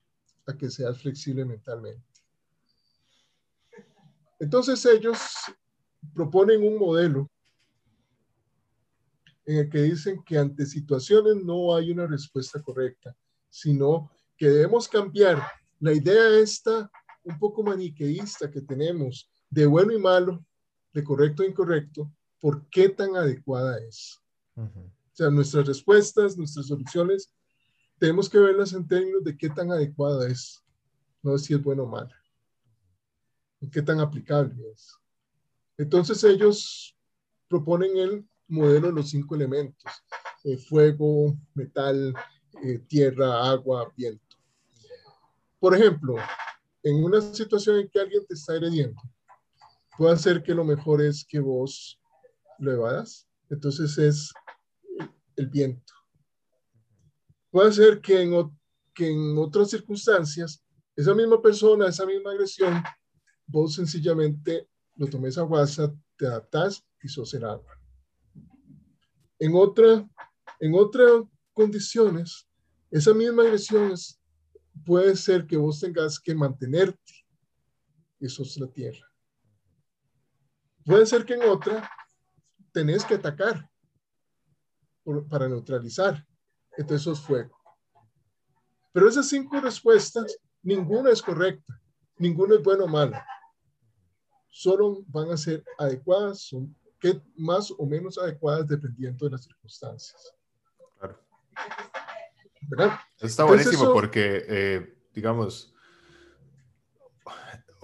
[0.47, 2.05] a que seas flexible mentalmente.
[4.39, 5.19] Entonces ellos
[6.13, 7.31] proponen un modelo
[9.47, 13.15] en el que dicen que ante situaciones no hay una respuesta correcta,
[13.51, 15.43] sino que debemos cambiar
[15.81, 16.91] la idea esta
[17.23, 20.45] un poco maniqueísta que tenemos de bueno y malo,
[20.93, 22.11] de correcto e incorrecto,
[22.41, 24.21] por qué tan adecuada es.
[24.57, 27.34] O sea, nuestras respuestas, nuestras soluciones,
[28.05, 30.63] tenemos que verlas en términos de qué tan adecuada es,
[31.23, 32.15] no si es bueno o mala,
[33.73, 34.95] qué tan aplicable es.
[35.79, 36.95] Entonces ellos
[37.49, 39.91] proponen el modelo de los cinco elementos,
[40.45, 42.15] eh, fuego, metal,
[42.63, 44.37] eh, tierra, agua, viento.
[45.59, 46.17] Por ejemplo,
[46.83, 49.01] en una situación en que alguien te está agrediendo,
[49.97, 51.99] puede ser que lo mejor es que vos
[52.59, 53.27] lo evadas.
[53.49, 54.31] Entonces es
[55.37, 55.94] el viento.
[57.55, 58.33] Puede ser que en,
[58.93, 60.61] que en otras circunstancias,
[60.97, 62.83] esa misma persona, esa misma agresión,
[63.47, 67.81] vos sencillamente lo tomes a WhatsApp, te adaptas y sos el agua.
[69.39, 70.05] En, otra,
[70.59, 71.23] en otras
[71.53, 72.45] condiciones,
[72.91, 73.95] esa misma agresión
[74.85, 77.25] puede ser que vos tengas que mantenerte
[78.19, 79.07] y sos la tierra.
[80.85, 81.89] Puede ser que en otra
[82.73, 83.71] tenés que atacar
[85.29, 86.27] para neutralizar.
[86.77, 87.57] Entonces eso es fuego.
[88.93, 91.81] Pero esas cinco respuestas, ninguna es correcta,
[92.17, 93.27] ninguna es buena o mala.
[94.49, 100.33] Solo van a ser adecuadas, son que más o menos adecuadas dependiendo de las circunstancias.
[100.99, 101.21] Claro.
[102.63, 102.99] ¿Verdad?
[103.19, 105.75] Está buenísimo porque, eh, digamos,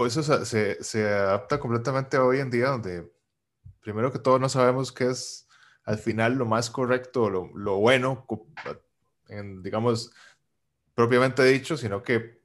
[0.07, 3.13] eso se, se adapta completamente hoy en día donde
[3.81, 5.47] primero que todo no sabemos qué es
[5.91, 8.25] al final lo más correcto, lo, lo bueno,
[9.29, 10.13] en, digamos,
[10.95, 12.41] propiamente dicho, sino que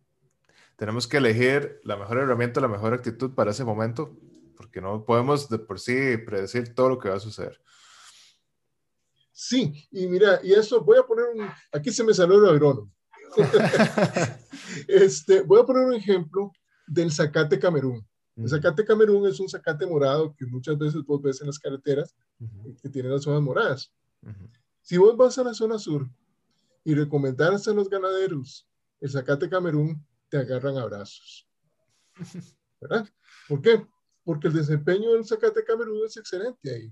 [0.75, 4.17] tenemos que elegir la mejor herramienta, la mejor actitud para ese momento,
[4.57, 7.61] porque no podemos de por sí predecir todo lo que va a suceder.
[9.31, 12.91] Sí, y mira, y eso voy a poner un, aquí se me salió el agrónomo.
[14.87, 16.51] este, voy a poner un ejemplo
[16.87, 18.03] del zacate Camerún.
[18.35, 22.13] El zacate Camerún es un zacate morado que muchas veces vos ves en las carreteras
[22.81, 23.93] que tiene las hojas moradas.
[24.81, 26.09] Si vos vas a la zona sur
[26.83, 28.67] y recomendaras a los ganaderos
[28.99, 31.47] el zacate Camerún, te agarran abrazos.
[32.81, 33.07] ¿Verdad?
[33.47, 33.85] ¿Por qué?
[34.23, 36.91] Porque el desempeño del zacate Camerún es excelente ahí.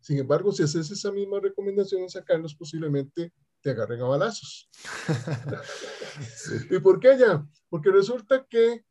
[0.00, 4.70] Sin embargo, si haces esa misma recomendación en sacarlos, posiblemente te agarren a balazos.
[6.70, 7.46] ¿Y por qué allá?
[7.68, 8.84] Porque resulta que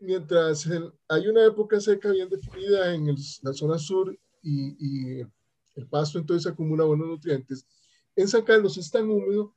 [0.00, 0.68] mientras
[1.08, 6.84] hay una época seca bien definida en la zona sur y, el pasto entonces acumula
[6.84, 7.66] buenos nutrientes,
[8.14, 9.54] en San Carlos es tan húmedo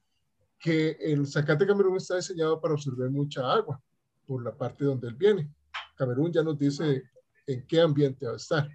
[0.60, 3.82] que el zacate Camerún está diseñado para absorber mucha agua
[4.28, 5.50] por la parte donde él viene.
[5.96, 7.04] Camerún ya nos dice
[7.48, 8.70] en qué ambiente va a estar.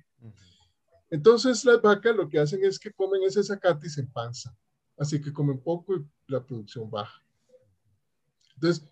[1.11, 4.57] Entonces las vacas lo que hacen es que comen ese zacate y se empanzan.
[4.97, 7.23] Así que comen poco y la producción baja.
[8.55, 8.89] Entonces,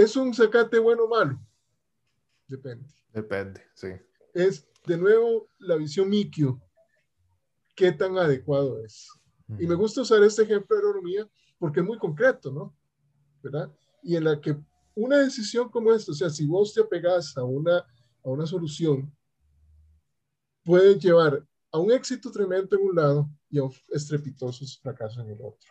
[0.00, 1.38] ¿Es un zacate bueno o malo?
[2.48, 2.88] Depende.
[3.12, 3.88] Depende, sí.
[4.32, 6.58] Es, de nuevo, la visión Mikio.
[7.76, 9.10] ¿Qué tan adecuado es?
[9.58, 11.28] Y me gusta usar este ejemplo de agronomía
[11.58, 12.74] porque es muy concreto, ¿no?
[13.42, 13.70] ¿Verdad?
[14.02, 14.56] Y en la que
[14.94, 19.14] una decisión como esta, o sea, si vos te apegas a una, a una solución,
[20.64, 25.30] puede llevar a un éxito tremendo en un lado y a un estrepitoso fracaso en
[25.30, 25.70] el otro.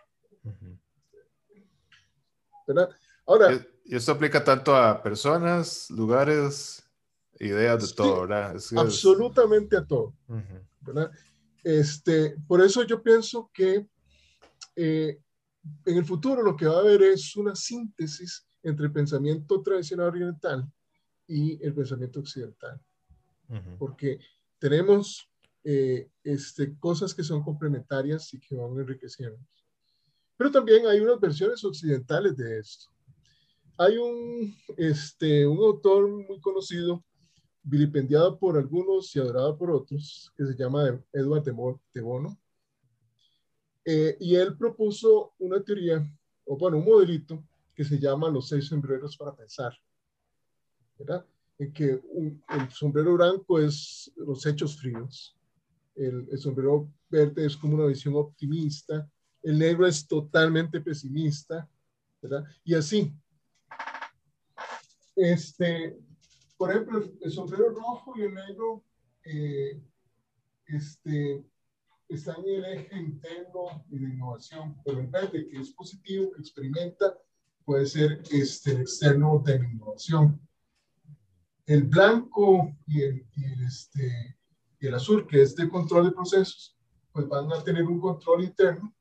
[2.68, 2.90] ¿Verdad?
[3.30, 3.64] Ahora.
[3.86, 6.84] Y esto aplica tanto a personas, lugares,
[7.40, 8.56] ideas de todo, ¿verdad?
[8.76, 10.16] absolutamente a todo.
[10.82, 11.12] ¿verdad?
[11.64, 13.88] Este, por eso yo pienso que
[14.76, 15.22] eh,
[15.86, 20.08] en el futuro lo que va a haber es una síntesis entre el pensamiento tradicional
[20.08, 20.68] oriental
[21.28, 22.82] y el pensamiento occidental.
[23.78, 24.20] Porque
[24.58, 25.30] tenemos
[25.64, 29.40] eh, este, cosas que son complementarias y que van enriqueciendo.
[30.36, 32.90] Pero también hay unas versiones occidentales de esto.
[33.82, 37.02] Hay un, este, un autor muy conocido,
[37.64, 41.44] vilipendiado por algunos y adorado por otros, que se llama Edward
[41.94, 42.38] de Bono.
[43.86, 46.06] Eh, y él propuso una teoría,
[46.44, 47.42] o bueno, un modelito
[47.74, 49.74] que se llama los seis sombreros para pensar.
[50.98, 51.26] ¿verdad?
[51.58, 52.02] En que
[52.50, 55.38] el sombrero blanco es los hechos fríos,
[55.96, 59.10] el, el, sombrero verde es como una visión optimista,
[59.42, 61.66] el negro es totalmente pesimista,
[62.22, 62.44] ¿verdad?
[62.66, 63.14] Y así,
[65.20, 65.98] este,
[66.58, 68.84] por ejemplo, el sombrero rojo y el negro
[69.24, 69.82] eh,
[70.66, 71.44] este,
[72.08, 76.42] están en el eje interno y de innovación, pero el verde, que es positivo, que
[76.42, 77.18] experimenta,
[77.66, 80.42] puede ser este, el externo de innovación.
[81.66, 83.28] El blanco y el,
[83.68, 84.38] este,
[84.80, 86.76] y el azul, que es de control de procesos,
[87.12, 88.96] pues van a tener un control interno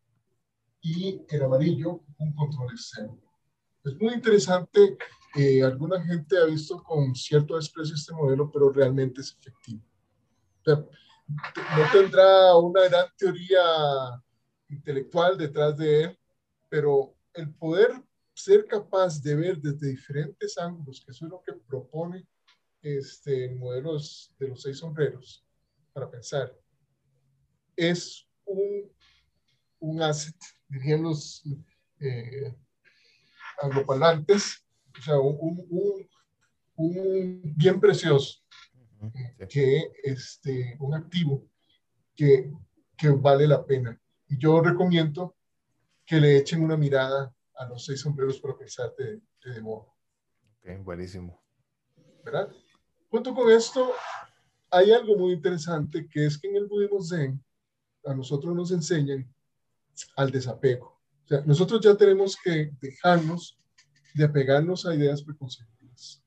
[0.80, 3.18] y el amarillo un control externo.
[3.84, 4.98] Es muy interesante
[5.38, 9.80] eh, alguna gente ha visto con cierto desprecio este modelo, pero realmente es efectivo.
[10.66, 13.60] no tendrá una gran teoría
[14.68, 16.18] intelectual detrás de él,
[16.68, 18.02] pero el poder
[18.34, 22.26] ser capaz de ver desde diferentes ángulos, que eso es lo que propone
[22.82, 25.46] este, modelos de los seis sombreros
[25.92, 26.52] para pensar,
[27.76, 28.92] es un,
[29.78, 30.34] un asset,
[30.68, 31.44] dirían los
[32.00, 32.56] eh,
[33.62, 34.64] angloparlantes,
[34.96, 36.08] o sea, un, un,
[36.76, 38.40] un bien precioso,
[39.48, 41.44] que este, un activo
[42.14, 42.52] que,
[42.96, 44.00] que vale la pena.
[44.28, 45.36] Y yo recomiendo
[46.04, 49.20] que le echen una mirada a los seis sombreros para pensar de,
[49.52, 49.94] de modo.
[50.58, 51.42] Ok, buenísimo.
[52.24, 52.50] ¿Verdad?
[53.10, 53.92] Junto con esto,
[54.70, 57.42] hay algo muy interesante que es que en el budismo zen
[58.04, 59.26] a nosotros nos enseñan
[60.16, 61.00] al desapego.
[61.24, 63.57] O sea, nosotros ya tenemos que dejarnos
[64.14, 66.22] de apegarnos a ideas preconcebidas.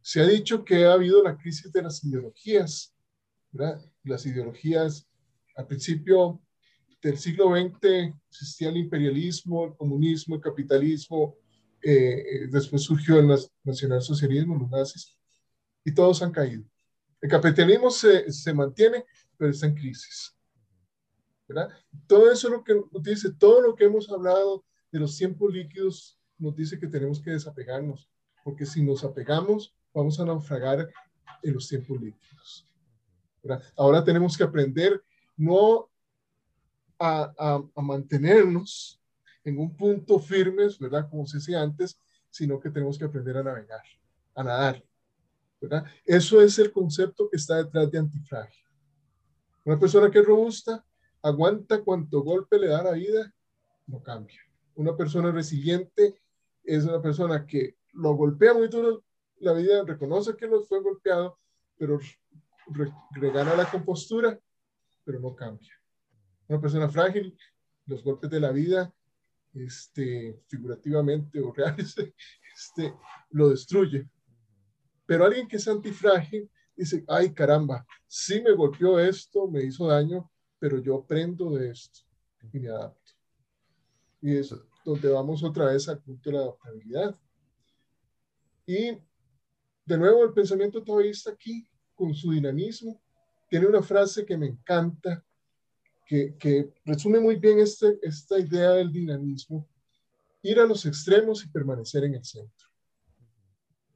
[0.00, 2.94] Se ha dicho que ha habido la crisis de las ideologías,
[3.50, 3.80] ¿verdad?
[4.02, 5.08] Las ideologías,
[5.56, 6.40] al principio
[7.00, 11.36] del siglo XX existía el imperialismo, el comunismo, el capitalismo,
[11.82, 13.28] eh, después surgió el
[13.62, 15.18] nacionalsocialismo, los nazis,
[15.84, 16.64] y todos han caído.
[17.20, 19.04] El capitalismo se, se mantiene,
[19.36, 20.34] pero está en crisis.
[21.46, 21.70] ¿verdad?
[22.06, 26.18] Todo eso es lo que dice, todo lo que hemos hablado de los tiempos líquidos
[26.38, 28.08] nos dice que tenemos que desapegarnos,
[28.42, 30.88] porque si nos apegamos, vamos a naufragar
[31.42, 32.68] en los tiempos líquidos.
[33.76, 35.02] Ahora tenemos que aprender
[35.36, 35.90] no
[36.98, 39.00] a, a, mantenernos
[39.44, 41.08] en un punto firmes, ¿verdad?
[41.10, 42.00] Como se decía antes,
[42.30, 43.82] sino que tenemos que aprender a navegar,
[44.34, 44.82] a nadar,
[45.60, 45.84] ¿verdad?
[46.04, 48.64] Eso es el concepto que está detrás de antifrágil.
[49.64, 50.84] Una persona que es robusta
[51.22, 53.32] aguanta cuanto golpe le da la vida,
[53.86, 54.40] no cambia.
[54.74, 56.20] Una persona resiliente
[56.64, 59.04] es una persona que lo golpea muy duro
[59.40, 61.38] la vida, reconoce que lo fue golpeado,
[61.76, 61.98] pero
[63.12, 64.38] regana la compostura,
[65.04, 65.72] pero no cambia.
[66.48, 67.36] Una persona frágil,
[67.86, 68.92] los golpes de la vida,
[69.52, 71.94] este, figurativamente o reales,
[72.56, 72.94] este,
[73.30, 74.08] lo destruye.
[75.06, 80.30] Pero alguien que es antifrágil dice, ay caramba, sí me golpeó esto, me hizo daño,
[80.58, 82.00] pero yo aprendo de esto
[82.52, 83.12] y me adapto.
[84.22, 87.18] Y eso, donde vamos otra vez al punto de la adaptabilidad.
[88.66, 88.98] Y
[89.86, 93.00] de nuevo el pensamiento taoísta aquí, con su dinamismo,
[93.48, 95.24] tiene una frase que me encanta,
[96.06, 99.68] que, que resume muy bien este, esta idea del dinamismo,
[100.42, 102.68] ir a los extremos y permanecer en el centro.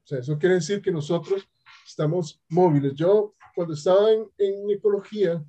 [0.05, 1.47] O sea, eso quiere decir que nosotros
[1.87, 2.95] estamos móviles.
[2.95, 5.45] Yo, cuando estaba en, en ecología,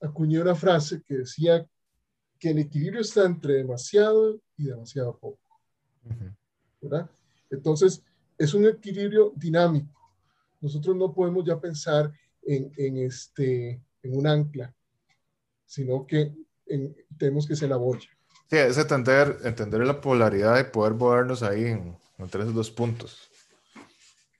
[0.00, 1.68] acuñé una frase que decía
[2.38, 5.40] que el equilibrio está entre demasiado y demasiado poco.
[6.80, 7.10] ¿verdad?
[7.50, 8.02] Entonces,
[8.36, 9.94] es un equilibrio dinámico.
[10.60, 12.12] Nosotros no podemos ya pensar
[12.42, 14.74] en, en este, en un ancla,
[15.66, 16.32] sino que
[17.18, 18.08] tenemos que ser la boya.
[18.50, 23.30] Sí, es entender, entender la polaridad y poder movernos ahí en, entre esos dos puntos.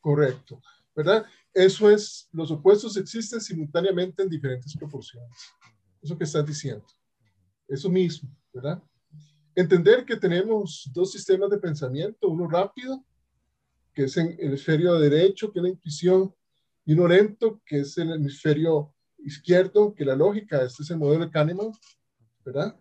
[0.00, 0.60] Correcto,
[0.94, 1.24] ¿verdad?
[1.52, 5.30] Eso es, los opuestos existen simultáneamente en diferentes proporciones.
[6.02, 6.84] Eso que estás diciendo.
[7.68, 8.82] Eso mismo, ¿verdad?
[9.54, 13.04] Entender que tenemos dos sistemas de pensamiento, uno rápido,
[13.94, 16.34] que es el hemisferio derecho, que es la intuición,
[16.84, 21.24] y uno lento, que es el hemisferio izquierdo, que la lógica, este es el modelo
[21.24, 21.72] de Kahneman,
[22.44, 22.78] ¿verdad?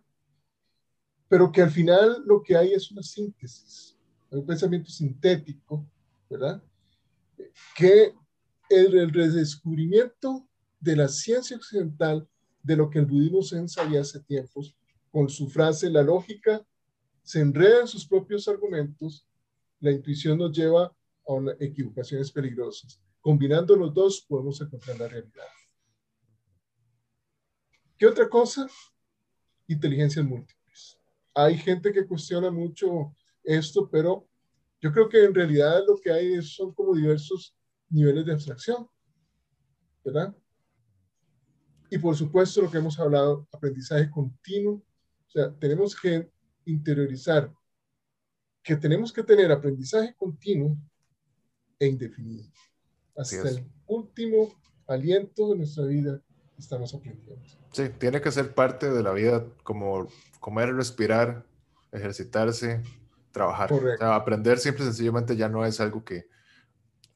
[1.28, 3.96] Pero que al final lo que hay es una síntesis,
[4.30, 5.86] un pensamiento sintético,
[6.28, 6.62] ¿verdad?
[7.76, 8.14] Que
[8.68, 10.46] el, el redescubrimiento
[10.80, 12.28] de la ciencia occidental,
[12.64, 14.74] de lo que el budismo se ensayó hace tiempos,
[15.12, 16.66] con su frase, la lógica
[17.22, 19.28] se enreda en sus propios argumentos,
[19.80, 23.00] la intuición nos lleva a equivocaciones peligrosas.
[23.20, 25.46] Combinando los dos podemos encontrar la realidad.
[27.96, 28.66] ¿Qué otra cosa?
[29.68, 30.98] Inteligencias múltiples.
[31.34, 34.26] Hay gente que cuestiona mucho esto, pero
[34.80, 37.54] yo creo que en realidad lo que hay son como diversos
[37.88, 38.88] niveles de abstracción,
[40.04, 40.34] ¿verdad?
[41.94, 44.82] Y por supuesto lo que hemos hablado, aprendizaje continuo.
[45.28, 46.28] O sea, tenemos que
[46.64, 47.54] interiorizar
[48.64, 50.76] que tenemos que tener aprendizaje continuo
[51.78, 52.50] e indefinido.
[53.16, 54.52] Hasta el último
[54.88, 56.20] aliento de nuestra vida
[56.58, 57.40] estamos aprendiendo.
[57.70, 60.08] Sí, tiene que ser parte de la vida como
[60.40, 61.46] comer, respirar,
[61.92, 62.82] ejercitarse,
[63.30, 63.72] trabajar.
[63.72, 66.26] O sea, aprender simple sencillamente ya no es algo que,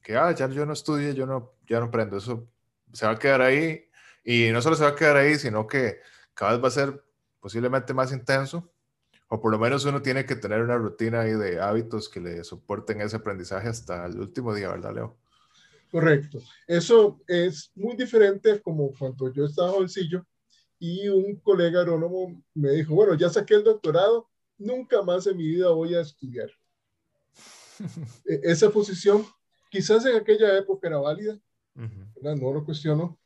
[0.05, 2.19] que ah, ya yo no estudio, yo no, ya no aprendo.
[2.19, 2.49] Eso
[2.93, 3.88] se va a quedar ahí
[4.25, 6.01] y no solo se va a quedar ahí, sino que
[6.35, 7.05] cada vez va a ser
[7.41, 8.71] posiblemente más intenso
[9.29, 12.43] o por lo menos uno tiene que tener una rutina ahí de hábitos que le
[12.45, 15.19] soporten ese aprendizaje hasta el último día, ¿verdad, Leo?
[15.91, 16.39] Correcto.
[16.67, 20.27] Eso es muy diferente como cuando yo estaba jovencillo
[20.79, 25.47] y un colega agrónomo me dijo, bueno, ya saqué el doctorado, nunca más en mi
[25.47, 26.51] vida voy a estudiar.
[28.27, 29.25] E, esa posición
[29.71, 31.39] quizás en aquella época era válida,
[31.77, 33.17] no lo cuestiono,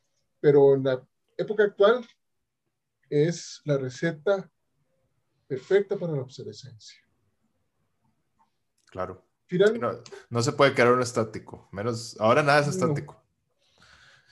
[0.43, 1.01] pero en la
[1.37, 2.05] época actual
[3.09, 4.51] es la receta
[5.47, 6.99] perfecta para la obsolescencia.
[8.87, 9.25] Claro.
[10.29, 13.23] no, se puede quedar un estático, menos, ahora nada es estático.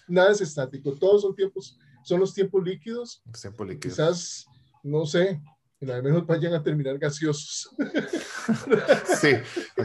[0.06, 3.24] nada es estático, todos son tiempos, son los tiempos líquidos.
[3.40, 3.96] Tiempo líquido.
[3.96, 4.48] Quizás,
[4.84, 5.42] no sé,
[5.80, 7.74] en al menos vayan a terminar gaseosos.
[9.22, 9.32] sí,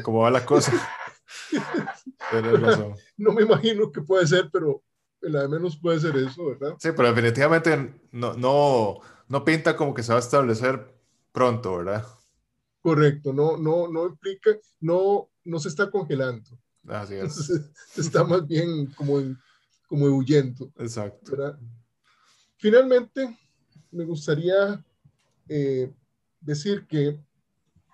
[0.02, 0.72] como va la cosa.
[3.16, 4.82] No me imagino que puede ser, pero
[5.20, 6.76] la menos puede ser eso, ¿verdad?
[6.78, 8.98] Sí, pero definitivamente no, no,
[9.28, 10.94] no pinta como que se va a establecer
[11.32, 12.06] pronto, ¿verdad?
[12.80, 16.48] Correcto, no, no, no implica, no, no se está congelando.
[16.88, 17.50] Así es.
[17.96, 19.18] está más bien como,
[19.88, 20.70] como huyendo.
[20.78, 21.32] Exacto.
[21.32, 21.58] ¿verdad?
[22.56, 23.36] Finalmente,
[23.90, 24.84] me gustaría
[25.48, 25.92] eh,
[26.40, 27.18] decir que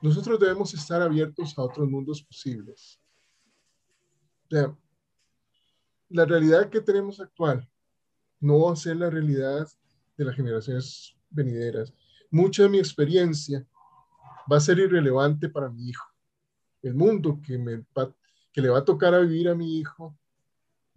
[0.02, 2.98] nosotros debemos estar abiertos a otros mundos posibles.
[4.46, 4.76] O sea,
[6.12, 7.68] la realidad que tenemos actual
[8.40, 9.66] no va a ser la realidad
[10.16, 11.92] de las generaciones venideras
[12.32, 13.64] mucha de mi experiencia
[14.50, 16.04] va a ser irrelevante para mi hijo.
[16.80, 17.84] El mundo que, me
[18.52, 20.18] que le va a tocar a vivir a mi hijo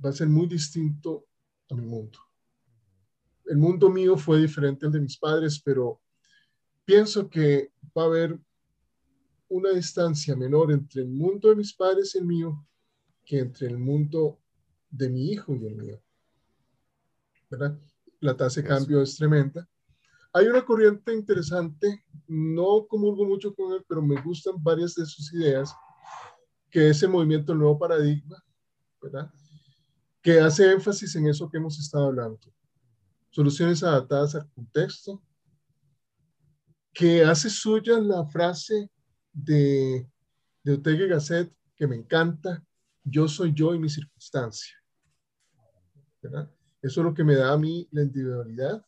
[0.03, 1.27] va a ser muy distinto
[1.69, 2.17] a mi mundo.
[3.45, 6.01] El mundo mío fue diferente al de mis padres, pero
[6.85, 8.39] pienso que va a haber
[9.49, 12.65] una distancia menor entre el mundo de mis padres y el mío
[13.25, 14.39] que entre el mundo
[14.97, 16.01] de mi hijo y el mío.
[17.49, 17.77] ¿Verdad?
[18.19, 19.67] La tasa de cambio es tremenda
[20.35, 25.33] hay una corriente interesante, no comulgo mucho con él, pero me gustan varias de sus
[25.33, 25.73] ideas,
[26.69, 28.43] que es el movimiento el Nuevo Paradigma,
[29.01, 29.31] ¿verdad?
[30.21, 32.37] Que hace énfasis en eso que hemos estado hablando.
[33.29, 35.23] Soluciones adaptadas al contexto,
[36.93, 38.91] que hace suya la frase
[39.31, 40.05] de,
[40.63, 42.61] de Ortega y Gasset, que me encanta,
[43.05, 44.75] yo soy yo y mi circunstancia.
[46.81, 48.85] Eso es lo que me da a mí la individualidad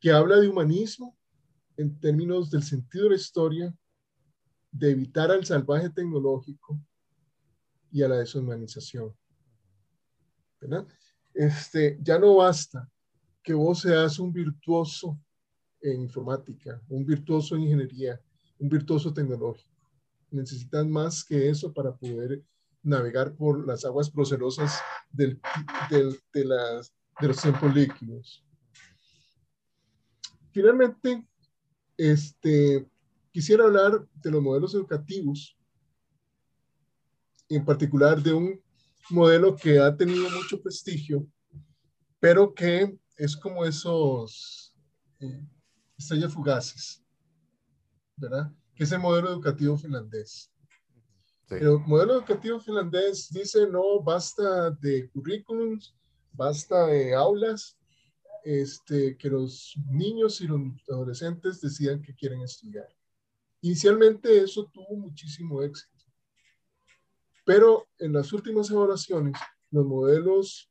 [0.00, 1.16] que habla de humanismo
[1.76, 3.74] en términos del sentido de la historia,
[4.70, 6.78] de evitar al salvaje tecnológico
[7.90, 9.14] y a la deshumanización.
[11.32, 12.90] Este, ya no basta
[13.42, 15.18] que vos seas un virtuoso
[15.80, 18.20] en informática, un virtuoso en ingeniería,
[18.58, 19.90] un virtuoso tecnológico.
[20.30, 22.42] Necesitan más que eso para poder
[22.84, 24.80] navegar por las aguas procerosas
[25.10, 25.40] del,
[25.90, 28.44] de, las, de los tiempos líquidos.
[30.52, 31.26] Finalmente,
[31.96, 32.86] este,
[33.32, 35.56] quisiera hablar de los modelos educativos,
[37.48, 38.62] en particular de un
[39.10, 41.26] modelo que ha tenido mucho prestigio,
[42.20, 44.74] pero que es como esos
[45.20, 45.46] eh,
[45.96, 47.02] estrellas fugaces,
[48.16, 48.52] ¿verdad?
[48.74, 50.53] Que es el modelo educativo finlandés.
[51.50, 55.94] El modelo educativo finlandés dice no basta de currículums,
[56.32, 57.76] basta de aulas,
[58.44, 62.88] este, que los niños y los adolescentes decidan que quieren estudiar.
[63.60, 66.04] Inicialmente eso tuvo muchísimo éxito,
[67.44, 69.34] pero en las últimas evaluaciones,
[69.70, 70.70] los modelos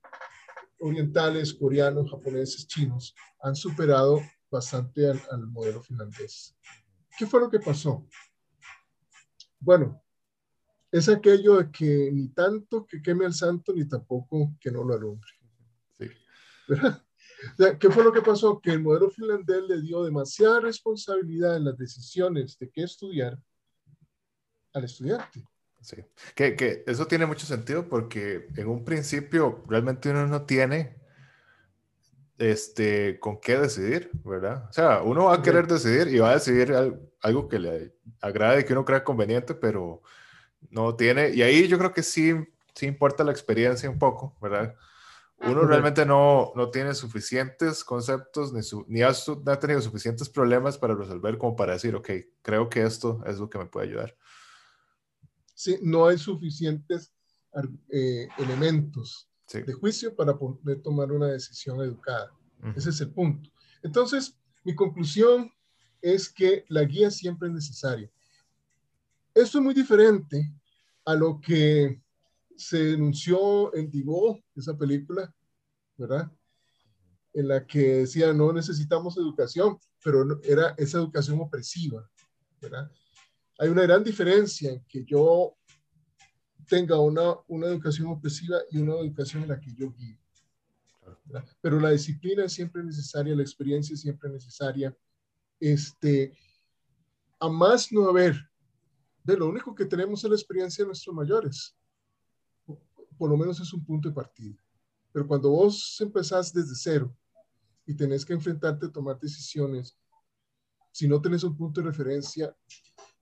[0.79, 6.55] orientales, coreanos, japoneses, chinos han superado bastante al, al modelo finlandés.
[7.17, 8.05] ¿Qué fue lo que pasó?
[9.59, 10.02] Bueno,
[10.93, 14.93] es aquello de que ni tanto que queme al santo, ni tampoco que no lo
[14.93, 15.31] alumbre.
[15.97, 16.07] Sí.
[17.79, 18.61] ¿Qué fue lo que pasó?
[18.61, 23.39] Que el modelo finlandés le dio demasiada responsabilidad en las decisiones de qué estudiar
[24.71, 25.43] al estudiante.
[25.81, 25.97] Sí,
[26.35, 31.01] que, que, eso tiene mucho sentido porque en un principio realmente uno no tiene
[32.37, 34.67] este, con qué decidir, ¿verdad?
[34.69, 36.71] O sea, uno va a querer decidir y va a decidir
[37.19, 40.03] algo que le agrade, que uno crea conveniente, pero
[40.69, 42.33] no tiene, y ahí yo creo que sí,
[42.73, 44.75] sí importa la experiencia un poco, ¿verdad?
[45.45, 50.77] Uno realmente no, no tiene suficientes conceptos ni, su, ni ha, ha, tenido suficientes problemas
[50.77, 52.09] para resolver como para decir, ok,
[52.41, 54.15] creo que esto es lo que me puede ayudar.
[55.53, 57.13] Sí, no hay suficientes
[57.89, 62.31] eh, elementos de juicio para poder tomar una decisión educada.
[62.75, 63.49] Ese es el punto.
[63.83, 65.51] Entonces, mi conclusión
[66.01, 68.09] es que la guía siempre es necesaria.
[69.33, 70.53] Esto es muy diferente
[71.05, 72.01] a lo que
[72.55, 75.33] se denunció en Divo, esa película,
[75.97, 76.31] ¿verdad?
[77.33, 82.07] En la que decía, no necesitamos educación, pero era esa educación opresiva,
[82.61, 82.91] ¿verdad?
[83.57, 85.57] Hay una gran diferencia en que yo
[86.67, 90.17] tenga una, una educación opresiva y una educación en la que yo guío.
[91.59, 94.95] Pero la disciplina es siempre necesaria, la experiencia es siempre necesaria.
[95.59, 96.37] Este,
[97.39, 98.35] a más no haber
[99.23, 101.75] de lo único que tenemos es la experiencia de nuestros mayores.
[103.17, 104.57] Por lo menos es un punto de partida.
[105.11, 107.15] Pero cuando vos empezás desde cero
[107.85, 109.97] y tenés que enfrentarte a tomar decisiones,
[110.91, 112.55] si no tenés un punto de referencia,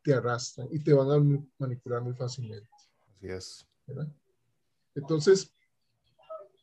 [0.01, 2.69] te arrastran y te van a manipular muy fácilmente.
[3.15, 3.67] Así es.
[4.95, 5.53] Entonces,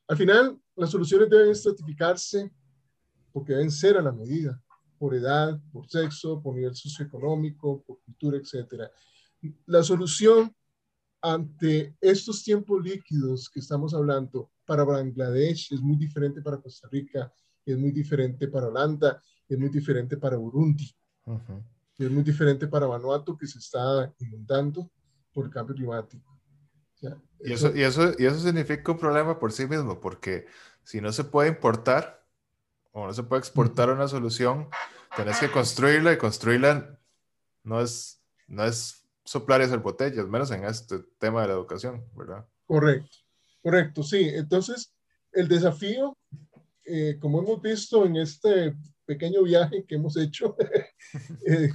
[0.08, 2.52] al final, las soluciones deben estratificarse
[3.32, 4.60] porque deben ser a la medida,
[4.98, 8.90] por edad, por sexo, por nivel socioeconómico, por cultura, etcétera
[9.66, 10.54] la solución
[11.20, 17.32] ante estos tiempos líquidos que estamos hablando para Bangladesh es muy diferente para Costa Rica,
[17.64, 20.90] es muy diferente para Holanda, es muy diferente para Burundi,
[21.98, 24.90] es muy diferente para Vanuatu que se está inundando
[25.32, 26.38] por el cambio climático.
[27.40, 30.46] y, eso, y, eso, y eso significa un problema por sí mismo, porque
[30.84, 32.24] si no se puede importar
[32.92, 34.68] o no se puede exportar una solución,
[35.16, 36.98] tenés que construirla y construirla
[37.62, 38.97] no es, no es
[39.28, 42.46] soplar y hacer botellas, menos en este tema de la educación, ¿verdad?
[42.66, 43.18] Correcto,
[43.62, 44.26] correcto, sí.
[44.26, 44.94] Entonces,
[45.32, 46.16] el desafío,
[46.86, 48.74] eh, como hemos visto en este
[49.04, 50.56] pequeño viaje que hemos hecho,
[51.46, 51.68] eh,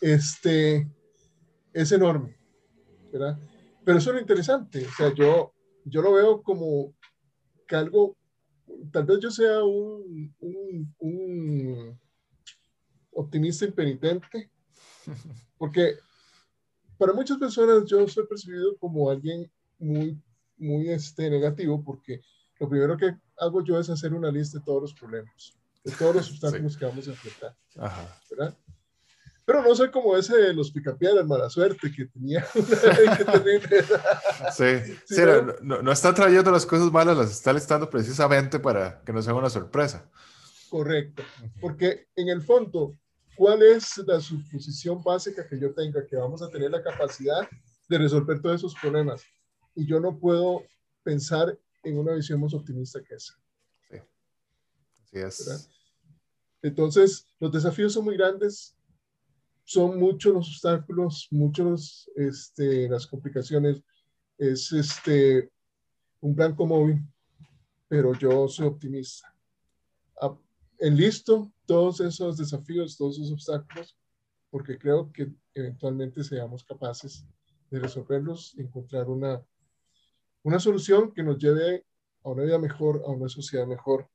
[0.00, 0.88] este,
[1.72, 2.38] es enorme,
[3.12, 3.36] ¿verdad?
[3.84, 5.52] Pero eso es lo interesante, o sea, yo,
[5.84, 6.94] yo lo veo como
[7.66, 8.16] que algo,
[8.92, 12.00] tal vez yo sea un, un, un
[13.10, 14.52] optimista impenitente,
[15.58, 15.96] porque
[17.02, 19.50] para muchas personas yo soy percibido como alguien
[19.80, 20.16] muy,
[20.56, 22.20] muy este, negativo porque
[22.60, 25.52] lo primero que hago yo es hacer una lista de todos los problemas,
[25.82, 27.56] de todos los obstáculos que vamos a enfrentar.
[27.76, 28.20] Ajá.
[28.30, 28.56] ¿verdad?
[29.44, 32.46] Pero no soy como ese de los picapiedras, mala suerte que tenía.
[34.54, 35.22] sí, sí,
[35.60, 39.34] no, no, está trayendo las cosas malas, las está listando precisamente para que no sea
[39.34, 40.08] una sorpresa.
[40.70, 41.24] Correcto,
[41.60, 42.96] porque en el fondo
[43.42, 46.06] ¿Cuál es la suposición básica que yo tenga?
[46.06, 47.48] Que vamos a tener la capacidad
[47.88, 49.24] de resolver todos esos problemas.
[49.74, 50.62] Y yo no puedo
[51.02, 53.34] pensar en una visión más optimista que esa.
[53.90, 53.96] Sí.
[55.18, 55.68] Así es.
[56.62, 58.76] Entonces, los desafíos son muy grandes,
[59.64, 63.82] son muchos los obstáculos, muchos este, las complicaciones.
[64.38, 65.50] Es este,
[66.20, 67.02] un blanco móvil,
[67.88, 69.31] pero yo soy optimista.
[70.82, 73.96] En listo, todos esos desafíos, todos esos obstáculos,
[74.50, 77.24] porque creo que eventualmente seamos capaces
[77.70, 79.40] de resolverlos, encontrar una,
[80.42, 81.86] una solución que nos lleve
[82.24, 84.08] a una vida mejor, a una sociedad mejor,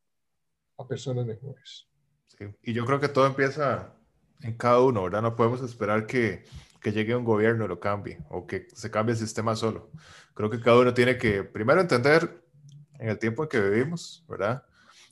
[0.77, 1.87] a personas mejores.
[2.27, 2.43] Sí.
[2.63, 3.95] Y yo creo que todo empieza
[4.41, 5.21] en cada uno, ¿verdad?
[5.21, 6.43] No podemos esperar que,
[6.81, 9.89] que llegue un gobierno y lo cambie o que se cambie el sistema solo.
[10.33, 12.43] Creo que cada uno tiene que primero entender
[12.99, 14.65] en el tiempo en que vivimos, ¿verdad?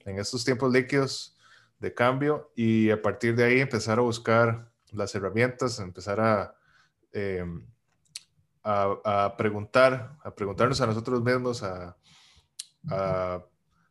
[0.03, 1.34] En estos tiempos líquidos,
[1.79, 6.55] de cambio y a partir de ahí empezar a buscar las herramientas, empezar a,
[7.11, 7.65] em,
[8.63, 11.95] a, preguntar, a preguntarnos a nosotros mismos, a,
[12.89, 13.45] a,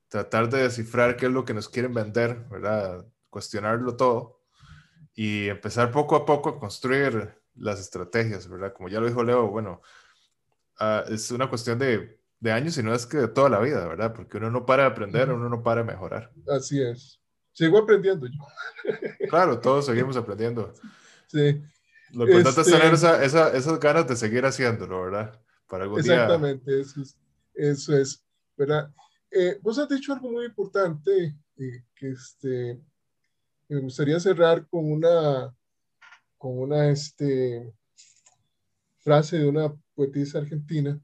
[0.09, 3.05] tratar de descifrar qué es lo que nos quieren vender, ¿verdad?
[3.31, 4.41] Cuestionarlo todo
[5.15, 8.73] y empezar poco a poco a construir las estrategias, ¿verdad?
[8.73, 9.81] Como ya lo dijo Leo, bueno,
[10.79, 13.87] ah, es una cuestión de, de, años y no es que de toda la vida,
[13.87, 14.13] ¿verdad?
[14.15, 16.33] Porque uno no para de aprender, uno no para de mejorar.
[16.49, 17.21] Así es.
[17.55, 18.41] Sigo aprendiendo yo.
[19.31, 20.75] Claro, todos seguimos aprendiendo.
[21.29, 21.63] Sí.
[22.13, 25.41] Lo importante es tener este esa, esa, esas ganas de seguir haciéndolo, ¿verdad?
[25.69, 27.17] Para algún Exactamente, eso, es,
[27.55, 28.25] eso es,
[28.57, 28.93] ¿verdad?
[29.31, 32.81] Eh, vos has dicho algo muy importante eh, que este,
[33.69, 35.53] me gustaría cerrar con una,
[36.37, 37.73] con una este,
[39.01, 41.01] frase de una poetisa argentina.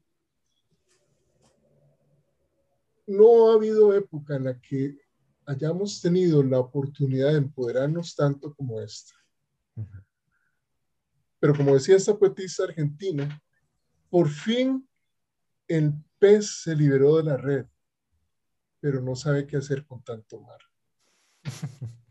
[3.07, 4.97] No ha habido época en la que
[5.45, 9.13] hayamos tenido la oportunidad de empoderarnos tanto como esta.
[11.39, 13.41] Pero como decía esta poetisa argentina,
[14.09, 14.87] por fin
[15.67, 17.65] el pez se liberó de la red,
[18.79, 20.59] pero no sabe qué hacer con tanto mar.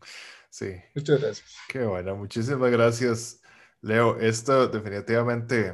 [0.51, 0.75] Sí.
[0.93, 1.55] Muchas gracias.
[1.69, 3.41] Qué bueno, muchísimas gracias,
[3.79, 4.19] Leo.
[4.19, 5.73] Esto definitivamente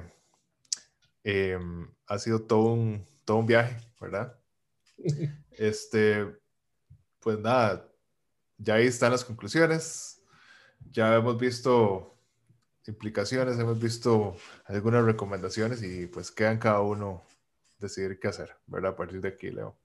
[1.24, 4.40] em, ha sido todo un, todo un viaje, ¿verdad?
[5.52, 6.38] Este,
[7.19, 7.88] pues nada,
[8.57, 10.22] ya ahí están las conclusiones.
[10.91, 12.18] Ya hemos visto
[12.88, 17.26] implicaciones, hemos visto algunas recomendaciones y pues quedan cada uno
[17.80, 18.91] decidir qué hacer, ¿verdad?
[18.91, 19.77] A partir de aquí, Leo.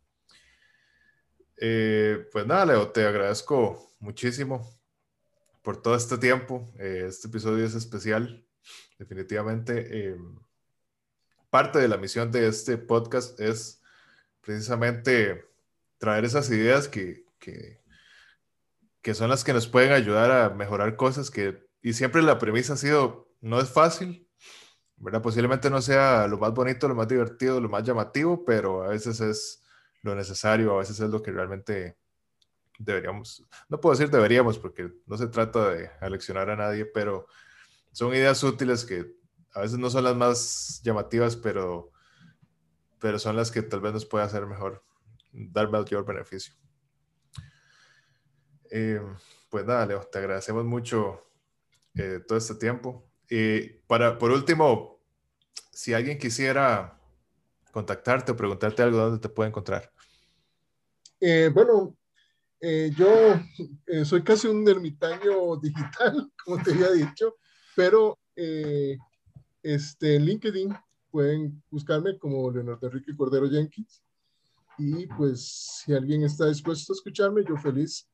[1.56, 4.68] Eh, pues nada, Leo, te agradezco muchísimo
[5.62, 6.72] por todo este tiempo.
[6.78, 8.44] Eh, este episodio es especial,
[8.98, 9.86] definitivamente.
[9.90, 10.16] Eh,
[11.50, 13.82] parte de la misión de este podcast es
[14.40, 15.51] precisamente
[16.02, 17.80] traer esas ideas que, que,
[19.02, 22.72] que son las que nos pueden ayudar a mejorar cosas que y siempre la premisa
[22.72, 24.28] ha sido, no es fácil,
[24.96, 25.22] ¿verdad?
[25.22, 29.20] Posiblemente no sea lo más bonito, lo más divertido, lo más llamativo, pero a veces
[29.20, 29.62] es
[30.02, 31.96] lo necesario, a veces es lo que realmente
[32.80, 37.28] deberíamos, no puedo decir deberíamos porque no se trata de aleccionar a nadie, pero
[37.92, 39.06] son ideas útiles que
[39.54, 41.92] a veces no son las más llamativas, pero,
[42.98, 44.82] pero son las que tal vez nos puede hacer mejor,
[45.32, 46.54] dar mayor beneficio.
[48.70, 49.00] Eh,
[49.50, 51.26] pues nada, Leo, te agradecemos mucho
[51.94, 53.06] eh, todo este tiempo.
[53.28, 55.00] Y para, por último,
[55.70, 56.98] si alguien quisiera
[57.70, 59.92] contactarte o preguntarte algo, ¿dónde te puede encontrar?
[61.20, 61.96] Eh, bueno,
[62.60, 63.06] eh, yo
[64.04, 67.36] soy casi un ermitaño digital, como te había dicho,
[67.76, 70.74] pero este, en LinkedIn
[71.10, 74.02] pueden buscarme como Leonardo Enrique Cordero Jenkins.
[74.78, 78.08] Y pues si alguien está dispuesto a escucharme, yo feliz.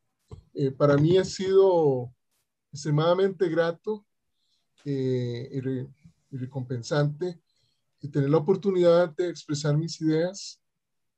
[0.77, 2.13] para mí ha sido
[2.73, 4.07] extremadamente grato
[4.85, 5.49] eh,
[6.31, 7.41] y, recompensante
[8.01, 10.61] de tener la oportunidad de expresar mis ideas,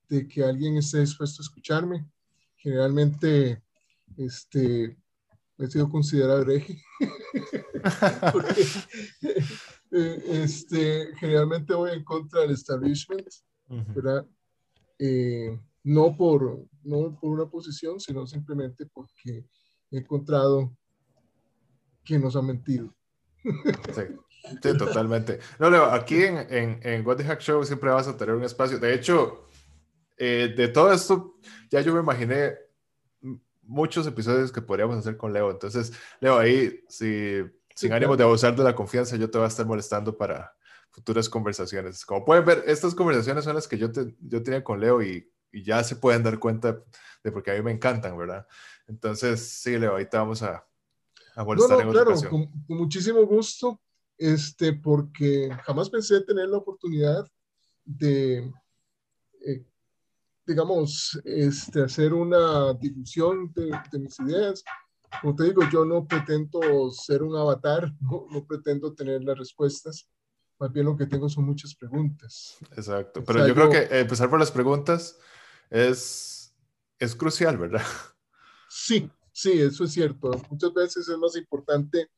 [0.09, 2.09] de que alguien esté dispuesto a escucharme.
[2.57, 3.63] Generalmente,
[4.17, 4.97] este,
[5.59, 6.81] he sido considerado hereje,
[8.33, 8.67] porque
[9.91, 13.29] eh, este, generalmente voy en contra del establishment,
[13.69, 14.27] ¿verdad?
[15.03, 19.47] Eh, no, por, no por una posición, sino simplemente porque
[19.91, 20.77] he encontrado
[22.05, 22.95] que nos ha mentido.
[23.43, 25.39] Sí, totalmente.
[25.59, 28.45] No, Leo, aquí en, en, en What the Hack Show siempre vas a tener un
[28.45, 28.79] espacio.
[28.79, 29.47] De hecho,
[30.19, 31.37] eh, de todo esto,
[31.71, 32.55] ya yo me imaginé
[33.63, 35.51] muchos episodios que podríamos hacer con Leo.
[35.51, 37.39] Entonces, Leo, ahí, si,
[37.75, 40.53] sin ánimo de abusar de la confianza, yo te voy a estar molestando para
[41.01, 42.05] futuras conversaciones.
[42.05, 45.29] Como pueden ver, estas conversaciones son las que yo, te, yo tenía con Leo y,
[45.51, 46.83] y, ya se pueden dar cuenta
[47.25, 48.47] de porque a mí me encantan, ¿verdad?
[48.87, 50.65] Entonces, sí, Leo, te vamos a,
[51.37, 53.81] no, no, claro, con, muchísimo gusto,
[54.19, 57.27] este, porque jamás pensé tener la oportunidad
[57.85, 58.53] de,
[59.47, 59.65] eh,
[60.47, 64.63] digamos, este, hacer una difusión de, mis ideas.
[65.23, 70.09] Como te digo, yo no pretendo ser un avatar, no, no, pretendo tener las respuestas,
[70.61, 72.59] más bien lo que tengo son muchas preguntas.
[72.77, 75.19] Exacto, pero yo creo que empezar por las preguntas
[75.71, 76.55] es,
[76.99, 77.83] es crucial, ¿verdad?
[78.69, 80.31] Sí, Sí, eso es cierto.
[80.51, 82.11] Muchas veces es más importante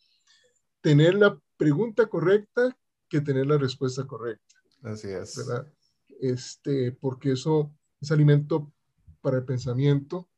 [0.81, 2.77] tener la pregunta correcta
[3.09, 4.56] que tener la respuesta correcta.
[4.82, 5.36] Así es.
[5.36, 5.73] ¿verdad?
[6.20, 8.73] Este, porque eso es alimento
[9.20, 10.28] para el pensamiento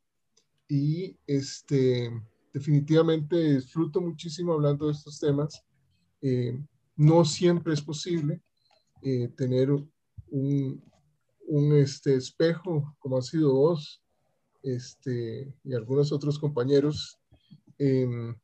[0.69, 2.11] y este,
[2.53, 5.65] definitivamente disfruto muchísimo hablando de estos temas.
[6.21, 6.59] Eh,
[6.97, 8.41] no siempre es posible
[9.03, 10.83] eh, tener un,
[11.47, 14.03] un este, espejo como ha sido vos
[14.63, 17.19] este, y algunos otros compañeros
[17.79, 18.35] em,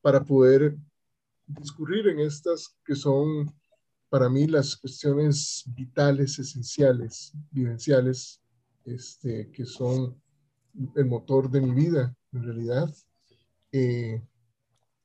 [0.00, 0.76] para poder
[1.46, 3.52] discurrir en estas que son
[4.08, 8.40] para mí las cuestiones vitales, esenciales, vivenciales,
[8.86, 10.18] este, que son
[10.96, 12.94] el motor de mi vida, en realidad.
[13.70, 14.22] Eh,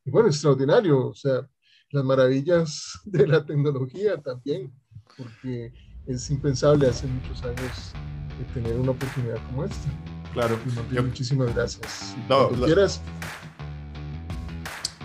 [0.05, 1.49] y bueno, extraordinario, o sea,
[1.93, 4.73] las maravillas de la tecnología también,
[5.17, 5.71] porque
[6.07, 7.93] es impensable hace muchos años
[8.53, 9.87] tener una oportunidad como esta.
[10.33, 10.59] Claro.
[11.03, 12.15] muchísimas gracias.
[12.27, 12.99] no, quieras.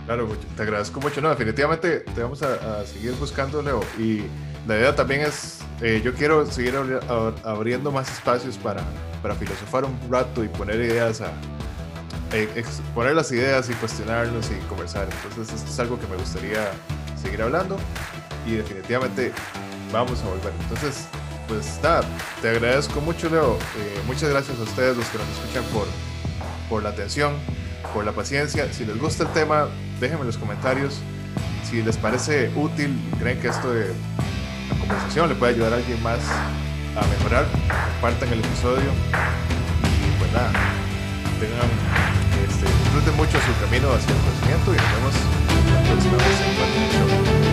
[0.07, 1.21] Claro, te agradezco mucho.
[1.21, 3.81] No, definitivamente te vamos a, seguir buscando, Leo.
[3.99, 4.23] Y
[4.67, 6.75] la idea también es, eh, yo quiero seguir
[7.45, 8.83] abriendo más espacios para,
[9.23, 11.58] para filosofar un rato y poner ideas a, eh,
[12.33, 15.09] exponer las ideas y cuestionarnos y conversar.
[15.25, 16.71] Entonces, esto es algo que me gustaría
[17.21, 17.79] seguir hablando
[18.47, 19.33] y definitivamente
[19.93, 20.53] vamos a volver.
[20.63, 21.07] Entonces,
[21.47, 22.03] pues nada,
[22.43, 23.57] te agradezco mucho, Leo.
[23.79, 25.87] Eh, muchas gracias a ustedes, los que nos escuchan, por,
[26.69, 27.35] por la atención,
[27.95, 28.71] por la paciencia.
[28.73, 29.69] Si les gusta el tema,
[29.99, 31.01] déjenme en los comentarios.
[31.69, 36.03] Si les parece útil creen que esto de la conversación le puede ayudar a alguien
[36.03, 36.21] más
[36.97, 37.47] a mejorar,
[37.93, 38.91] compartan el episodio.
[39.85, 40.53] Y pues nada,
[41.41, 42.18] tengan,
[43.19, 45.15] mucho su camino hacia el conocimiento y nos vemos
[45.75, 47.48] la próxima vez en